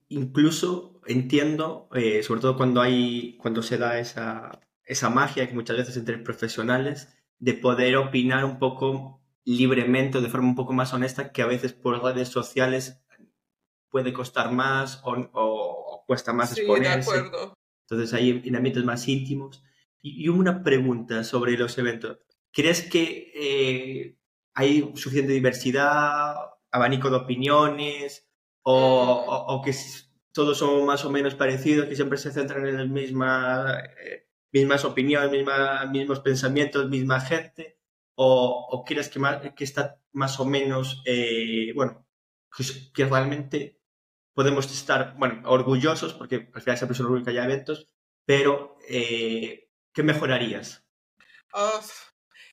incluso 0.07 1.01
entiendo, 1.05 1.89
eh, 1.93 2.23
sobre 2.23 2.41
todo 2.41 2.57
cuando 2.57 2.81
hay, 2.81 3.37
cuando 3.37 3.61
se 3.61 3.77
da 3.77 3.99
esa, 3.99 4.59
esa 4.83 5.09
magia 5.09 5.47
que 5.47 5.53
muchas 5.53 5.77
veces 5.77 5.97
entre 5.97 6.17
profesionales, 6.17 7.18
de 7.39 7.53
poder 7.53 7.97
opinar 7.97 8.45
un 8.45 8.59
poco 8.59 9.21
libremente 9.45 10.17
o 10.17 10.21
de 10.21 10.29
forma 10.29 10.49
un 10.49 10.55
poco 10.55 10.73
más 10.73 10.93
honesta 10.93 11.31
que 11.31 11.41
a 11.41 11.47
veces 11.47 11.73
por 11.73 12.03
redes 12.03 12.29
sociales 12.29 13.01
puede 13.89 14.13
costar 14.13 14.51
más 14.51 15.01
o, 15.03 16.03
cuesta 16.05 16.33
más 16.33 16.51
sí, 16.51 16.61
exponerse. 16.61 17.11
De 17.11 17.19
acuerdo. 17.19 17.53
Entonces 17.89 18.13
hay 18.13 18.41
en 18.45 18.55
ambientes 18.55 18.83
más 18.83 19.07
íntimos. 19.07 19.63
Y, 20.01 20.29
una 20.29 20.63
pregunta 20.63 21.23
sobre 21.23 21.57
los 21.57 21.77
eventos. 21.77 22.19
¿Crees 22.53 22.83
que 22.83 23.31
eh, 23.35 24.17
hay 24.53 24.91
suficiente 24.95 25.33
diversidad, 25.33 26.35
abanico 26.71 27.09
de 27.09 27.17
opiniones 27.17 28.29
o, 28.61 29.59
mm. 29.59 29.65
que 29.65 29.75
todos 30.31 30.57
son 30.57 30.85
más 30.85 31.03
o 31.03 31.09
menos 31.09 31.35
parecidos, 31.35 31.87
que 31.87 31.95
siempre 31.95 32.17
se 32.17 32.31
centran 32.31 32.67
en 32.67 32.79
el 32.79 32.89
misma... 32.89 33.79
Eh, 34.05 34.28
mismas 34.51 34.85
opiniones, 34.85 35.45
mismos 35.91 36.19
pensamientos, 36.19 36.89
misma 36.89 37.19
gente? 37.21 37.79
¿O, 38.15 38.83
crees 38.85 39.09
que, 39.09 39.19
que 39.55 39.63
está 39.63 40.01
más 40.11 40.39
o 40.39 40.45
menos, 40.45 41.01
eh, 41.05 41.71
bueno, 41.73 42.05
que, 42.93 43.05
realmente 43.05 43.79
podemos 44.33 44.65
estar, 44.71 45.15
bueno, 45.17 45.41
orgullosos, 45.49 46.13
porque 46.13 46.49
al 46.53 46.61
final 46.61 46.77
siempre 46.77 46.97
son 46.97 47.05
orgullo 47.05 47.23
que 47.23 47.31
haya 47.31 47.45
eventos, 47.45 47.87
pero 48.25 48.77
eh, 48.89 49.69
¿qué 49.93 50.03
mejorarías? 50.03 50.85
Uh, 51.53 51.81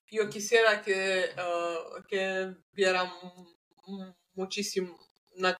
yo 0.09 0.29
quisiera 0.29 0.81
que, 0.81 1.25
uh, 1.37 2.03
que 2.07 2.55
viera 2.71 3.11
muchísimo, 4.33 4.97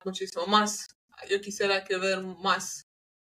muchísimo 0.05 0.47
más. 0.47 0.87
Yo 1.29 1.41
quisiera 1.41 1.83
que 1.83 1.97
ver 1.97 2.21
más 2.21 2.86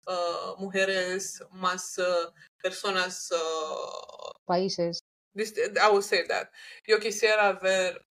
uh, 0.09 0.57
mujeres, 0.59 1.43
más 1.53 1.97
personas. 2.63 3.31
Países. 4.47 5.01
I 5.37 5.91
would 5.91 6.03
say 6.03 6.27
that. 6.27 6.51
Yo 6.87 6.99
quisiera 6.99 7.53
ver 7.61 8.05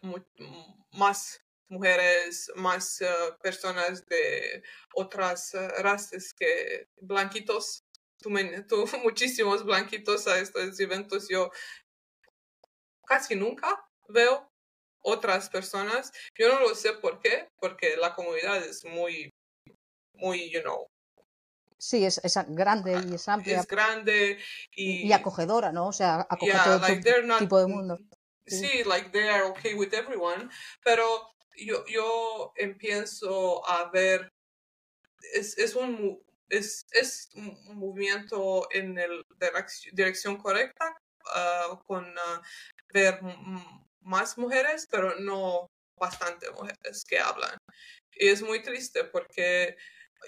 más 0.93 1.39
mujeres, 1.69 2.49
más 2.55 2.99
personas 3.41 4.05
de 4.07 4.63
otras 4.95 5.53
razas 5.79 6.33
que 6.33 6.87
blanquitos. 7.01 7.83
Tú, 8.19 8.29
tú, 8.67 8.85
muchísimos 9.03 9.63
blanquitos 9.65 10.27
a 10.27 10.39
estos 10.39 10.79
eventos. 10.79 11.27
Yo 11.29 11.51
casi 13.05 13.35
nunca 13.35 13.83
veo 14.07 14.49
otras 15.01 15.49
personas. 15.49 16.11
Yo 16.37 16.47
no 16.49 16.59
lo 16.61 16.75
sé 16.75 16.93
por 16.93 17.19
qué, 17.19 17.49
porque 17.59 17.97
la 17.97 18.13
comunidad 18.13 18.63
es 18.63 18.85
muy, 18.85 19.29
muy, 20.13 20.49
you 20.49 20.61
know. 20.61 20.87
Sí, 21.77 22.05
es, 22.05 22.19
es 22.23 22.37
grande 22.49 22.99
y 23.07 23.15
es 23.15 23.27
amplia. 23.27 23.59
Es 23.59 23.67
grande 23.67 24.39
y, 24.71 25.07
y 25.07 25.13
acogedora, 25.13 25.71
¿no? 25.71 25.87
O 25.87 25.93
sea, 25.93 26.25
acoge 26.29 26.53
todo 26.63 26.81
tipo 27.37 27.59
de 27.59 27.67
mundo. 27.67 27.99
Sí. 28.45 28.83
like 28.85 29.11
they 29.11 29.27
are 29.27 29.43
okay 29.43 29.73
with 29.73 29.93
everyone, 29.93 30.49
pero 30.83 31.05
yo, 31.57 31.85
yo 31.85 32.53
empiezo 32.55 33.67
a 33.69 33.89
ver, 33.91 34.31
es, 35.33 35.57
es 35.57 35.75
un 35.75 36.21
es, 36.49 36.85
es 36.91 37.29
un 37.35 37.77
movimiento 37.77 38.67
en 38.71 38.95
la 38.95 39.65
dirección 39.91 40.37
correcta, 40.37 40.95
uh, 41.35 41.77
con 41.85 42.05
uh, 42.05 42.41
ver 42.93 43.19
más 44.01 44.37
mujeres, 44.37 44.87
pero 44.89 45.15
no 45.19 45.69
bastante 45.95 46.49
mujeres 46.51 47.03
que 47.05 47.19
hablan. 47.19 47.57
Y 48.13 48.29
es 48.29 48.41
muy 48.41 48.61
triste 48.61 49.03
porque 49.03 49.75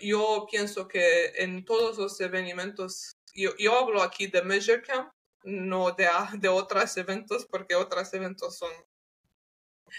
yo 0.01 0.47
pienso 0.49 0.87
que 0.87 1.33
en 1.37 1.65
todos 1.65 1.97
los 1.97 2.19
eventos, 2.21 3.13
yo, 3.33 3.51
yo 3.57 3.77
hablo 3.77 4.01
aquí 4.01 4.27
de 4.27 4.41
Measure 4.41 4.81
Camp, 4.81 5.11
no 5.43 5.91
de, 5.91 6.07
de 6.33 6.47
otros 6.47 6.97
eventos, 6.97 7.45
porque 7.45 7.75
otros 7.75 8.13
eventos 8.13 8.57
son 8.57 8.71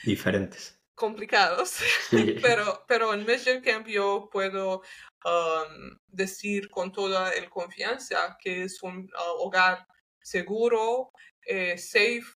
diferentes. 0.05 0.78
Complicados, 0.95 1.76
pero, 2.43 2.84
pero 2.86 3.14
en 3.14 3.24
Measure 3.24 3.62
Camp 3.62 3.86
yo 3.86 4.28
puedo 4.30 4.82
um, 5.24 5.99
decir 6.09 6.68
con 6.68 6.93
toda 6.93 7.34
la 7.34 7.51
confianza 7.51 8.36
que 8.38 8.64
es 8.64 8.82
un 8.82 9.05
uh, 9.05 9.43
hogar 9.43 9.86
seguro, 10.22 11.12
eh, 11.47 11.78
safe 11.78 12.26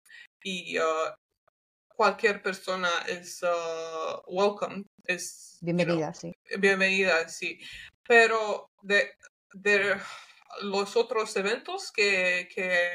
y 0.43 0.79
uh, 0.79 1.13
cualquier 1.89 2.43
persona 2.43 2.91
es 3.07 3.43
uh, 3.43 4.21
welcome. 4.27 4.85
Es, 5.07 5.59
bienvenida, 5.61 6.15
sí. 6.15 6.35
Bienvenida, 6.59 7.29
sí. 7.29 7.61
Pero 8.07 8.71
de, 8.83 9.13
de 9.53 9.97
los 10.63 10.97
otros 10.97 11.37
eventos 11.37 11.93
que, 11.93 12.49
que 12.55 12.89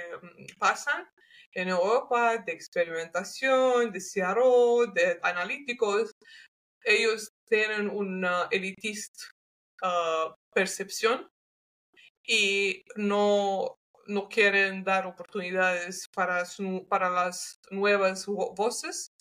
pasan 0.57 1.07
en 1.53 1.69
Europa, 1.69 2.37
de 2.37 2.51
experimentación, 2.51 3.91
de 3.91 3.99
CRO, 4.01 4.87
de 4.87 5.19
analíticos, 5.21 6.11
ellos 6.83 7.31
tienen 7.47 7.89
una 7.89 8.47
elitista 8.51 9.25
uh, 9.83 10.33
percepción 10.53 11.29
y 12.23 12.83
no 12.95 13.79
no 14.09 14.27
quieren 14.27 14.83
dar 14.83 15.05
oportunidades 15.05 16.07
para, 16.09 16.43
para 16.89 17.09
las 17.09 17.59
nuevas 17.69 18.25
voces 18.25 19.13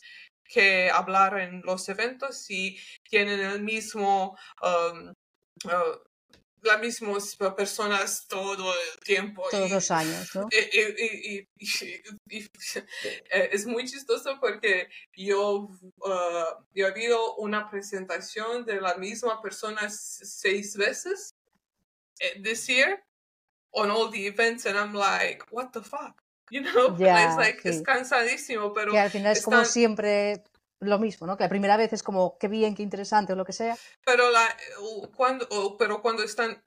que 0.49 0.91
hablar 0.91 1.39
en 1.39 1.63
los 1.63 1.89
eventos 1.89 2.51
y 2.51 2.79
tienen 3.09 3.41
el 3.41 3.63
mismo 3.63 4.37
um, 4.63 5.11
uh, 5.65 6.09
las 6.63 6.81
mismas 6.81 7.37
personas 7.57 8.27
todo 8.27 8.73
el 8.73 9.01
tiempo. 9.01 9.45
Todos 9.51 9.71
los 9.71 9.91
años, 9.91 10.35
¿no? 10.35 10.49
Y, 10.51 11.49
es 13.31 13.67
muy 13.67 13.85
chistoso 13.85 14.39
porque 14.41 14.89
yo, 15.17 15.69
uh, 15.99 16.65
yo 16.75 16.87
he 16.87 16.91
habido 16.91 17.37
una 17.37 17.71
presentación 17.71 18.65
de 18.65 18.81
la 18.81 18.97
misma 18.97 19.41
persona 19.41 19.89
seis 19.91 20.77
veces 20.77 21.35
eh, 22.21 22.41
this 22.43 22.67
year 22.69 23.05
on 23.73 23.91
all 23.91 24.11
the 24.11 24.27
events 24.27 24.67
and 24.67 24.77
I'm 24.77 24.95
like, 24.95 25.45
what 25.51 25.73
the 25.73 25.83
fuck? 25.83 26.23
You 26.51 26.63
know, 26.63 26.95
it's 26.99 27.37
like, 27.37 27.69
es 27.69 27.83
cansadísimo, 27.83 28.73
pero... 28.73 28.93
Que 28.93 28.99
al 28.99 29.11
final 29.11 29.33
es 29.33 29.45
como 29.45 29.65
siempre 29.65 30.45
lo 30.81 30.99
mismo, 30.99 31.27
¿no? 31.27 31.37
Que 31.37 31.45
la 31.45 31.49
primera 31.49 31.77
vez 31.77 31.93
es 31.93 32.03
como, 32.03 32.39
qué 32.39 32.49
bien, 32.49 32.75
qué 32.75 32.83
interesante 32.83 33.33
o 33.33 33.37
lo 33.37 33.45
que 33.45 33.53
sea. 33.53 33.77
Pero, 34.05 34.31
la, 34.31 34.57
cuando, 35.15 35.77
pero 35.77 36.01
cuando 36.01 36.23
están 36.23 36.63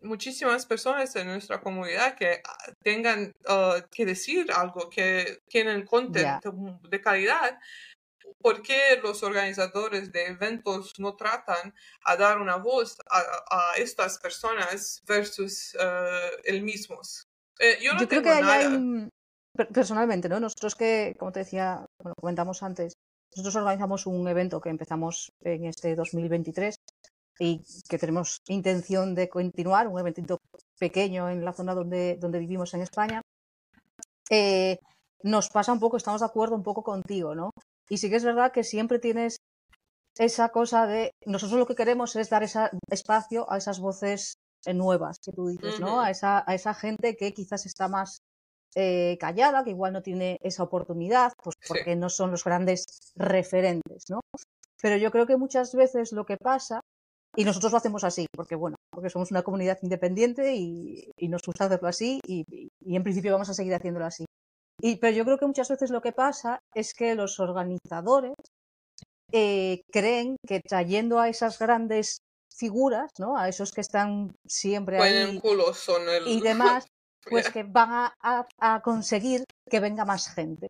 muchísimas 0.00 0.66
personas 0.66 1.14
en 1.16 1.26
nuestra 1.26 1.60
comunidad 1.60 2.14
que 2.14 2.40
ah, 2.44 2.72
tengan 2.82 3.32
uh, 3.48 3.82
que 3.90 4.06
decir 4.06 4.50
algo, 4.52 4.88
que 4.88 5.42
tienen 5.48 5.84
content 5.84 6.44
de 6.44 7.00
calidad, 7.00 7.58
¿por 8.40 8.62
qué 8.62 8.98
los 9.02 9.22
organizadores 9.22 10.12
de 10.12 10.26
eventos 10.26 10.98
no 10.98 11.16
tratan 11.16 11.74
a 12.04 12.16
dar 12.16 12.40
una 12.40 12.56
voz 12.56 12.96
a, 13.10 13.74
estas 13.76 14.18
personas 14.18 15.02
versus 15.06 15.74
uh, 15.74 16.40
el 16.44 16.62
mismos? 16.62 17.28
Eh, 17.58 17.78
yo 17.82 17.94
no 17.94 18.08
creo 18.08 18.22
que 18.22 18.30
hay 18.30 19.08
personalmente, 19.72 20.28
¿no? 20.28 20.40
Nosotros 20.40 20.74
que, 20.74 21.14
como 21.18 21.32
te 21.32 21.40
decía, 21.40 21.84
bueno, 22.02 22.14
comentamos 22.18 22.62
antes, 22.62 22.94
nosotros 23.34 23.56
organizamos 23.56 24.06
un 24.06 24.26
evento 24.28 24.60
que 24.60 24.70
empezamos 24.70 25.32
en 25.40 25.64
este 25.66 25.94
2023 25.94 26.74
y 27.38 27.62
que 27.88 27.98
tenemos 27.98 28.38
intención 28.48 29.14
de 29.14 29.28
continuar, 29.28 29.88
un 29.88 29.98
evento 29.98 30.38
pequeño 30.78 31.28
en 31.30 31.44
la 31.44 31.52
zona 31.52 31.74
donde, 31.74 32.16
donde 32.20 32.38
vivimos 32.38 32.74
en 32.74 32.82
España. 32.82 33.22
Eh, 34.30 34.78
nos 35.22 35.48
pasa 35.48 35.72
un 35.72 35.80
poco, 35.80 35.96
estamos 35.96 36.20
de 36.20 36.26
acuerdo 36.26 36.56
un 36.56 36.62
poco 36.62 36.82
contigo, 36.82 37.34
¿no? 37.34 37.50
Y 37.88 37.98
sí 37.98 38.10
que 38.10 38.16
es 38.16 38.24
verdad 38.24 38.52
que 38.52 38.64
siempre 38.64 38.98
tienes 38.98 39.36
esa 40.18 40.50
cosa 40.50 40.86
de 40.86 41.12
nosotros 41.24 41.58
lo 41.58 41.66
que 41.66 41.74
queremos 41.74 42.16
es 42.16 42.28
dar 42.28 42.42
ese 42.42 42.70
espacio 42.90 43.50
a 43.50 43.56
esas 43.56 43.80
voces 43.80 44.34
nuevas 44.66 45.18
que 45.18 45.32
tú 45.32 45.48
dices, 45.48 45.80
¿no? 45.80 46.00
A 46.00 46.10
esa, 46.10 46.44
a 46.46 46.54
esa 46.54 46.74
gente 46.74 47.16
que 47.16 47.32
quizás 47.32 47.66
está 47.66 47.88
más 47.88 48.22
eh, 48.74 49.18
callada, 49.20 49.64
que 49.64 49.70
igual 49.70 49.92
no 49.92 50.02
tiene 50.02 50.38
esa 50.42 50.62
oportunidad, 50.62 51.32
pues 51.42 51.56
porque 51.66 51.96
no 51.96 52.08
son 52.08 52.30
los 52.30 52.44
grandes 52.44 53.12
referentes, 53.16 54.04
¿no? 54.08 54.20
Pero 54.80 54.96
yo 54.96 55.10
creo 55.10 55.26
que 55.26 55.36
muchas 55.36 55.74
veces 55.74 56.12
lo 56.12 56.24
que 56.24 56.36
pasa, 56.36 56.80
y 57.36 57.44
nosotros 57.44 57.72
lo 57.72 57.78
hacemos 57.78 58.04
así, 58.04 58.26
porque 58.34 58.54
bueno, 58.54 58.76
porque 58.90 59.10
somos 59.10 59.30
una 59.30 59.42
comunidad 59.42 59.78
independiente 59.82 60.54
y, 60.54 61.10
nos 61.28 61.42
gusta 61.42 61.64
hacerlo 61.64 61.88
así 61.88 62.20
y, 62.26 62.44
y, 62.80 62.96
en 62.96 63.02
principio 63.02 63.32
vamos 63.32 63.48
a 63.48 63.54
seguir 63.54 63.74
haciéndolo 63.74 64.06
así. 64.06 64.24
Y, 64.80 64.96
pero 64.96 65.16
yo 65.16 65.24
creo 65.24 65.38
que 65.38 65.46
muchas 65.46 65.68
veces 65.68 65.90
lo 65.90 66.02
que 66.02 66.12
pasa 66.12 66.58
es 66.74 66.92
que 66.92 67.14
los 67.14 67.40
organizadores 67.40 68.34
eh, 69.32 69.82
creen 69.90 70.36
que 70.46 70.60
trayendo 70.60 71.18
a 71.18 71.30
esas 71.30 71.58
grandes 71.58 72.20
figuras, 72.62 73.10
¿no? 73.18 73.36
A 73.36 73.48
esos 73.48 73.72
que 73.72 73.80
están 73.80 74.36
siempre 74.46 75.02
ahí 75.02 75.40
y 76.26 76.40
demás, 76.50 76.86
pues 77.28 77.50
que 77.54 77.64
van 77.64 78.12
a, 78.20 78.80
conseguir 78.82 79.44
que 79.68 79.80
venga 79.80 80.04
más 80.04 80.32
gente. 80.32 80.68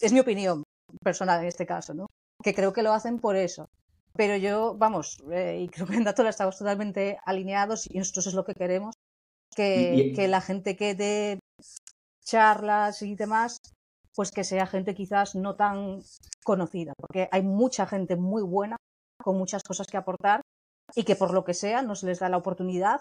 Es 0.00 0.12
mi 0.12 0.20
opinión 0.20 0.62
personal 1.02 1.40
en 1.40 1.48
este 1.48 1.64
caso, 1.64 1.94
¿no? 1.94 2.06
Que 2.44 2.54
creo 2.54 2.74
que 2.74 2.82
lo 2.82 2.92
hacen 2.92 3.18
por 3.18 3.34
eso. 3.36 3.66
Pero 4.14 4.36
yo, 4.36 4.74
vamos, 4.76 5.22
eh, 5.30 5.60
y 5.62 5.68
creo 5.70 5.86
que 5.86 5.96
en 5.96 6.04
Datola 6.04 6.28
estamos 6.28 6.58
totalmente 6.58 7.18
alineados 7.24 7.88
y 7.90 7.96
nosotros 7.98 8.26
es 8.26 8.34
lo 8.34 8.44
que 8.44 8.52
queremos, 8.52 8.94
que, 9.56 10.12
que 10.14 10.28
la 10.28 10.42
gente 10.42 10.76
que 10.76 10.94
dé 10.94 11.38
charlas 12.22 13.00
y 13.00 13.14
demás, 13.14 13.56
pues 14.14 14.30
que 14.30 14.44
sea 14.44 14.66
gente 14.66 14.94
quizás 14.94 15.34
no 15.34 15.56
tan 15.56 16.02
conocida, 16.44 16.92
porque 16.98 17.30
hay 17.32 17.42
mucha 17.42 17.86
gente 17.86 18.16
muy 18.16 18.42
buena, 18.42 18.76
con 19.22 19.38
muchas 19.38 19.62
cosas 19.62 19.86
que 19.86 19.96
aportar 19.96 20.41
y 20.94 21.04
que 21.04 21.16
por 21.16 21.32
lo 21.32 21.44
que 21.44 21.54
sea 21.54 21.82
no 21.82 21.94
se 21.94 22.06
les 22.06 22.18
da 22.18 22.28
la 22.28 22.36
oportunidad 22.36 23.00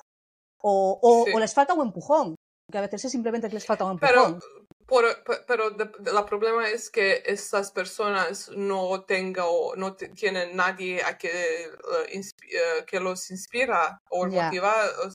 o, 0.64 1.00
o, 1.02 1.40
les 1.40 1.54
falta 1.54 1.74
un 1.74 1.88
empujón, 1.88 2.36
que 2.72 2.78
a 2.78 2.82
veces 2.82 3.06
es 3.06 3.12
simplemente 3.12 3.48
que 3.48 3.56
les 3.56 3.66
falta 3.66 3.86
un 3.86 3.94
empujón. 3.94 4.40
Pero, 4.88 5.08
pero 5.48 5.68
el 5.70 6.26
problema 6.26 6.68
es 6.68 6.90
que 6.90 7.24
estas 7.26 7.72
personas 7.72 8.50
no 8.50 9.04
tengan 9.06 9.46
o 9.48 9.76
no 9.76 9.96
tienen 9.96 10.56
nadie 10.56 11.02
a 11.02 11.18
que, 11.18 11.64
eh, 11.64 12.86
que 12.86 13.00
los 13.00 13.32
inspira 13.32 13.98
o 14.10 14.28
motiva 14.28 14.74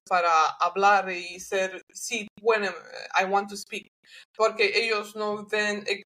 para 0.09 0.33
hablar 0.61 1.11
y 1.11 1.39
ser, 1.41 1.83
sí, 1.93 2.27
bueno, 2.41 2.70
I 3.20 3.24
want 3.27 3.51
to 3.51 3.57
speak, 3.57 3.89
porque 4.35 4.72
ellos 4.74 5.14
no 5.14 5.47
ven 5.47 5.85
eh, 5.87 6.03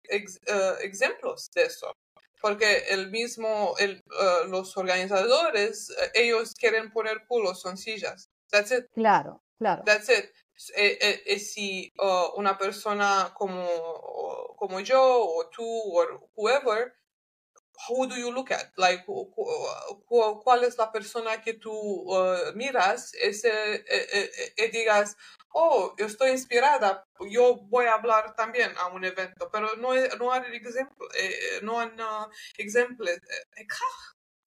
ejemplos 0.80 1.48
de 1.54 1.62
eso. 1.62 1.92
Porque 2.40 2.84
el 2.88 3.10
mismo, 3.10 3.74
el, 3.78 3.92
eh, 3.98 4.48
los 4.48 4.76
organizadores, 4.76 5.90
eh, 5.90 6.10
ellos 6.14 6.54
quieren 6.54 6.90
poner 6.92 7.26
culos, 7.26 7.60
son 7.60 7.76
sillas. 7.76 8.30
That's 8.50 8.72
it. 8.72 8.86
Claro, 8.94 9.42
claro. 9.58 9.82
That's 9.84 10.08
it. 10.08 10.30
Eh, 10.76 11.38
si 11.38 11.92
una 12.36 12.58
persona 12.58 13.32
como, 13.34 13.66
como 14.56 14.80
yo 14.80 15.00
o 15.02 15.48
tú 15.48 15.64
o 15.64 16.30
whoever, 16.34 16.92
who 17.88 18.06
do 18.06 18.16
you 18.16 18.30
look 18.30 18.52
at? 18.52 18.70
Like, 18.76 19.04
¿cuál 19.06 20.64
es 20.64 20.76
la 20.76 20.92
persona 20.92 21.40
que 21.40 21.54
tú 21.54 22.04
miras? 22.54 23.14
Ese, 23.14 23.84
y 24.56 24.68
digas, 24.68 25.16
oh, 25.52 25.94
yo 25.98 26.06
estoy 26.06 26.30
inspirada, 26.30 27.04
yo 27.30 27.56
voy 27.68 27.86
a 27.86 27.94
hablar 27.94 28.34
también 28.34 28.70
a 28.78 28.88
un 28.88 29.04
evento, 29.04 29.48
pero 29.52 29.76
no, 29.76 29.90
no 30.18 30.32
hay 30.32 30.42
ejemplo, 30.56 31.06
eh, 31.18 31.60
no 31.62 31.80
hay 31.80 31.90
ejemplos. 32.58 33.08
Eh, 33.08 33.66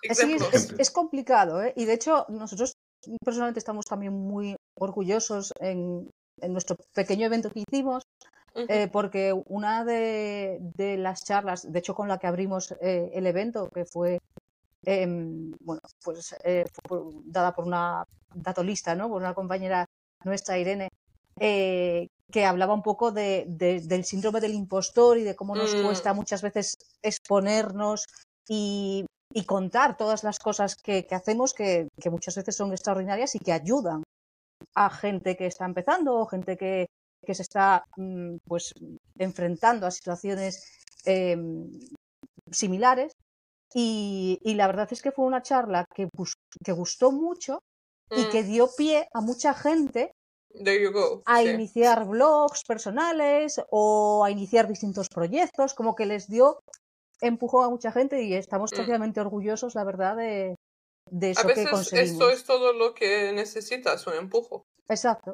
es, 0.02 0.74
es, 0.78 0.92
complicado, 0.92 1.64
¿eh? 1.64 1.74
y 1.78 1.86
de 1.86 1.94
hecho 1.94 2.26
nosotros 2.30 2.78
personalmente 3.24 3.60
estamos 3.60 3.86
también 3.86 4.14
muy 4.14 4.56
orgullosos 4.76 5.54
en, 5.60 6.10
en 6.42 6.52
nuestro 6.52 6.76
pequeño 6.94 7.26
evento 7.26 7.50
que 7.50 7.64
hicimos, 7.68 8.04
eh, 8.56 8.88
porque 8.92 9.34
una 9.48 9.84
de, 9.84 10.60
de, 10.76 10.98
las 10.98 11.24
charlas, 11.24 11.72
de 11.72 11.80
hecho 11.80 11.96
con 11.96 12.08
la 12.08 12.18
que 12.20 12.28
abrimos 12.28 12.76
el 12.82 13.26
evento, 13.26 13.70
que 13.74 13.86
fue 13.86 14.20
em, 14.86 15.52
bueno, 15.62 15.82
pues 16.04 16.36
fue 16.88 17.00
dada 17.26 17.56
por 17.56 17.66
una 17.66 18.06
datolista, 18.34 18.96
¿no? 18.96 19.10
por 19.10 19.22
una 19.22 19.34
compañera 19.34 19.88
nuestra 20.26 20.58
Irene, 20.58 20.90
eh, 21.40 22.08
que 22.32 22.46
hablaba 22.46 22.74
un 22.74 22.82
poco 22.82 23.12
de, 23.12 23.46
del 23.48 24.06
síndrome 24.06 24.42
del 24.42 24.54
impostor 24.54 25.18
y 25.18 25.24
de 25.24 25.36
cómo 25.36 25.56
nos 25.56 25.76
mm. 25.76 25.84
cuesta 25.84 26.14
muchas 26.14 26.42
veces 26.42 26.78
exponernos 27.02 28.06
y, 28.48 29.06
contar 29.48 29.98
todas 29.98 30.24
las 30.24 30.38
cosas 30.38 30.76
que, 30.76 31.08
hacemos 31.10 31.54
que, 31.54 31.88
muchas 32.12 32.36
veces 32.36 32.56
son 32.56 32.72
extraordinarias 32.72 33.34
y 33.36 33.40
que 33.40 33.52
ayudan 33.52 34.04
a 34.76 34.90
gente 34.92 35.36
que 35.36 35.48
está 35.48 35.66
empezando 35.66 36.16
o 36.16 36.26
gente 36.28 36.56
que, 36.56 36.88
se 37.34 37.42
está 37.42 37.84
mm, 37.98 38.38
pues 38.48 38.74
enfrentando 39.18 39.88
a 39.88 39.92
situaciones 39.92 40.78
em, 41.06 41.68
similares 42.52 43.14
y, 43.74 44.40
la 44.56 44.68
verdad 44.68 44.88
es 44.92 45.02
que 45.02 45.12
fue 45.12 45.26
una 45.26 45.42
charla 45.42 45.86
que, 45.94 46.08
que 46.64 46.72
gustó 46.72 47.12
mucho 47.12 47.60
y 48.12 48.26
que 48.30 48.44
mm. 48.44 48.48
dio 48.48 48.70
pie 48.76 49.08
a 49.14 49.22
mucha 49.22 49.54
gente 49.54 50.12
a 51.26 51.44
iniciar 51.44 52.06
blogs 52.06 52.64
personales 52.64 53.60
o 53.72 54.24
a 54.24 54.30
iniciar 54.30 54.68
distintos 54.68 55.10
proyectos, 55.10 55.74
como 55.74 55.96
que 55.96 56.06
les 56.06 56.28
dio 56.28 56.60
empujó 57.22 57.64
a 57.64 57.70
mucha 57.70 57.92
gente 57.92 58.22
y 58.24 58.34
estamos 58.34 58.72
mm. 58.72 58.76
totalmente 58.76 59.22
orgullosos, 59.22 59.76
la 59.76 59.84
verdad, 59.84 60.18
de, 60.18 60.56
de 61.10 61.32
eso 61.32 61.42
a 61.42 61.48
veces 61.48 61.66
que 61.66 61.72
conseguimos. 61.72 62.12
Esto 62.12 62.30
es 62.30 62.44
todo 62.44 62.74
lo 62.74 62.94
que 62.94 63.32
necesitas, 63.34 64.06
un 64.08 64.14
empujo. 64.14 64.66
Exacto. 64.88 65.34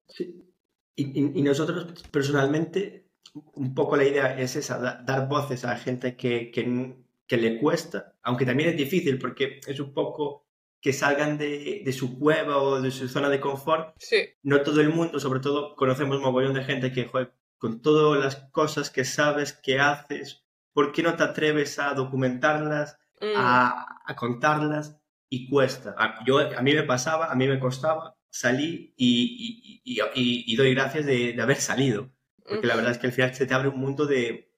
Y, 0.95 1.41
nosotros 1.41 2.03
personalmente, 2.11 3.07
un 3.53 3.74
poco 3.74 3.95
la 3.95 4.03
idea 4.03 4.39
es 4.39 4.55
esa, 4.55 4.78
dar 4.78 5.28
voces 5.28 5.63
a 5.63 5.76
gente 5.78 6.15
que, 6.17 6.51
que 6.51 7.38
le 7.38 7.59
cuesta, 7.59 8.15
aunque 8.24 8.45
también 8.45 8.70
es 8.70 8.78
difícil 8.78 9.17
porque 9.17 9.61
es 9.65 9.80
un 9.80 9.93
poco 9.93 10.43
que 10.82 10.93
salgan 10.93 11.38
de, 11.38 11.82
de, 11.84 11.93
su 11.93 12.17
cueva 12.17 12.57
o 12.57 12.82
de 12.82 12.91
su 12.91 13.07
zona 13.07 13.30
de 13.30 13.39
confort. 13.39 13.95
Sí. 13.97 14.30
No 14.43 14.61
todo 14.61 14.82
el 14.82 14.89
mundo, 14.89 15.19
sobre 15.19 15.39
todo 15.39 15.75
conocemos 15.75 16.17
un 16.17 16.23
mogollón 16.23 16.53
de 16.53 16.63
gente 16.63 16.91
que, 16.91 17.05
joder, 17.05 17.34
con 17.57 17.82
todas 17.82 18.23
las 18.23 18.36
cosas 18.51 18.89
que 18.89 19.03
sabes, 19.03 19.53
que 19.53 19.80
haces, 19.80 20.45
¿por 20.73 20.91
qué 20.91 21.03
no 21.03 21.15
te 21.15 21.23
atreves 21.23 21.77
a 21.80 21.93
documentarlas, 21.93 22.97
a, 23.21 23.86
mm. 24.05 24.11
a, 24.11 24.15
contarlas? 24.15 24.97
Y 25.32 25.47
cuesta. 25.49 25.93
A, 25.97 26.23
yo, 26.25 26.39
a 26.39 26.61
mí 26.61 26.73
me 26.73 26.84
pasaba, 26.84 27.32
a 27.32 27.36
mí 27.36 27.47
me 27.47 27.59
costaba, 27.59 28.17
salí 28.30 28.93
y, 28.97 29.82
y, 29.84 29.99
y, 30.15 30.53
y 30.53 30.55
doy 30.55 30.73
gracias 30.73 31.05
de, 31.05 31.34
de, 31.34 31.41
haber 31.41 31.57
salido. 31.57 32.11
Porque 32.47 32.65
la 32.65 32.75
verdad 32.75 32.93
es 32.93 32.97
que 32.97 33.07
al 33.07 33.13
final 33.13 33.36
se 33.36 33.45
te 33.45 33.53
abre 33.53 33.67
un 33.67 33.80
mundo 33.80 34.07
de, 34.07 34.51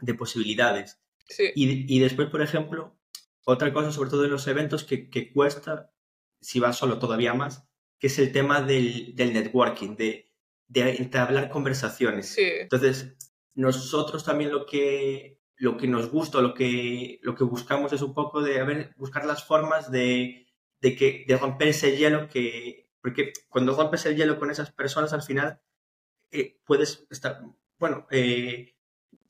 de 0.00 0.14
posibilidades. 0.14 1.00
Sí. 1.28 1.50
Y, 1.54 2.00
después, 2.00 2.28
por 2.28 2.42
ejemplo, 2.42 2.97
otra 3.52 3.72
cosa, 3.72 3.92
sobre 3.92 4.10
todo 4.10 4.24
en 4.24 4.30
los 4.30 4.46
eventos, 4.46 4.84
que, 4.84 5.32
cuesta, 5.32 5.90
si 6.40 6.60
vas 6.60 6.76
solo 6.76 6.98
todavía 6.98 7.34
más, 7.34 7.68
que 7.98 8.08
es 8.08 8.18
el 8.18 8.30
tema 8.30 8.60
del, 8.60 9.14
networking, 9.16 9.96
de, 9.96 10.30
de 10.66 10.96
entablar 10.96 11.48
conversaciones. 11.48 12.36
Entonces, 12.38 13.16
nosotros 13.54 14.24
también 14.24 14.52
lo 14.52 14.66
que, 14.66 15.40
lo 15.56 15.76
que 15.76 15.88
nos 15.88 16.10
gusta, 16.10 16.40
lo 16.40 16.52
que, 16.52 17.18
lo 17.22 17.34
que 17.34 17.44
buscamos 17.44 17.92
es 17.92 18.02
un 18.02 18.14
poco 18.14 18.42
de 18.42 18.62
ver, 18.64 18.94
buscar 18.96 19.24
las 19.24 19.44
formas 19.44 19.90
de, 19.90 20.46
de, 20.80 20.94
que, 20.94 21.24
de 21.26 21.36
romper 21.36 21.68
ese 21.68 21.96
hielo 21.96 22.28
que, 22.28 22.90
porque 23.00 23.32
cuando 23.48 23.74
rompes 23.74 24.04
el 24.06 24.16
hielo 24.16 24.38
con 24.38 24.50
esas 24.50 24.70
personas, 24.70 25.12
al 25.12 25.22
final 25.22 25.60
eh, 26.30 26.60
puedes 26.66 27.06
estar, 27.10 27.40
bueno, 27.78 28.06
eh, 28.10 28.74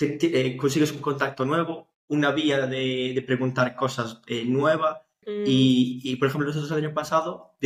eh, 0.00 0.56
consigues 0.56 0.92
un 0.92 1.00
contacto 1.00 1.44
nuevo, 1.44 1.94
una 2.08 2.32
vía 2.32 2.66
de, 2.66 3.22
preguntar 3.26 3.76
cosas 3.76 4.20
eh, 4.26 4.44
nuevas. 4.44 4.98
Mm. 5.26 5.44
Y, 5.46 6.16
por 6.16 6.28
ejemplo, 6.28 6.48
nosotros 6.48 6.70
el 6.72 6.84
año 6.84 6.94
pasado, 6.94 7.56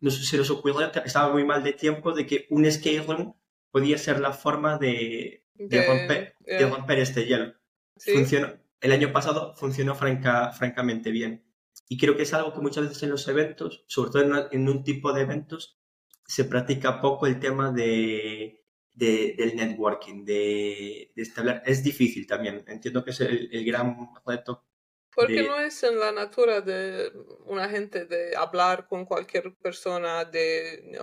no 0.00 0.10
sé 0.10 0.24
si 0.24 0.36
nos 0.36 0.50
ocurrió, 0.50 0.80
estaba 1.04 1.32
muy 1.32 1.44
mal 1.44 1.62
de 1.64 1.72
tiempo, 1.72 2.12
de 2.12 2.26
que 2.26 2.46
un 2.50 2.70
skate 2.70 3.06
room 3.06 3.34
podía 3.70 3.98
ser 3.98 4.20
la 4.20 4.32
forma 4.32 4.78
de, 4.78 5.44
romper, 5.58 6.36
de 6.40 6.68
romper 6.68 6.98
este 7.00 7.26
hielo. 7.26 7.54
Funcionó, 7.96 8.54
el 8.80 8.92
año 8.92 9.12
pasado 9.12 9.54
funcionó 9.56 9.94
franca, 9.96 10.52
francamente 10.52 11.10
bien. 11.10 11.44
Y 11.88 11.98
creo 11.98 12.16
que 12.16 12.22
es 12.22 12.34
algo 12.34 12.52
que 12.52 12.60
muchas 12.60 12.84
veces 12.84 13.02
en 13.02 13.10
los 13.10 13.26
eventos, 13.26 13.84
sobre 13.88 14.10
todo 14.10 14.48
en 14.52 14.68
un 14.68 14.84
tipo 14.84 15.12
de 15.12 15.22
eventos, 15.22 15.78
se 16.26 16.44
practica 16.44 17.00
poco 17.00 17.26
el 17.26 17.40
tema 17.40 17.72
de, 17.72 18.62
del 18.98 19.56
networking, 19.56 20.24
de, 20.24 21.12
establecer. 21.16 21.62
Es 21.66 21.82
difícil 21.82 22.26
también, 22.26 22.64
entiendo 22.66 23.04
que 23.04 23.10
es 23.10 23.20
el, 23.20 23.64
gran 23.64 24.10
reto. 24.26 24.64
Porque 25.14 25.42
no 25.42 25.58
es 25.58 25.82
en 25.82 25.98
la 25.98 26.12
natura 26.12 26.60
de 26.60 27.12
una 27.46 27.68
gente 27.68 28.04
de 28.04 28.36
hablar 28.36 28.86
con 28.86 29.04
cualquier 29.04 29.54
persona, 29.56 30.24
de 30.24 30.96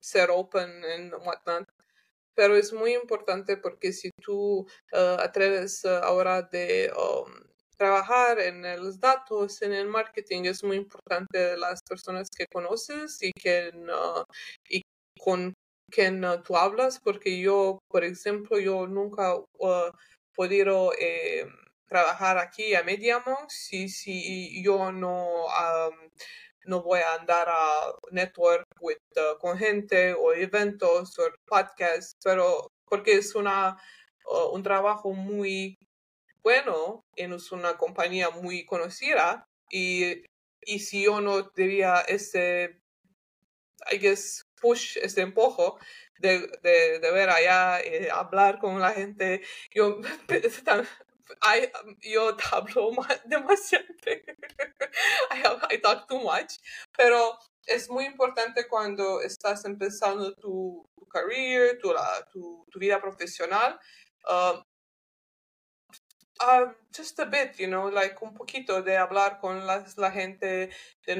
ser 0.00 0.30
open 0.30 0.84
en 0.84 1.14
whatnot. 1.14 1.68
Pero 2.34 2.56
es 2.56 2.72
muy 2.72 2.94
importante 2.94 3.56
porque 3.56 3.92
si 3.92 4.10
tú 4.20 4.66
uh, 4.92 5.20
atreves 5.20 5.84
uh, 5.84 6.02
ahora 6.02 6.42
de 6.42 6.92
um, 6.92 7.32
trabajar 7.76 8.40
en 8.40 8.62
los 8.82 8.98
datos, 8.98 9.62
en 9.62 9.72
el 9.72 9.86
marketing, 9.86 10.44
es 10.46 10.64
muy 10.64 10.76
importante 10.76 11.56
las 11.56 11.80
personas 11.88 12.28
que 12.36 12.46
conoces 12.52 13.22
y 13.22 13.30
que 13.32 13.70
uh, 13.74 14.24
y 14.68 14.82
con 15.20 15.53
quien 15.90 16.22
tú 16.44 16.56
hablas, 16.56 17.00
porque 17.00 17.38
yo, 17.40 17.78
por 17.88 18.04
ejemplo, 18.04 18.58
yo 18.58 18.86
nunca 18.86 19.34
he 19.34 19.90
podido 20.34 20.92
eh, 20.98 21.46
trabajar 21.88 22.38
aquí 22.38 22.74
a 22.74 22.82
Mediamont 22.82 23.48
si, 23.48 23.88
si 23.88 24.62
yo 24.62 24.90
no, 24.92 25.46
no 26.66 26.82
voy 26.82 27.00
a 27.00 27.14
andar 27.14 27.48
a 27.48 27.92
network 28.10 28.64
with, 28.80 28.98
uh, 29.16 29.38
con 29.38 29.58
gente 29.58 30.14
o 30.14 30.32
eventos 30.32 31.18
o 31.18 31.30
podcasts, 31.46 32.16
pero 32.22 32.72
porque 32.86 33.14
es 33.14 33.34
una, 33.34 33.76
uh, 34.26 34.54
un 34.54 34.62
trabajo 34.62 35.12
muy 35.12 35.76
bueno, 36.42 37.04
es 37.16 37.52
una 37.52 37.76
compañía 37.76 38.30
muy 38.30 38.64
conocida 38.66 39.46
y, 39.70 40.22
y 40.62 40.78
si 40.80 41.04
yo 41.04 41.20
no 41.20 41.48
tenía 41.50 42.00
ese, 42.02 42.80
I 43.90 43.98
guess, 43.98 44.42
push, 44.64 44.96
este 44.96 45.20
empujo 45.20 45.78
de, 46.18 46.38
de, 46.62 46.98
de 46.98 47.10
ver 47.12 47.28
allá, 47.28 47.80
eh, 47.80 48.08
hablar 48.10 48.58
con 48.58 48.80
la 48.80 48.92
gente. 48.92 49.42
Yo, 49.74 50.00
I, 51.42 51.70
yo 52.00 52.34
hablo 52.50 52.90
demasiado. 53.26 53.84
I, 55.30 55.42
I 55.70 55.78
talk 55.82 56.08
too 56.08 56.20
much. 56.20 56.58
Pero 56.96 57.38
es 57.66 57.90
muy 57.90 58.06
importante 58.06 58.66
cuando 58.66 59.20
estás 59.20 59.66
empezando 59.66 60.34
tu, 60.34 60.88
tu 60.96 61.06
career, 61.08 61.78
tu, 61.82 61.92
la, 61.92 62.26
tu, 62.32 62.66
tu, 62.70 62.78
vida 62.78 62.98
profesional. 63.00 63.78
Uh, 64.26 64.62
uh, 66.40 66.72
just 66.90 67.18
a 67.18 67.26
bit, 67.26 67.58
you 67.58 67.66
know, 67.66 67.90
like 67.90 68.16
un 68.22 68.32
poquito 68.32 68.82
de 68.82 68.96
hablar 68.96 69.40
con 69.40 69.66
la, 69.66 69.84
la 69.96 70.10
gente, 70.10 70.70
de, 71.06 71.16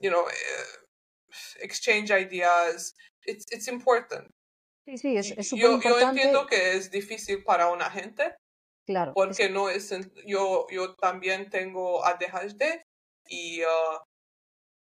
you 0.00 0.10
know, 0.10 0.24
uh, 0.24 0.87
exchange 1.60 2.10
ideas. 2.10 2.94
It's, 3.26 3.46
it's 3.50 3.68
important. 3.68 4.30
Sí, 4.86 4.96
sí, 4.96 5.16
es, 5.16 5.32
es 5.32 5.50
yo, 5.50 5.72
importante. 5.72 6.00
Yo 6.00 6.08
entiendo 6.08 6.46
que 6.46 6.72
es 6.72 6.90
difícil 6.90 7.44
para 7.44 7.68
una 7.70 7.90
gente. 7.90 8.34
Claro. 8.86 9.12
Porque 9.14 9.50
no 9.50 9.68
es. 9.68 9.94
Yo, 10.24 10.66
yo 10.70 10.94
también 10.96 11.50
tengo 11.50 12.04
ADHD 12.04 12.82
y 13.28 13.62
uh, 13.62 13.98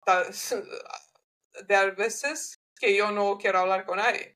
de 1.67 1.91
veces 1.91 2.59
que 2.79 2.95
yo 2.95 3.11
no 3.11 3.37
quiero 3.37 3.59
hablar 3.59 3.85
con 3.85 3.97
nadie. 3.97 4.35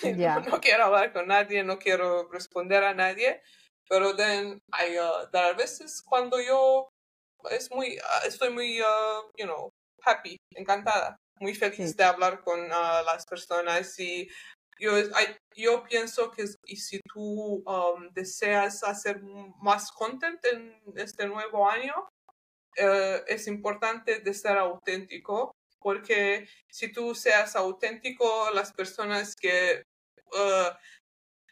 Yeah. 0.02 0.40
No 0.40 0.60
quiero 0.60 0.86
hablar 0.86 1.12
con 1.12 1.28
nadie, 1.28 1.62
no 1.62 1.78
quiero 1.78 2.28
responder 2.30 2.82
a 2.82 2.94
nadie. 2.94 3.40
Pero 3.88 4.16
then, 4.16 4.60
hay, 4.72 4.98
uh, 4.98 5.28
a 5.32 5.52
veces 5.52 6.02
cuando 6.02 6.40
yo 6.40 6.88
es 7.50 7.70
muy, 7.70 7.96
uh, 7.98 8.26
estoy 8.26 8.50
muy, 8.50 8.80
uh, 8.80 9.30
you 9.36 9.46
know, 9.46 9.72
happy, 10.04 10.36
encantada, 10.50 11.16
muy 11.40 11.54
feliz 11.54 11.96
de 11.96 12.04
hablar 12.04 12.40
con 12.42 12.68
las 12.68 13.24
personas 13.26 13.98
y 13.98 14.28
yo, 14.78 14.92
yo 15.54 15.84
pienso 15.84 16.30
que 16.30 16.44
y 16.66 16.76
si 16.76 17.00
tú 17.00 17.62
um, 17.64 18.10
deseas 18.12 18.82
hacer 18.82 19.22
más 19.60 19.92
content 19.92 20.44
en 20.44 20.82
este 20.96 21.26
nuevo 21.26 21.68
año, 21.68 21.94
eh, 22.76 23.22
es 23.28 23.46
importante 23.46 24.20
de 24.20 24.34
ser 24.34 24.58
auténtico, 24.58 25.52
porque 25.78 26.48
si 26.68 26.90
tú 26.92 27.14
seas 27.14 27.54
auténtico, 27.56 28.50
las 28.52 28.72
personas 28.72 29.34
que... 29.36 29.82
Uh, 30.32 30.74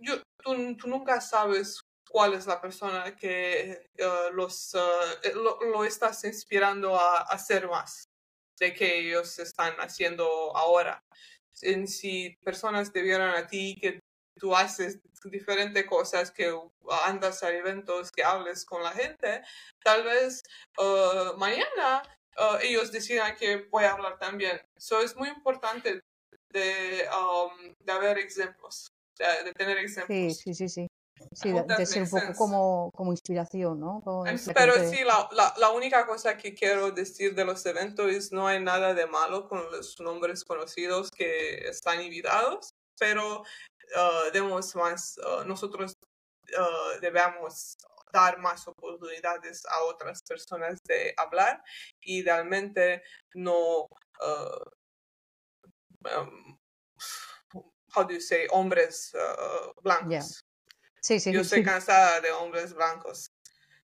yo, 0.01 0.17
tú, 0.43 0.77
tú, 0.77 0.89
nunca 0.89 1.21
sabes 1.21 1.81
cuál 2.11 2.35
es 2.35 2.47
la 2.47 2.61
persona 2.61 3.15
que 3.15 3.87
uh, 4.01 4.35
los, 4.35 4.75
uh, 4.75 5.35
lo, 5.35 5.61
lo, 5.61 5.85
estás 5.85 6.25
inspirando 6.25 6.99
a 6.99 7.21
hacer 7.21 7.69
más 7.69 8.09
de 8.59 8.73
que 8.75 8.99
ellos 9.01 9.39
están 9.39 9.75
haciendo 9.77 10.57
ahora 10.57 11.03
en 11.61 11.87
si 11.87 12.37
personas 12.43 12.93
te 12.93 13.03
vieran 13.03 13.35
a 13.37 13.47
ti 13.47 13.77
que 13.81 14.01
tú 14.39 14.55
haces 14.57 14.99
diferentes 15.25 15.85
cosas, 15.87 16.31
que 16.31 16.53
andas 17.05 17.43
a 17.43 17.51
eventos, 17.51 18.11
que 18.11 18.25
hables 18.25 18.65
con 18.65 18.83
la 18.83 18.93
gente, 18.93 19.43
tal 19.85 20.05
vez 20.05 20.43
uh, 20.79 21.37
mañana 21.37 22.03
uh, 22.39 22.57
ellos 22.63 22.91
decidan 22.91 23.37
que 23.37 23.69
voy 23.71 23.85
a 23.85 23.93
hablar 23.93 24.19
también. 24.19 24.61
Eso 24.77 25.01
es 25.01 25.17
muy 25.17 25.29
importante 25.29 26.01
de, 26.51 27.09
um, 27.17 27.75
de 27.79 27.93
haber 27.93 28.19
ejemplos, 28.19 28.93
de, 29.19 29.53
tener 29.53 29.79
ejemplos. 29.79 30.09
Sí, 30.09 30.35
sí, 30.35 30.55
sí, 30.55 30.69
sí. 30.69 30.89
Sí, 31.35 31.53
de, 31.53 31.87
ser 31.87 32.03
un 32.03 32.11
poco 32.11 32.35
como, 32.35 32.91
como 32.95 33.13
inspiración, 33.13 33.81
¿no? 33.81 34.03
Pero 34.55 34.75
sí, 34.89 35.05
la, 35.05 35.29
la, 35.33 35.55
la, 35.57 35.71
única 35.71 36.07
cosa 36.07 36.37
que 36.37 36.55
quiero 36.55 36.91
decir 36.91 37.35
de 37.35 37.45
los 37.45 37.65
eventos 37.65 38.11
es 38.11 38.33
no 38.33 38.47
hay 38.47 38.63
nada 38.63 38.93
de 38.95 39.07
malo 39.07 39.49
con 39.49 39.71
los 39.71 39.99
nombres 40.01 40.45
conocidos 40.45 41.11
que 41.11 41.69
están 41.69 42.03
invitados, 42.03 42.75
pero 42.99 43.41
uh, 43.41 44.31
debemos 44.33 44.75
más, 44.77 45.19
uh, 45.19 45.45
nosotros 45.45 45.97
uh, 46.59 47.01
debemos 47.01 47.77
dar 48.13 48.39
más 48.39 48.69
oportunidades 48.69 49.65
a 49.67 49.85
otras 49.85 50.23
personas 50.23 50.81
de 50.85 51.15
hablar 51.17 51.63
y 52.01 52.23
realmente 52.23 53.03
no 53.35 53.87
um, 56.11 56.59
how 57.95 58.05
do 58.05 58.13
you 58.13 58.21
say 58.21 58.47
hombres 58.51 59.13
blancos 59.83 60.45
Sí, 61.03 61.19
sí, 61.19 61.33
Yo 61.33 61.41
estoy 61.41 61.65
cansada 61.65 62.21
de 62.21 62.31
hombres 62.31 62.75
blancos. 62.75 63.33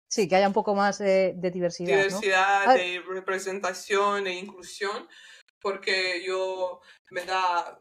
Sí, 0.08 0.28
que 0.28 0.36
haya 0.36 0.48
un 0.48 0.54
poco 0.54 0.76
más 0.76 1.00
de, 1.00 1.34
diversidad. 1.36 1.98
Diversidad, 1.98 2.76
de 2.76 3.02
representación 3.08 4.28
e 4.28 4.36
inclusión, 4.36 5.10
porque 5.60 6.24
yo 6.24 6.80
me 7.10 7.26
da, 7.26 7.80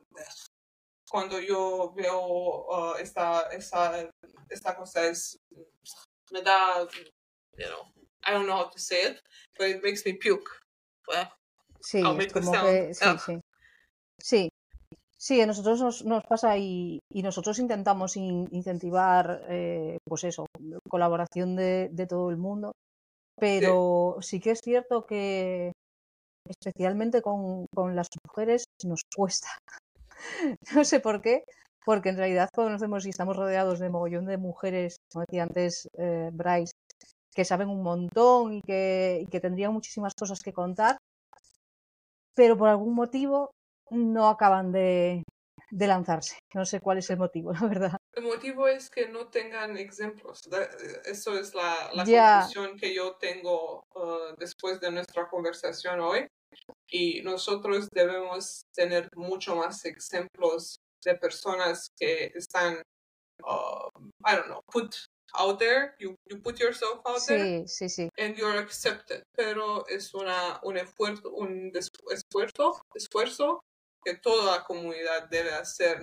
cuando 1.09 1.39
yo 1.39 1.93
veo 1.95 2.18
uh, 2.18 2.97
esta, 2.99 3.43
esta, 3.53 4.11
esta 4.49 4.74
cosa, 4.74 5.07
es, 5.07 5.39
me 6.32 6.43
da, 6.43 6.89
you 7.59 7.66
know, 7.66 7.93
I 8.24 8.32
don't 8.32 8.47
know 8.47 8.57
how 8.57 8.70
to 8.70 8.78
say 8.78 9.11
it, 9.11 9.22
but 9.59 9.68
it 9.68 9.82
makes 9.82 10.03
me 10.07 10.14
puke. 10.14 10.49
sí, 11.80 12.03
como 12.32 12.53
que, 12.53 12.95
sí, 12.95 13.18
sí. 13.24 13.41
Sí, 14.18 14.49
Sí, 15.18 15.40
a 15.40 15.46
nosotros 15.46 15.80
nos, 15.80 16.04
nos 16.04 16.22
pasa 16.24 16.58
y, 16.58 17.00
y, 17.10 17.22
nosotros 17.22 17.58
intentamos 17.58 18.16
incentivar, 18.16 19.44
eh, 19.48 19.96
pues 20.06 20.24
eso, 20.24 20.46
colaboración 20.88 21.56
de, 21.56 21.88
de, 21.90 22.06
todo 22.06 22.28
el 22.30 22.36
mundo, 22.36 22.72
pero 23.38 24.18
sí. 24.20 24.40
que 24.40 24.50
es 24.50 24.60
cierto 24.62 25.06
que 25.06 25.72
especialmente 26.46 27.22
con, 27.22 27.66
con 27.74 27.96
las 27.96 28.08
mujeres 28.26 28.66
nos 28.84 29.02
cuesta. 29.14 29.48
no 30.74 30.84
sé 30.84 31.00
por 31.00 31.22
qué, 31.22 31.44
porque 31.84 32.10
en 32.10 32.16
realidad 32.16 32.50
conocemos 32.54 33.06
y 33.06 33.10
estamos 33.10 33.36
rodeados 33.36 33.78
de 33.78 33.88
mogollón 33.88 34.26
de 34.26 34.36
mujeres, 34.36 34.96
como 35.10 35.24
decía 35.26 35.44
antes 35.44 35.88
eh, 35.96 36.30
Bryce, 36.32 36.72
que 37.34 37.44
saben 37.44 37.68
un 37.68 37.82
montón 37.82 38.54
y 38.54 38.62
que, 38.62 39.20
y 39.22 39.26
que 39.26 39.40
tendrían 39.40 39.72
muchísimas 39.72 40.14
cosas 40.14 40.40
que 40.40 40.52
contar, 40.52 40.98
pero 42.34 42.56
por 42.56 42.68
algún 42.68 42.94
motivo 42.94 43.50
no 43.91 44.28
acaban 44.28 44.72
de, 44.72 45.22
de 45.70 45.87
lanzarse. 45.87 46.39
No 46.55 46.64
sé 46.64 46.80
cuál 46.80 46.99
es 46.99 47.11
el 47.11 47.18
motivo, 47.18 47.53
la 47.61 47.66
verdad. 47.66 47.97
El 48.12 48.24
motivo 48.24 48.68
es 48.68 48.91
que 48.91 49.09
no 49.09 49.28
tengan 49.28 49.76
ejemplos. 49.76 50.41
Eso 51.05 51.39
es 51.39 51.55
la, 51.55 51.91
la 51.93 52.05
conclusión 52.05 52.78
que 52.78 52.95
yo 52.95 53.16
tengo 53.16 53.84
uh, 53.95 54.34
después 54.39 54.80
de 54.80 54.91
nuestra 54.91 55.28
conversación 55.28 56.01
hoy. 56.01 56.26
Y 56.89 57.20
nosotros 57.22 57.89
debemos 57.93 58.62
tener 58.74 59.09
mucho 59.14 59.57
más 59.57 59.84
ejemplos 59.84 60.78
de 61.05 61.14
personas 61.16 61.91
que 61.99 62.32
están, 62.34 62.80
uh, 63.43 63.89
I 64.26 64.37
don't 64.37 64.47
know, 64.47 64.62
put 64.72 64.97
out 65.34 65.59
there, 65.59 65.95
you, 65.99 66.14
you 66.30 66.41
put 66.41 66.59
yourself 66.59 67.01
out 67.05 67.20
there, 67.26 67.66
sí, 67.66 67.89
sí. 67.89 68.09
and 68.16 68.37
you're 68.37 68.59
accepted. 68.59 69.22
Pero 69.37 69.87
es 69.89 70.14
una, 70.14 70.61
un 70.62 70.78
esfuerzo, 70.78 71.30
un 71.30 71.72
esfuerzo, 71.74 72.80
esfuerzo 72.95 73.61
que 74.07 74.18
toda 74.18 74.59
la 74.59 74.62
comunidad 74.62 75.28
debe 75.28 75.52
hacer, 75.52 76.00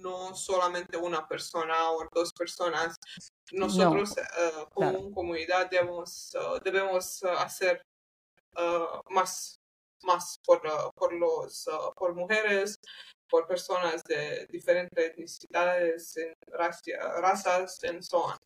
no 0.00 0.34
solamente 0.34 0.98
una 0.98 1.26
persona 1.26 1.90
o 1.90 2.06
dos 2.12 2.30
personas. 2.34 2.94
Nosotros 3.50 4.14
eh, 4.18 4.66
como 4.74 5.10
comunidad 5.10 5.70
debemos, 5.70 6.34
eh, 6.34 6.60
debemos 6.62 7.22
eh, 7.22 7.28
hacer 7.38 7.82
más, 9.08 9.58
más 10.02 10.38
por, 10.44 10.60
por, 10.94 11.14
los, 11.14 11.66
por 11.96 12.14
mujeres, 12.14 12.78
por 13.26 13.46
personas 13.46 14.04
de 14.04 14.46
diferentes 14.50 15.06
etnicidades, 15.06 16.14
razas, 16.52 17.78
y 17.82 18.02
so 18.02 18.18
on. 18.18 18.36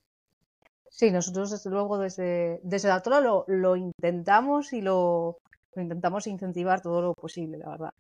Sí, 0.89 1.11
nosotros 1.11 1.51
desde 1.51 1.71
luego 1.71 1.99
desde, 1.99 2.61
desde 2.63 2.89
la 2.89 3.03
Tola 3.03 3.21
lo, 3.21 3.45
lo 3.49 3.75
intentamos 3.75 4.73
y 4.73 4.83
lo, 4.83 5.39
lo 5.75 5.83
intentamos 5.83 6.29
incentivar 6.29 6.81
todo 6.81 7.03
lo 7.03 7.15
posible, 7.15 7.59
la 7.59 7.71
verdad. 7.71 7.95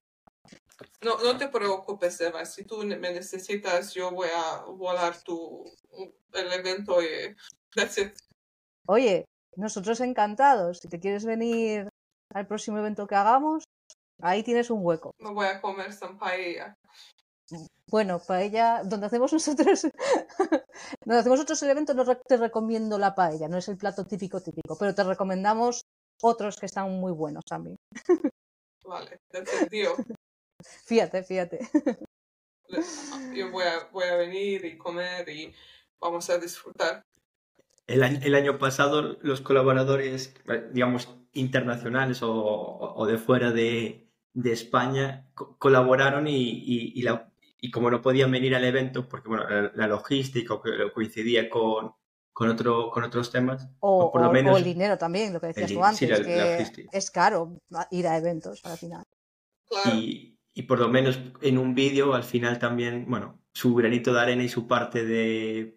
No, 1.03 1.18
no 1.18 1.37
te 1.37 1.49
preocupes, 1.49 2.20
Eva. 2.20 2.45
Si 2.45 2.64
tú 2.64 2.78
me 2.78 2.97
necesitas, 2.97 3.95
yo 3.95 4.11
voy 4.11 4.28
a 4.35 4.64
volar 4.64 5.20
tu, 5.22 5.64
el 6.33 6.53
evento 6.53 7.03
y. 7.03 7.37
Oye, 8.87 9.24
nosotros 9.57 10.01
encantados. 10.01 10.78
Si 10.78 10.89
te 10.89 11.01
quieres 11.01 11.24
venir 11.24 11.89
al 12.35 12.47
próximo 12.47 12.78
evento 12.78 13.07
que 13.07 13.14
hagamos, 13.14 13.64
ahí 14.20 14.43
tienes 14.43 14.70
un 14.70 14.85
hueco. 14.85 15.12
Me 15.18 15.33
voy 15.33 15.47
a 15.47 15.61
comer 15.61 15.93
san 15.93 16.18
paella. 16.18 16.74
Bueno, 17.89 18.20
paella, 18.20 18.83
donde 18.85 19.07
hacemos 19.07 19.33
nosotros, 19.33 19.83
donde 21.05 21.18
hacemos 21.18 21.41
otros 21.41 21.61
eventos, 21.64 21.97
no 21.97 22.05
te 22.05 22.37
recomiendo 22.37 22.97
la 22.99 23.16
paella, 23.16 23.49
no 23.49 23.59
es 23.59 23.68
el 23.68 23.76
plato 23.76 24.05
típico 24.05 24.41
típico, 24.41 24.76
pero 24.78 24.95
te 24.95 25.03
recomendamos 25.03 25.83
otros 26.22 26.57
que 26.57 26.66
están 26.66 26.93
muy 26.93 27.11
buenos 27.11 27.45
también. 27.45 27.76
Vale, 28.85 29.18
entendido. 29.33 29.97
Fíjate, 30.84 31.22
fíjate. 31.22 31.58
Yo 33.34 33.50
voy 33.50 33.64
a, 33.64 33.88
voy 33.92 34.04
a 34.04 34.16
venir 34.16 34.64
y 34.64 34.78
comer 34.78 35.28
y 35.28 35.52
vamos 36.00 36.30
a 36.30 36.38
disfrutar. 36.38 37.04
El 37.86 38.02
año, 38.02 38.20
el 38.22 38.34
año 38.34 38.58
pasado 38.58 39.18
los 39.20 39.40
colaboradores, 39.40 40.34
digamos, 40.72 41.08
internacionales 41.32 42.22
o, 42.22 42.32
o 42.32 43.06
de 43.06 43.18
fuera 43.18 43.50
de, 43.50 44.08
de 44.32 44.52
España 44.52 45.28
colaboraron 45.34 46.28
y, 46.28 46.36
y, 46.36 46.92
y, 46.94 47.02
la, 47.02 47.32
y, 47.61 47.70
como 47.70 47.90
no 47.90 48.00
podían 48.00 48.30
venir 48.30 48.54
al 48.54 48.64
evento, 48.64 49.08
porque 49.08 49.28
bueno, 49.28 49.44
la, 49.74 49.86
logística 49.86 50.54
coincidía 50.94 51.50
con, 51.50 51.92
con, 52.32 52.48
otro, 52.48 52.90
con 52.90 53.04
otros 53.04 53.30
temas. 53.30 53.68
O, 53.80 54.12
por 54.12 54.22
lo 54.22 54.30
menos, 54.30 54.54
o 54.54 54.58
el 54.58 54.64
dinero 54.64 54.96
también, 54.98 55.32
lo 55.32 55.40
que 55.40 55.48
decías 55.48 55.72
tú 55.72 55.84
antes, 55.84 56.20
que 56.20 56.88
es 56.92 57.11
caro 57.11 57.58
ir 57.90 58.06
a 58.06 58.16
eventos 58.16 58.64
al 58.64 58.78
final. 58.78 59.04
Claro. 59.66 59.96
Y, 59.96 60.39
y 60.55 60.62
por 60.62 60.78
lo 60.78 60.88
menos 60.88 61.20
en 61.42 61.59
un 61.59 61.74
vídeo 61.74 62.14
al 62.14 62.24
final 62.24 62.59
también, 62.59 63.07
bueno, 63.09 63.40
su 63.53 63.74
granito 63.74 64.12
de 64.12 64.20
arena 64.20 64.42
y 64.42 64.48
su 64.48 64.66
parte 64.66 65.05
de, 65.05 65.76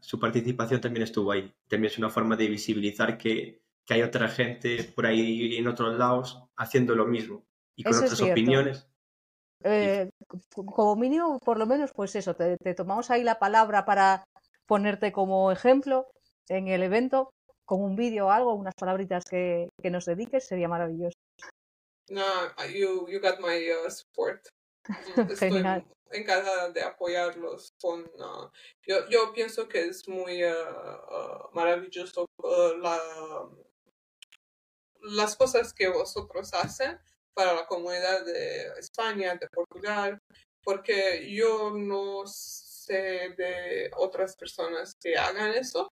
su 0.00 0.18
participación 0.18 0.80
también 0.80 1.02
estuvo 1.02 1.32
ahí. 1.32 1.52
También 1.68 1.90
es 1.90 1.98
una 1.98 2.10
forma 2.10 2.36
de 2.36 2.48
visibilizar 2.48 3.18
que, 3.18 3.62
que 3.84 3.94
hay 3.94 4.02
otra 4.02 4.28
gente 4.28 4.84
por 4.94 5.06
ahí 5.06 5.56
en 5.56 5.66
otros 5.66 5.98
lados 5.98 6.44
haciendo 6.56 6.94
lo 6.94 7.06
mismo 7.06 7.44
y 7.76 7.82
con 7.82 7.94
otras 7.94 8.20
opiniones. 8.20 8.88
Eh, 9.62 10.10
como 10.52 10.94
mínimo, 10.96 11.38
por 11.38 11.58
lo 11.58 11.66
menos, 11.66 11.92
pues 11.94 12.14
eso, 12.16 12.34
te, 12.34 12.56
tomamos 12.74 13.10
ahí 13.10 13.24
la 13.24 13.38
palabra 13.38 13.84
para 13.84 14.24
ponerte 14.66 15.10
como 15.10 15.50
ejemplo 15.50 16.06
en 16.48 16.68
el 16.68 16.82
evento 16.82 17.32
con 17.64 17.82
un 17.82 17.96
vídeo 17.96 18.26
o 18.26 18.30
algo, 18.30 18.54
unas 18.54 18.74
palabritas 18.74 19.24
que, 19.24 19.70
que 19.82 19.90
nos 19.90 20.04
dediques, 20.04 20.46
sería 20.46 20.68
maravilloso. 20.68 21.16
No, 22.10 22.50
you, 22.68 23.06
you 23.08 23.20
got 23.20 23.40
my 23.40 23.56
uh, 23.70 23.88
support. 23.88 24.46
Estoy 25.16 25.64
encantada 26.12 26.70
de 26.72 26.82
apoyarlos 26.82 27.72
con... 27.80 28.04
Uh, 28.18 28.48
yo, 28.86 29.08
yo 29.08 29.32
pienso 29.32 29.68
que 29.68 29.86
es 29.86 30.06
muy 30.06 30.44
uh, 30.44 30.52
uh, 30.52 31.54
maravilloso 31.54 32.26
la, 32.82 33.00
las 35.00 35.36
cosas 35.36 35.72
que 35.72 35.88
vosotros 35.88 36.52
hacen 36.54 36.98
para 37.34 37.54
la 37.54 37.66
comunidad 37.66 38.24
de 38.24 38.68
España, 38.78 39.34
de 39.34 39.48
Portugal, 39.48 40.18
porque 40.62 41.32
yo 41.34 41.72
no 41.74 42.22
sé 42.26 43.34
de 43.36 43.90
otras 43.96 44.36
personas 44.36 44.94
que 45.00 45.16
hagan 45.16 45.52
eso 45.52 45.90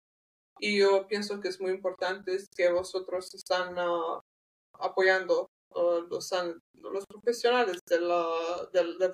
y 0.58 0.78
yo 0.78 1.06
pienso 1.06 1.40
que 1.40 1.48
es 1.48 1.60
muy 1.60 1.70
importante 1.70 2.36
que 2.56 2.70
vosotros 2.70 3.32
están 3.34 3.76
apoyando 4.72 5.48
los, 5.74 6.32
los 6.74 7.06
profesionales 7.06 7.80
de 7.86 8.00
la, 8.00 8.24
de, 8.72 8.84
de, 8.98 9.08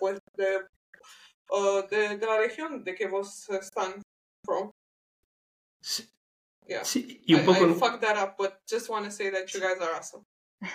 de, 1.91 2.17
de, 2.17 2.27
la 2.27 2.39
región 2.39 2.85
de 2.85 2.95
que 2.95 3.09
vos 3.09 3.49
están 3.51 4.03
from. 4.45 4.71
Sí. 5.81 6.11
y 7.27 7.35
un 7.35 7.45
poco... 7.45 7.67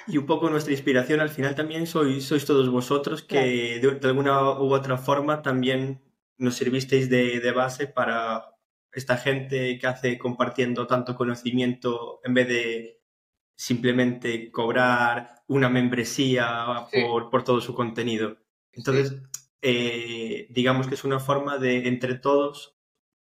Y 0.08 0.18
un 0.18 0.26
poco 0.26 0.50
nuestra 0.50 0.72
inspiración 0.74 1.20
al 1.20 1.30
final 1.30 1.56
también 1.56 1.88
sois, 1.88 2.24
sois 2.24 2.46
todos 2.46 2.70
vosotros 2.70 3.24
que 3.24 3.80
de, 3.80 4.08
alguna 4.08 4.60
u 4.60 4.72
otra 4.74 4.98
forma 4.98 5.42
también 5.42 6.04
nos 6.38 6.56
servisteis 6.56 7.10
de, 7.10 7.40
de, 7.40 7.52
base 7.52 7.88
para 7.88 8.56
esta 8.92 9.18
gente 9.18 9.80
que 9.80 9.88
hace 9.88 10.18
compartiendo 10.18 10.86
tanto 10.86 11.16
conocimiento 11.16 12.22
en 12.24 12.34
vez 12.34 12.48
de 12.48 12.99
simplemente 13.60 14.52
cobrar 14.52 15.44
una 15.48 15.68
membresía 15.68 16.88
por, 16.94 17.30
por 17.30 17.44
todo 17.44 17.60
su 17.60 17.76
contenido. 17.76 18.38
Entonces, 18.72 19.22
eh, 19.62 20.48
digamos 20.50 20.88
que 20.88 20.96
es 20.96 21.04
una 21.04 21.20
forma 21.20 21.58
de, 21.58 21.90
entre 21.90 22.16
todos, 22.16 22.80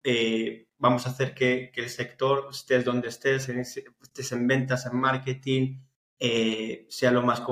eh, 0.03 0.69
vamos 0.79 1.05
a 1.05 1.11
hacer 1.11 1.35
que, 1.35 1.69
que, 1.71 1.81
el 1.81 1.89
sector, 1.91 2.47
estés 2.49 2.83
donde 2.83 3.09
estés, 3.09 3.47
en 3.49 3.59
estés 3.59 4.31
en 4.31 4.47
ventas, 4.47 4.87
en 4.87 4.97
marketing, 4.97 5.77
eh, 6.17 6.87
sea 6.89 7.11
lo 7.11 7.21
más, 7.21 7.43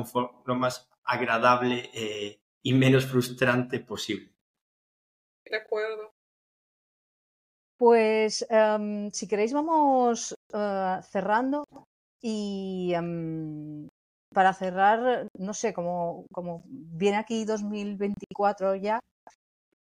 lo 0.48 0.56
más 0.56 0.90
agradable 1.04 2.40
y 2.64 2.74
menos 2.74 3.06
frustrante 3.06 3.80
posible. 3.80 4.34
De 5.46 5.56
acuerdo. 5.56 6.16
Pues 7.78 8.44
em, 8.50 9.12
si 9.12 9.28
queréis 9.28 9.54
vamos 9.54 10.36
cerrando 11.12 11.68
y 12.22 12.94
em, 12.94 13.88
para 14.34 14.54
cerrar, 14.54 15.28
no 15.38 15.54
sé, 15.54 15.74
como, 15.74 16.26
viene 16.66 17.18
aquí 17.18 17.46
2024 17.46 18.76
ya, 18.76 19.00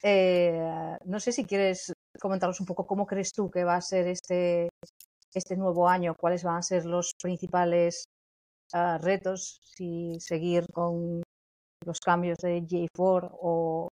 eh, 0.03 0.97
no 1.05 1.19
sé 1.19 1.31
si 1.31 1.45
quieres 1.45 1.93
comentarnos 2.19 2.59
un 2.59 2.65
poco 2.65 2.85
cómo 2.87 3.05
crees 3.05 3.31
tú 3.31 3.49
que 3.51 3.63
va 3.63 3.75
a 3.75 3.81
ser 3.81 4.07
este, 4.07 4.69
este 5.33 5.55
nuevo 5.55 5.87
año, 5.87 6.15
cuáles 6.15 6.43
van 6.43 6.57
a 6.57 6.63
ser 6.63 6.85
los 6.85 7.13
principales 7.21 8.05
uh, 8.73 8.97
retos, 8.99 9.59
si 9.63 10.19
seguir 10.19 10.65
con 10.73 11.21
los 11.85 11.99
cambios 11.99 12.37
de 12.39 12.61
J4 12.63 13.29
o 13.41 13.89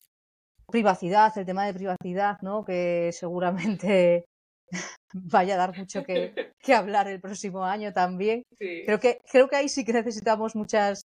privacidad, 0.67 1.37
el 1.37 1.45
tema 1.45 1.65
de 1.65 1.73
privacidad, 1.73 2.37
¿no? 2.41 2.63
que 2.65 3.11
seguramente 3.13 4.25
vaya 5.13 5.55
a 5.55 5.57
dar 5.57 5.78
mucho 5.78 6.03
que, 6.03 6.34
que 6.59 6.74
hablar 6.74 7.07
el 7.07 7.20
próximo 7.20 7.63
año 7.63 7.93
también. 7.93 8.43
Creo, 8.57 8.99
que, 8.99 9.20
creo 9.32 9.47
que 9.47 9.55
ahí 9.55 9.70
sí 9.70 9.86
que 9.86 9.93
necesitamos 9.93 10.55
muchas 10.55 11.01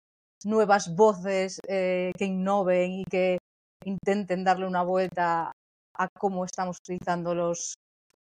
nuevas 0.43 0.95
voces 0.95 1.59
eh, 1.67 2.11
que 2.17 2.25
innoven 2.25 2.91
y 2.91 3.05
que 3.05 3.37
intenten 3.83 4.43
darle 4.43 4.67
una 4.67 4.83
vuelta 4.83 5.51
a 5.97 6.07
cómo 6.17 6.45
estamos 6.45 6.77
utilizando 6.79 7.33
los, 7.33 7.75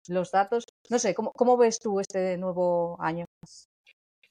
los 0.08 0.30
datos. 0.30 0.64
No 0.90 0.98
sé, 0.98 1.14
¿cómo, 1.14 1.32
cómo 1.32 1.56
ves 1.56 1.78
tú 1.78 2.00
este 2.00 2.36
nuevo 2.38 2.96
año? 3.00 3.24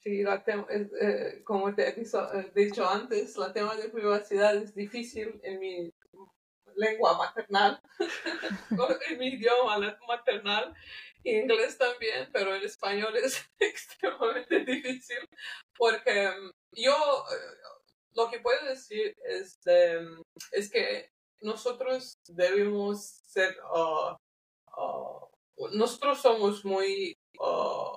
Sí, 0.00 0.22
la 0.22 0.42
eh, 0.46 1.42
como 1.44 1.74
te 1.74 1.88
he 1.88 2.00
eh, 2.00 2.52
dicho 2.54 2.88
antes, 2.88 3.36
la 3.36 3.52
tema 3.52 3.74
de 3.76 3.88
privacidad 3.88 4.56
es 4.56 4.74
difícil 4.74 5.40
en 5.42 5.58
mi 5.58 5.92
lengua 6.78 7.18
maternal, 7.18 7.80
mi 9.18 9.28
idioma 9.34 9.98
maternal, 10.06 10.74
inglés 11.24 11.76
también, 11.76 12.30
pero 12.32 12.54
el 12.54 12.64
español 12.64 13.16
es 13.16 13.44
extremadamente 13.58 14.64
difícil 14.64 15.28
porque 15.76 16.30
mm, 16.30 16.50
yo 16.72 16.92
eh, 16.92 17.58
lo 18.14 18.30
que 18.30 18.40
puedo 18.40 18.64
decir 18.66 19.14
es, 19.24 19.58
mm, 19.66 20.22
es 20.52 20.70
que 20.70 21.10
nosotros 21.40 22.18
debemos 22.28 23.04
ser, 23.26 23.56
uh, 23.72 24.16
uh, 24.76 25.68
nosotros 25.72 26.20
somos 26.20 26.64
muy 26.64 27.16
uh, 27.38 27.96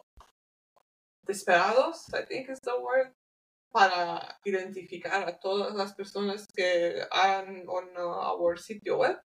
desesperados, 1.23 2.07
I 2.13 2.25
think 2.25 2.49
is 2.49 2.59
the 2.61 2.77
word, 2.79 3.13
para 3.72 4.39
identificar 4.43 5.28
a 5.28 5.39
todas 5.39 5.74
las 5.76 5.93
personas 5.93 6.45
que 6.55 7.01
han 7.11 7.57
en 7.57 7.97
our 7.97 8.59
sitio 8.59 8.97
web. 8.97 9.17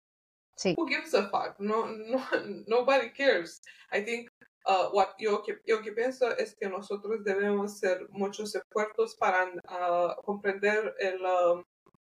Sí. 0.56 0.74
Who 0.76 0.86
gives 0.86 1.14
a 1.14 1.28
fuck? 1.28 1.58
No, 1.58 1.86
no, 1.86 2.18
nobody 2.66 3.10
cares. 3.10 3.60
I 3.92 4.00
think 4.02 4.30
uh, 4.64 4.88
what 4.92 5.14
yo, 5.18 5.42
que, 5.42 5.58
yo 5.66 5.82
que 5.82 5.92
pienso 5.92 6.30
es 6.38 6.54
que 6.54 6.68
nosotros 6.68 7.24
debemos 7.24 7.74
hacer 7.74 8.06
muchos 8.10 8.54
esfuerzos 8.54 9.16
para 9.16 9.52
uh, 9.68 10.22
comprender 10.24 10.94
el 10.98 11.20
um, 11.24 11.62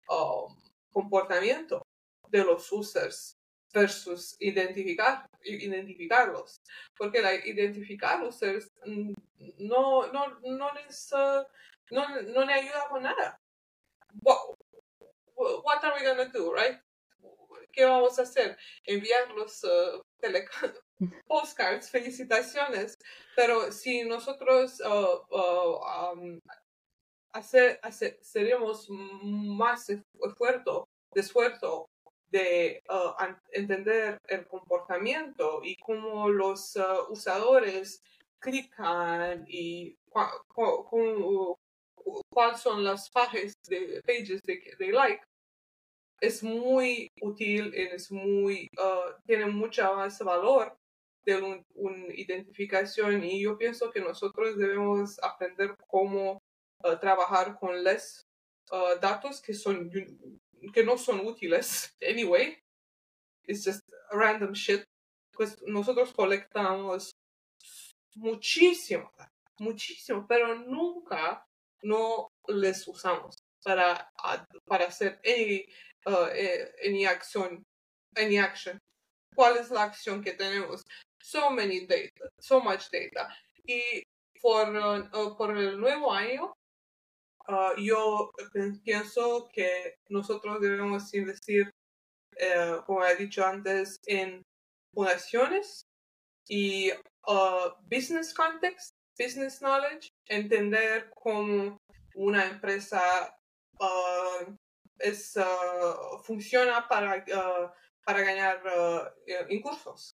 um, 0.09 0.57
comportamiento 0.93 1.83
de 2.29 2.45
los 2.45 2.71
users 2.73 3.37
versus 3.73 4.37
identificar, 4.41 5.27
identificarlos. 5.45 6.61
Porque 6.97 7.23
la, 7.23 7.35
identificar 7.35 8.23
users 8.25 8.69
mm, 8.85 9.13
no, 9.59 10.11
no, 10.13 10.41
no 10.43 10.71
les 10.75 11.13
uh, 11.13 11.45
no, 11.91 12.23
no 12.23 12.45
le 12.45 12.53
ayuda 12.53 12.89
con 12.89 13.03
nada. 13.03 13.39
What, 14.23 14.39
what 15.37 15.85
are 15.85 15.95
we 15.99 16.05
going 16.05 16.31
do, 16.33 16.53
right? 16.53 16.79
¿Qué 17.73 17.85
vamos 17.85 18.19
a 18.19 18.23
hacer? 18.23 18.57
Enviar 18.85 19.31
los 19.37 19.63
uh, 19.65 20.03
postcards, 21.29 21.91
felicitaciones, 21.91 22.99
pero 23.37 23.71
si 23.73 24.05
nosotros 24.05 24.81
uh, 24.81 25.21
uh, 25.31 26.13
um, 26.13 26.41
hacer, 27.33 27.81
seríamos 28.21 28.87
más 28.91 29.89
esfuerzo, 29.89 30.89
de 31.15 31.21
esfuerzo 31.21 31.89
de 32.31 32.83
uh, 32.89 33.13
entender 33.53 34.19
el 34.29 34.47
comportamiento 34.47 35.61
y 35.63 35.77
cómo 35.77 36.29
los 36.29 36.77
uh, 36.77 37.11
usadores 37.11 38.03
clican 38.39 39.45
y 39.49 39.97
cuáles 42.31 42.61
son 42.61 42.85
las 42.85 43.11
pages 43.11 43.55
de 43.69 44.01
pages 44.07 44.41
de, 44.43 44.63
de 44.79 44.93
like. 44.93 45.23
Es 46.21 46.43
muy 46.43 47.09
útil 47.23 47.73
es 47.75 48.11
muy 48.13 48.69
uh, 48.79 49.13
tiene 49.25 49.47
mucha 49.47 49.93
más 49.93 50.19
valor 50.21 50.77
de 51.25 51.63
una 51.75 52.15
identificación 52.15 53.25
y 53.25 53.43
yo 53.43 53.57
pienso 53.57 53.91
que 53.91 54.01
nosotros 54.01 54.57
debemos 54.57 55.19
aprender 55.23 55.75
cómo 55.87 56.39
uh, 56.85 56.97
trabajar 56.99 57.59
con 57.59 57.83
los 57.83 58.23
uh, 58.71 58.99
datos 59.01 59.41
que 59.41 59.55
son 59.55 59.91
que 60.75 60.85
no 60.85 60.99
son 60.99 61.21
útiles. 61.27 61.95
Anyway 62.03 62.59
it's 63.45 63.65
just 63.65 63.83
random 64.13 64.53
shit. 64.53 64.85
Pues 65.33 65.57
nosotros 65.63 66.13
colectamos 66.13 67.13
muchísimo 68.15 69.11
muchísimo 69.59 70.27
pero 70.27 70.55
nunca 70.55 71.47
no 71.83 72.29
les 72.49 72.87
usamos 72.87 73.37
para, 73.65 74.11
para 74.67 74.87
hacer 74.87 75.21
any, 75.25 75.67
uh, 76.07 76.29
eh, 76.33 76.73
any 76.85 77.07
acción, 77.07 77.63
any 78.17 78.39
action. 78.39 78.79
¿Cuál 79.35 79.59
es 79.59 79.71
la 79.71 79.85
acción 79.85 80.23
que 80.23 80.33
tenemos? 80.33 80.83
So 81.23 81.51
many 81.51 81.87
data, 81.87 82.29
so 82.41 82.61
much 82.61 82.91
data. 82.91 83.29
Y 83.67 84.03
por, 84.41 84.75
uh, 84.75 85.37
por 85.37 85.57
el 85.57 85.79
nuevo 85.79 86.13
año, 86.13 86.53
uh, 87.49 87.77
yo 87.77 88.31
pienso 88.83 89.49
que 89.53 89.97
nosotros 90.09 90.61
debemos 90.61 91.13
investir, 91.15 91.71
eh, 92.37 92.77
como 92.87 93.05
he 93.05 93.17
dicho 93.17 93.45
antes, 93.45 94.01
en 94.07 94.43
fundaciones 94.95 95.83
y 96.49 96.91
business 97.89 98.35
context 98.35 98.95
business 99.21 99.61
knowledge, 99.61 100.11
entender 100.27 101.11
cómo 101.15 101.79
una 102.15 102.47
empresa 102.47 103.01
uh, 103.79 104.57
es, 104.99 105.37
uh, 105.37 106.23
funciona 106.23 106.87
para, 106.89 107.17
uh, 107.17 107.71
para 108.05 108.21
ganar 108.23 108.63
incursos, 109.49 110.13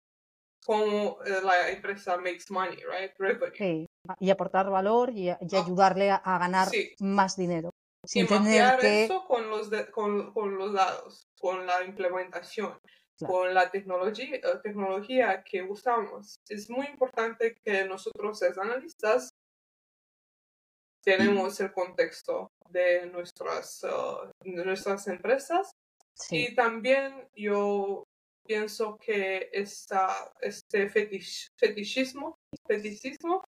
cómo 0.64 1.18
la 1.24 1.70
empresa 1.70 2.16
makes 2.16 2.46
money, 2.50 2.78
right? 2.84 3.12
Sí, 3.56 3.86
y 4.18 4.30
aportar 4.30 4.68
valor 4.70 5.10
y, 5.10 5.30
ayudarle 5.30 6.10
a, 6.10 6.38
ganar 6.38 6.68
más 7.00 7.36
dinero. 7.36 7.70
y 8.12 8.24
mapear 8.24 8.84
eso 8.84 9.24
con 9.26 9.48
los, 9.48 9.70
con, 9.92 10.32
con, 10.32 10.56
los 10.56 10.72
datos, 10.72 11.26
con 11.38 11.66
la 11.66 11.82
implementación, 11.84 12.78
con 13.26 13.54
la 13.54 13.70
tecnología, 13.70 14.36
eh, 14.36 14.42
tecnología 14.62 15.42
que 15.42 15.62
usamos. 15.62 16.36
Es 16.48 16.68
muy 16.68 16.86
importante 16.86 17.56
que 17.64 17.84
nosotros, 17.84 18.40
los 18.42 18.58
analistas, 18.58 19.30
tenemos 21.04 21.60
el 21.60 21.72
contexto 21.72 22.50
de 22.70 23.06
nuestras, 23.06 23.84
uh, 23.84 24.32
nuestras 24.42 25.06
empresas 25.06 25.70
y 26.30 26.54
también 26.54 27.28
yo 27.34 28.04
pienso 28.46 28.96
que 28.96 29.50
esta, 29.52 30.32
este 30.40 30.88
fetish, 30.88 31.50
fetichismo, 31.56 32.38
fetichismo 32.66 33.44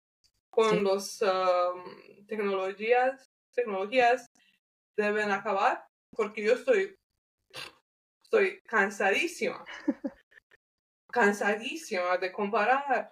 con 0.51 0.85
las 0.85 1.23
um, 1.23 2.27
tecnologías, 2.27 3.27
tecnologías 3.55 4.27
deben 4.97 5.31
acabar 5.31 5.87
porque 6.11 6.45
yo 6.45 6.55
estoy, 6.55 6.95
estoy 8.23 8.61
cansadísima, 8.63 9.65
cansadísima 11.13 12.17
de 12.19 12.33
comparar 12.33 13.11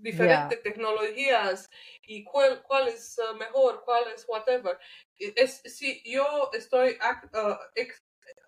diferentes 0.00 0.62
tecnologías 0.62 1.68
y 2.02 2.24
cuál, 2.24 2.62
cuál 2.62 2.88
es 2.88 3.18
uh, 3.18 3.36
mejor, 3.36 3.82
cuál 3.84 4.04
es 4.14 4.24
whatever. 4.28 4.78
Es, 5.18 5.60
si 5.64 6.02
yo 6.04 6.50
estoy, 6.52 6.98
uh, 7.34 7.56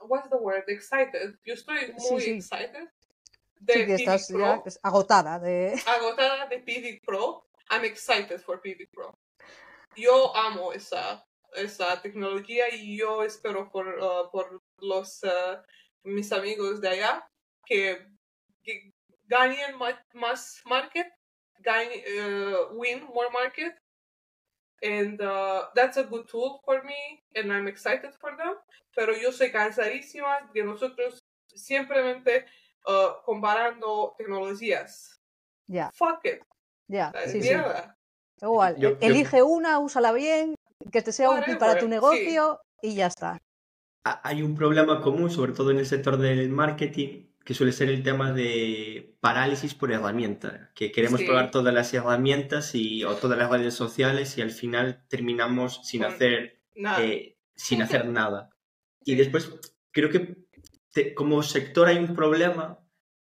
what's 0.06 0.28
the 0.30 0.36
word, 0.36 0.64
excited, 0.68 1.34
yo 1.44 1.54
estoy 1.54 1.92
muy 2.10 2.22
excited. 2.24 2.88
De 3.60 3.74
sí, 3.74 3.86
que 3.86 3.94
estás 3.94 4.28
ya 4.28 4.62
agotada 4.82 5.38
de... 5.38 5.74
Agotada 5.86 6.46
de 6.46 6.60
PD 6.60 7.00
Pro. 7.04 7.46
I'm 7.70 7.84
excited 7.84 8.40
for 8.40 8.60
PD 8.62 8.88
Pro. 8.90 9.14
Yo 9.96 10.34
amo 10.34 10.72
esa, 10.72 11.26
esa 11.54 12.00
tecnología 12.00 12.74
y 12.74 12.96
yo 12.96 13.22
espero 13.22 13.70
por, 13.70 13.86
uh, 13.86 14.30
por 14.30 14.62
los, 14.78 15.20
mis 16.04 16.32
amigos 16.32 16.80
de 16.80 16.88
allá 16.88 17.28
que, 17.66 18.06
que 18.62 18.94
ganen 19.26 19.76
más 20.14 20.62
market 20.64 21.06
uh, 21.66 22.74
win 22.74 23.02
more 23.14 23.30
market 23.32 23.74
and 24.82 25.20
uh, 25.20 25.66
that's 25.74 25.96
a 25.96 26.04
good 26.04 26.26
tool 26.28 26.60
for 26.64 26.82
me 26.82 27.22
and 27.34 27.52
I'm 27.52 27.68
excited 27.68 28.14
for 28.20 28.36
them. 28.36 28.54
Pero 28.94 29.12
yo 29.16 29.32
soy 29.32 29.50
cansadísima 29.50 30.50
de 30.52 30.64
nosotros 30.64 31.18
simplemente 31.54 32.46
uh, 32.86 33.22
comparando 33.24 34.14
tecnologías. 34.18 35.20
Ya. 35.66 35.90
Fuck 35.92 36.24
it. 36.24 36.42
Ya 36.88 37.12
igual 38.42 38.98
elige 39.00 39.42
una 39.42 39.78
úsala 39.78 40.12
bien 40.12 40.54
que 40.90 41.02
te 41.02 41.12
sea 41.12 41.30
útil 41.30 41.58
para 41.58 41.78
tu 41.78 41.88
negocio 41.88 42.60
y 42.82 42.94
ya 42.94 43.06
está. 43.06 43.38
Hay 44.04 44.42
un 44.42 44.54
problema 44.54 45.00
común 45.02 45.30
sobre 45.30 45.52
todo 45.52 45.70
en 45.70 45.78
el 45.78 45.86
sector 45.86 46.16
del 46.16 46.48
marketing 46.48 47.29
que 47.50 47.54
suele 47.54 47.72
ser 47.72 47.88
el 47.88 48.04
tema 48.04 48.32
de 48.32 49.16
parálisis 49.18 49.74
por 49.74 49.90
herramienta, 49.90 50.70
que 50.76 50.92
queremos 50.92 51.20
probar 51.20 51.50
todas 51.50 51.74
las 51.74 51.92
herramientas 51.92 52.76
y, 52.76 53.02
o 53.02 53.16
todas 53.16 53.36
las 53.36 53.50
redes 53.50 53.74
sociales 53.74 54.38
y 54.38 54.42
al 54.42 54.52
final 54.52 55.04
terminamos 55.08 55.80
sin 55.82 56.04
hacer 56.04 56.62
nada. 56.76 57.04
Eh, 57.04 57.38
sin 57.56 57.82
hacer 57.82 58.06
nada. 58.06 58.50
Y 59.04 59.16
después 59.16 59.52
creo 59.90 60.10
que 60.10 60.46
como 61.16 61.42
sector 61.42 61.88
hay 61.88 61.96
un 61.96 62.14
problema 62.14 62.78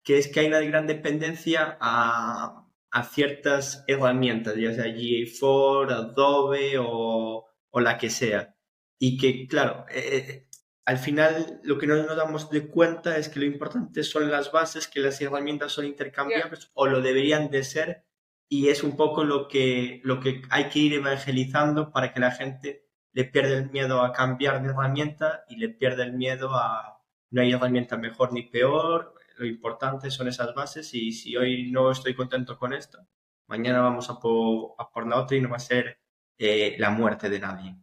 que 0.03 0.19
es 0.19 0.27
que 0.27 0.41
hay 0.41 0.45
una 0.49 0.59
gran 0.59 0.85
dependencia 0.85 1.79
a, 1.81 2.67
a 2.91 3.03
ciertas 3.03 3.83
herramientas, 3.87 4.55
ya 4.55 4.71
sea 4.71 4.85
GA4, 4.85 5.93
Adobe 5.93 6.77
o, 6.77 7.47
o 7.71 7.79
la 7.79 7.97
que 7.97 8.11
sea. 8.11 8.55
Y 8.99 9.17
que, 9.17 9.47
claro, 9.47 9.87
eh, 9.89 10.45
al 10.85 10.97
final 10.97 11.59
lo 11.63 11.77
que 11.77 11.87
no 11.87 11.95
nos 11.95 12.15
damos 12.15 12.49
de 12.49 12.67
cuenta 12.67 13.17
es 13.17 13.29
que 13.29 13.39
lo 13.39 13.45
importante 13.45 14.03
son 14.03 14.31
las 14.31 14.51
bases, 14.51 14.87
que 14.87 14.99
las 14.99 15.21
herramientas 15.21 15.71
son 15.71 15.85
intercambiables 15.85 16.71
o 16.73 16.87
lo 16.87 17.01
deberían 17.01 17.49
de 17.49 17.63
ser 17.63 18.05
y 18.49 18.69
es 18.69 18.83
un 18.83 18.97
poco 18.97 19.23
lo 19.23 19.47
que, 19.47 20.01
lo 20.03 20.19
que 20.19 20.41
hay 20.49 20.69
que 20.69 20.79
ir 20.79 20.93
evangelizando 20.93 21.91
para 21.91 22.13
que 22.13 22.19
la 22.19 22.31
gente 22.31 22.87
le 23.13 23.25
pierda 23.25 23.57
el 23.57 23.69
miedo 23.69 24.01
a 24.01 24.11
cambiar 24.11 24.61
de 24.61 24.69
herramienta 24.69 25.45
y 25.47 25.57
le 25.57 25.69
pierda 25.69 26.03
el 26.03 26.13
miedo 26.13 26.55
a 26.55 26.97
no 27.29 27.41
hay 27.41 27.53
herramienta 27.53 27.97
mejor 27.97 28.33
ni 28.33 28.43
peor, 28.43 29.15
lo 29.37 29.45
importante 29.45 30.11
son 30.11 30.27
esas 30.27 30.53
bases 30.53 30.93
y 30.93 31.13
si 31.13 31.37
hoy 31.37 31.71
no 31.71 31.91
estoy 31.91 32.13
contento 32.13 32.57
con 32.57 32.73
esto, 32.73 32.99
mañana 33.47 33.81
vamos 33.81 34.09
a, 34.09 34.19
por 34.19 35.07
la 35.07 35.17
otra 35.17 35.37
y 35.37 35.41
no 35.41 35.49
va 35.49 35.55
a 35.55 35.59
ser 35.59 35.99
eh, 36.37 36.75
la 36.77 36.89
muerte 36.89 37.29
de 37.29 37.39
nadie. 37.39 37.77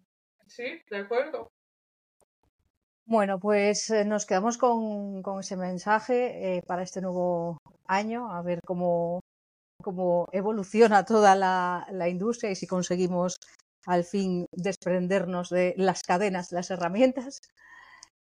Sí, 0.46 0.82
de 0.90 0.98
acuerdo. 0.98 1.50
Bueno, 3.08 3.38
pues 3.40 3.88
eh, 3.88 4.04
nos 4.04 4.26
quedamos 4.26 4.58
con, 4.58 5.22
ese 5.40 5.56
mensaje 5.56 6.58
eh, 6.58 6.62
para 6.66 6.82
este 6.82 7.00
nuevo 7.00 7.56
año, 7.86 8.30
a 8.30 8.42
ver 8.42 8.60
cómo, 8.66 9.20
cómo 9.82 10.28
evoluciona 10.32 11.04
toda 11.06 11.34
la, 11.34 12.08
industria 12.10 12.50
y 12.50 12.56
si 12.56 12.66
conseguimos 12.66 13.38
al 13.86 14.04
fin 14.04 14.46
desprendernos 14.52 15.50
de 15.50 15.74
las 15.78 16.02
cadenas, 16.02 16.50
de 16.50 16.56
las 16.56 16.70
herramientas. 16.70 17.40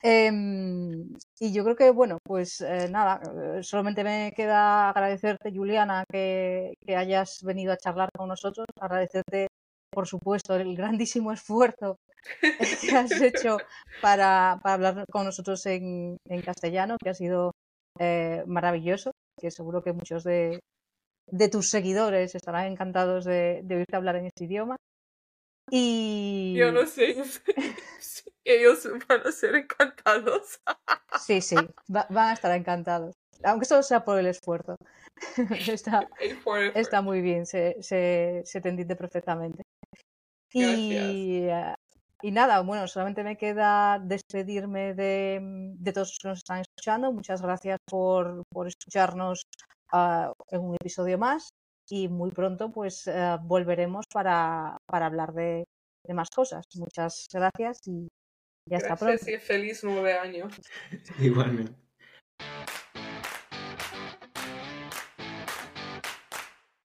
Em, 0.01 1.09
y 1.41 1.53
yo 1.53 1.65
creo 1.65 1.77
que, 1.77 1.91
bueno, 1.91 2.19
pues 2.25 2.61
eh, 2.61 2.89
nada, 2.89 3.21
solamente 3.63 4.05
me 4.05 4.33
queda 4.37 4.91
agradecerte, 4.91 5.53
Juliana, 5.53 6.05
que, 6.11 6.75
que 6.87 6.97
hayas 6.97 7.43
venido 7.43 7.73
a 7.73 7.77
charlar 7.79 8.11
con 8.17 8.29
nosotros, 8.29 8.67
agradecerte, 8.81 9.49
por 9.99 10.07
supuesto, 10.07 10.55
el 10.55 10.77
grandísimo 10.77 11.33
esfuerzo 11.33 11.99
que 12.81 12.95
has 12.95 13.11
hecho 13.21 13.57
para, 14.01 14.53
hablar 14.63 15.05
con 15.11 15.25
nosotros 15.25 15.67
en, 15.67 16.19
castellano, 16.45 16.99
que 17.03 17.11
ha 17.11 17.15
sido 17.15 17.51
eh, 17.99 18.45
maravilloso, 18.47 19.11
que 19.41 19.51
seguro 19.51 19.83
que 19.83 19.93
muchos 19.93 20.23
de, 20.23 20.61
tus 21.51 21.71
seguidores 21.71 22.37
estarán 22.37 22.67
encantados 22.67 23.25
de, 23.25 23.67
oírte 23.69 23.97
hablar 23.97 24.15
en 24.15 24.27
este 24.27 24.45
idioma. 24.45 24.77
Y... 25.69 26.55
Yo 26.57 26.71
no 26.71 26.87
sé, 26.87 27.17
ellos 28.45 28.89
van 29.09 29.27
a 29.27 29.33
ser 29.33 29.57
encantados. 29.57 30.61
sí, 31.27 31.41
sí, 31.41 31.57
van 31.89 32.29
a 32.29 32.35
estar 32.35 32.57
encantados. 32.57 33.17
Aunque 33.43 33.67
solo 33.67 33.83
sea 33.83 34.05
por 34.05 34.17
el 34.21 34.29
esfuerzo. 34.29 34.77
está, 35.69 36.09
está 36.77 37.03
muy 37.03 37.21
bien, 37.21 37.47
se, 37.47 37.83
se, 37.83 38.43
se 38.45 38.61
te 38.61 38.69
entiende 38.69 38.95
perfectamente. 38.95 39.65
Y 40.53 41.49
y 42.21 42.33
nada, 42.33 42.61
bueno, 42.61 42.89
solamente 42.89 43.23
me 43.23 43.37
queda 43.37 44.01
despedirme 44.01 44.93
de, 44.95 45.39
de, 45.79 45.93
todos 45.93 46.09
los 46.09 46.19
que 46.19 46.29
nos 46.29 46.39
están 46.39 46.61
escuchando. 46.61 47.13
Muchas 47.13 47.41
gracias 47.41 47.79
por, 47.85 48.43
por 48.51 48.67
escucharnos 48.67 49.47
uh, 49.93 50.33
en 50.51 50.61
un 50.61 50.75
episodio 50.75 51.17
más 51.17 51.51
y 51.89 52.09
muy 52.09 52.31
pronto 52.33 52.73
pues 52.73 53.07
uh, 53.07 53.39
volveremos 53.43 54.07
para, 54.13 54.77
para 54.87 55.07
hablar 55.07 55.33
de, 55.33 55.65
de, 56.05 56.15
más 56.15 56.31
cosas. 56.31 56.65
Muchas 56.75 57.29
gracias 57.33 57.79
y, 57.87 58.09
y 58.67 58.75
hasta 58.75 58.89
gracias 58.89 59.21
pronto. 59.21 59.31
Y 59.31 59.39
feliz 59.39 59.85
nueve 59.85 60.19
año. 60.19 60.49
Igualmente. 61.21 61.73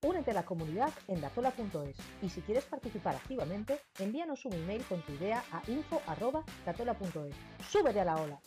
Únete 0.04 0.32
a 0.32 0.34
la 0.34 0.44
comunidad 0.44 0.92
en 1.08 1.22
datola.es 1.22 1.96
y 2.22 2.30
si 2.30 2.42
quieres 2.42 2.66
participar 2.66 3.16
activamente, 3.16 3.80
envíanos 4.00 4.44
un 4.46 4.52
email 4.52 4.84
con 4.84 5.02
tu 5.02 5.14
idea 5.14 5.42
a 5.50 5.62
info.datola.es. 5.72 7.36
¡Súbete 7.70 8.02
a 8.02 8.06
la 8.06 8.16
ola! 8.18 8.40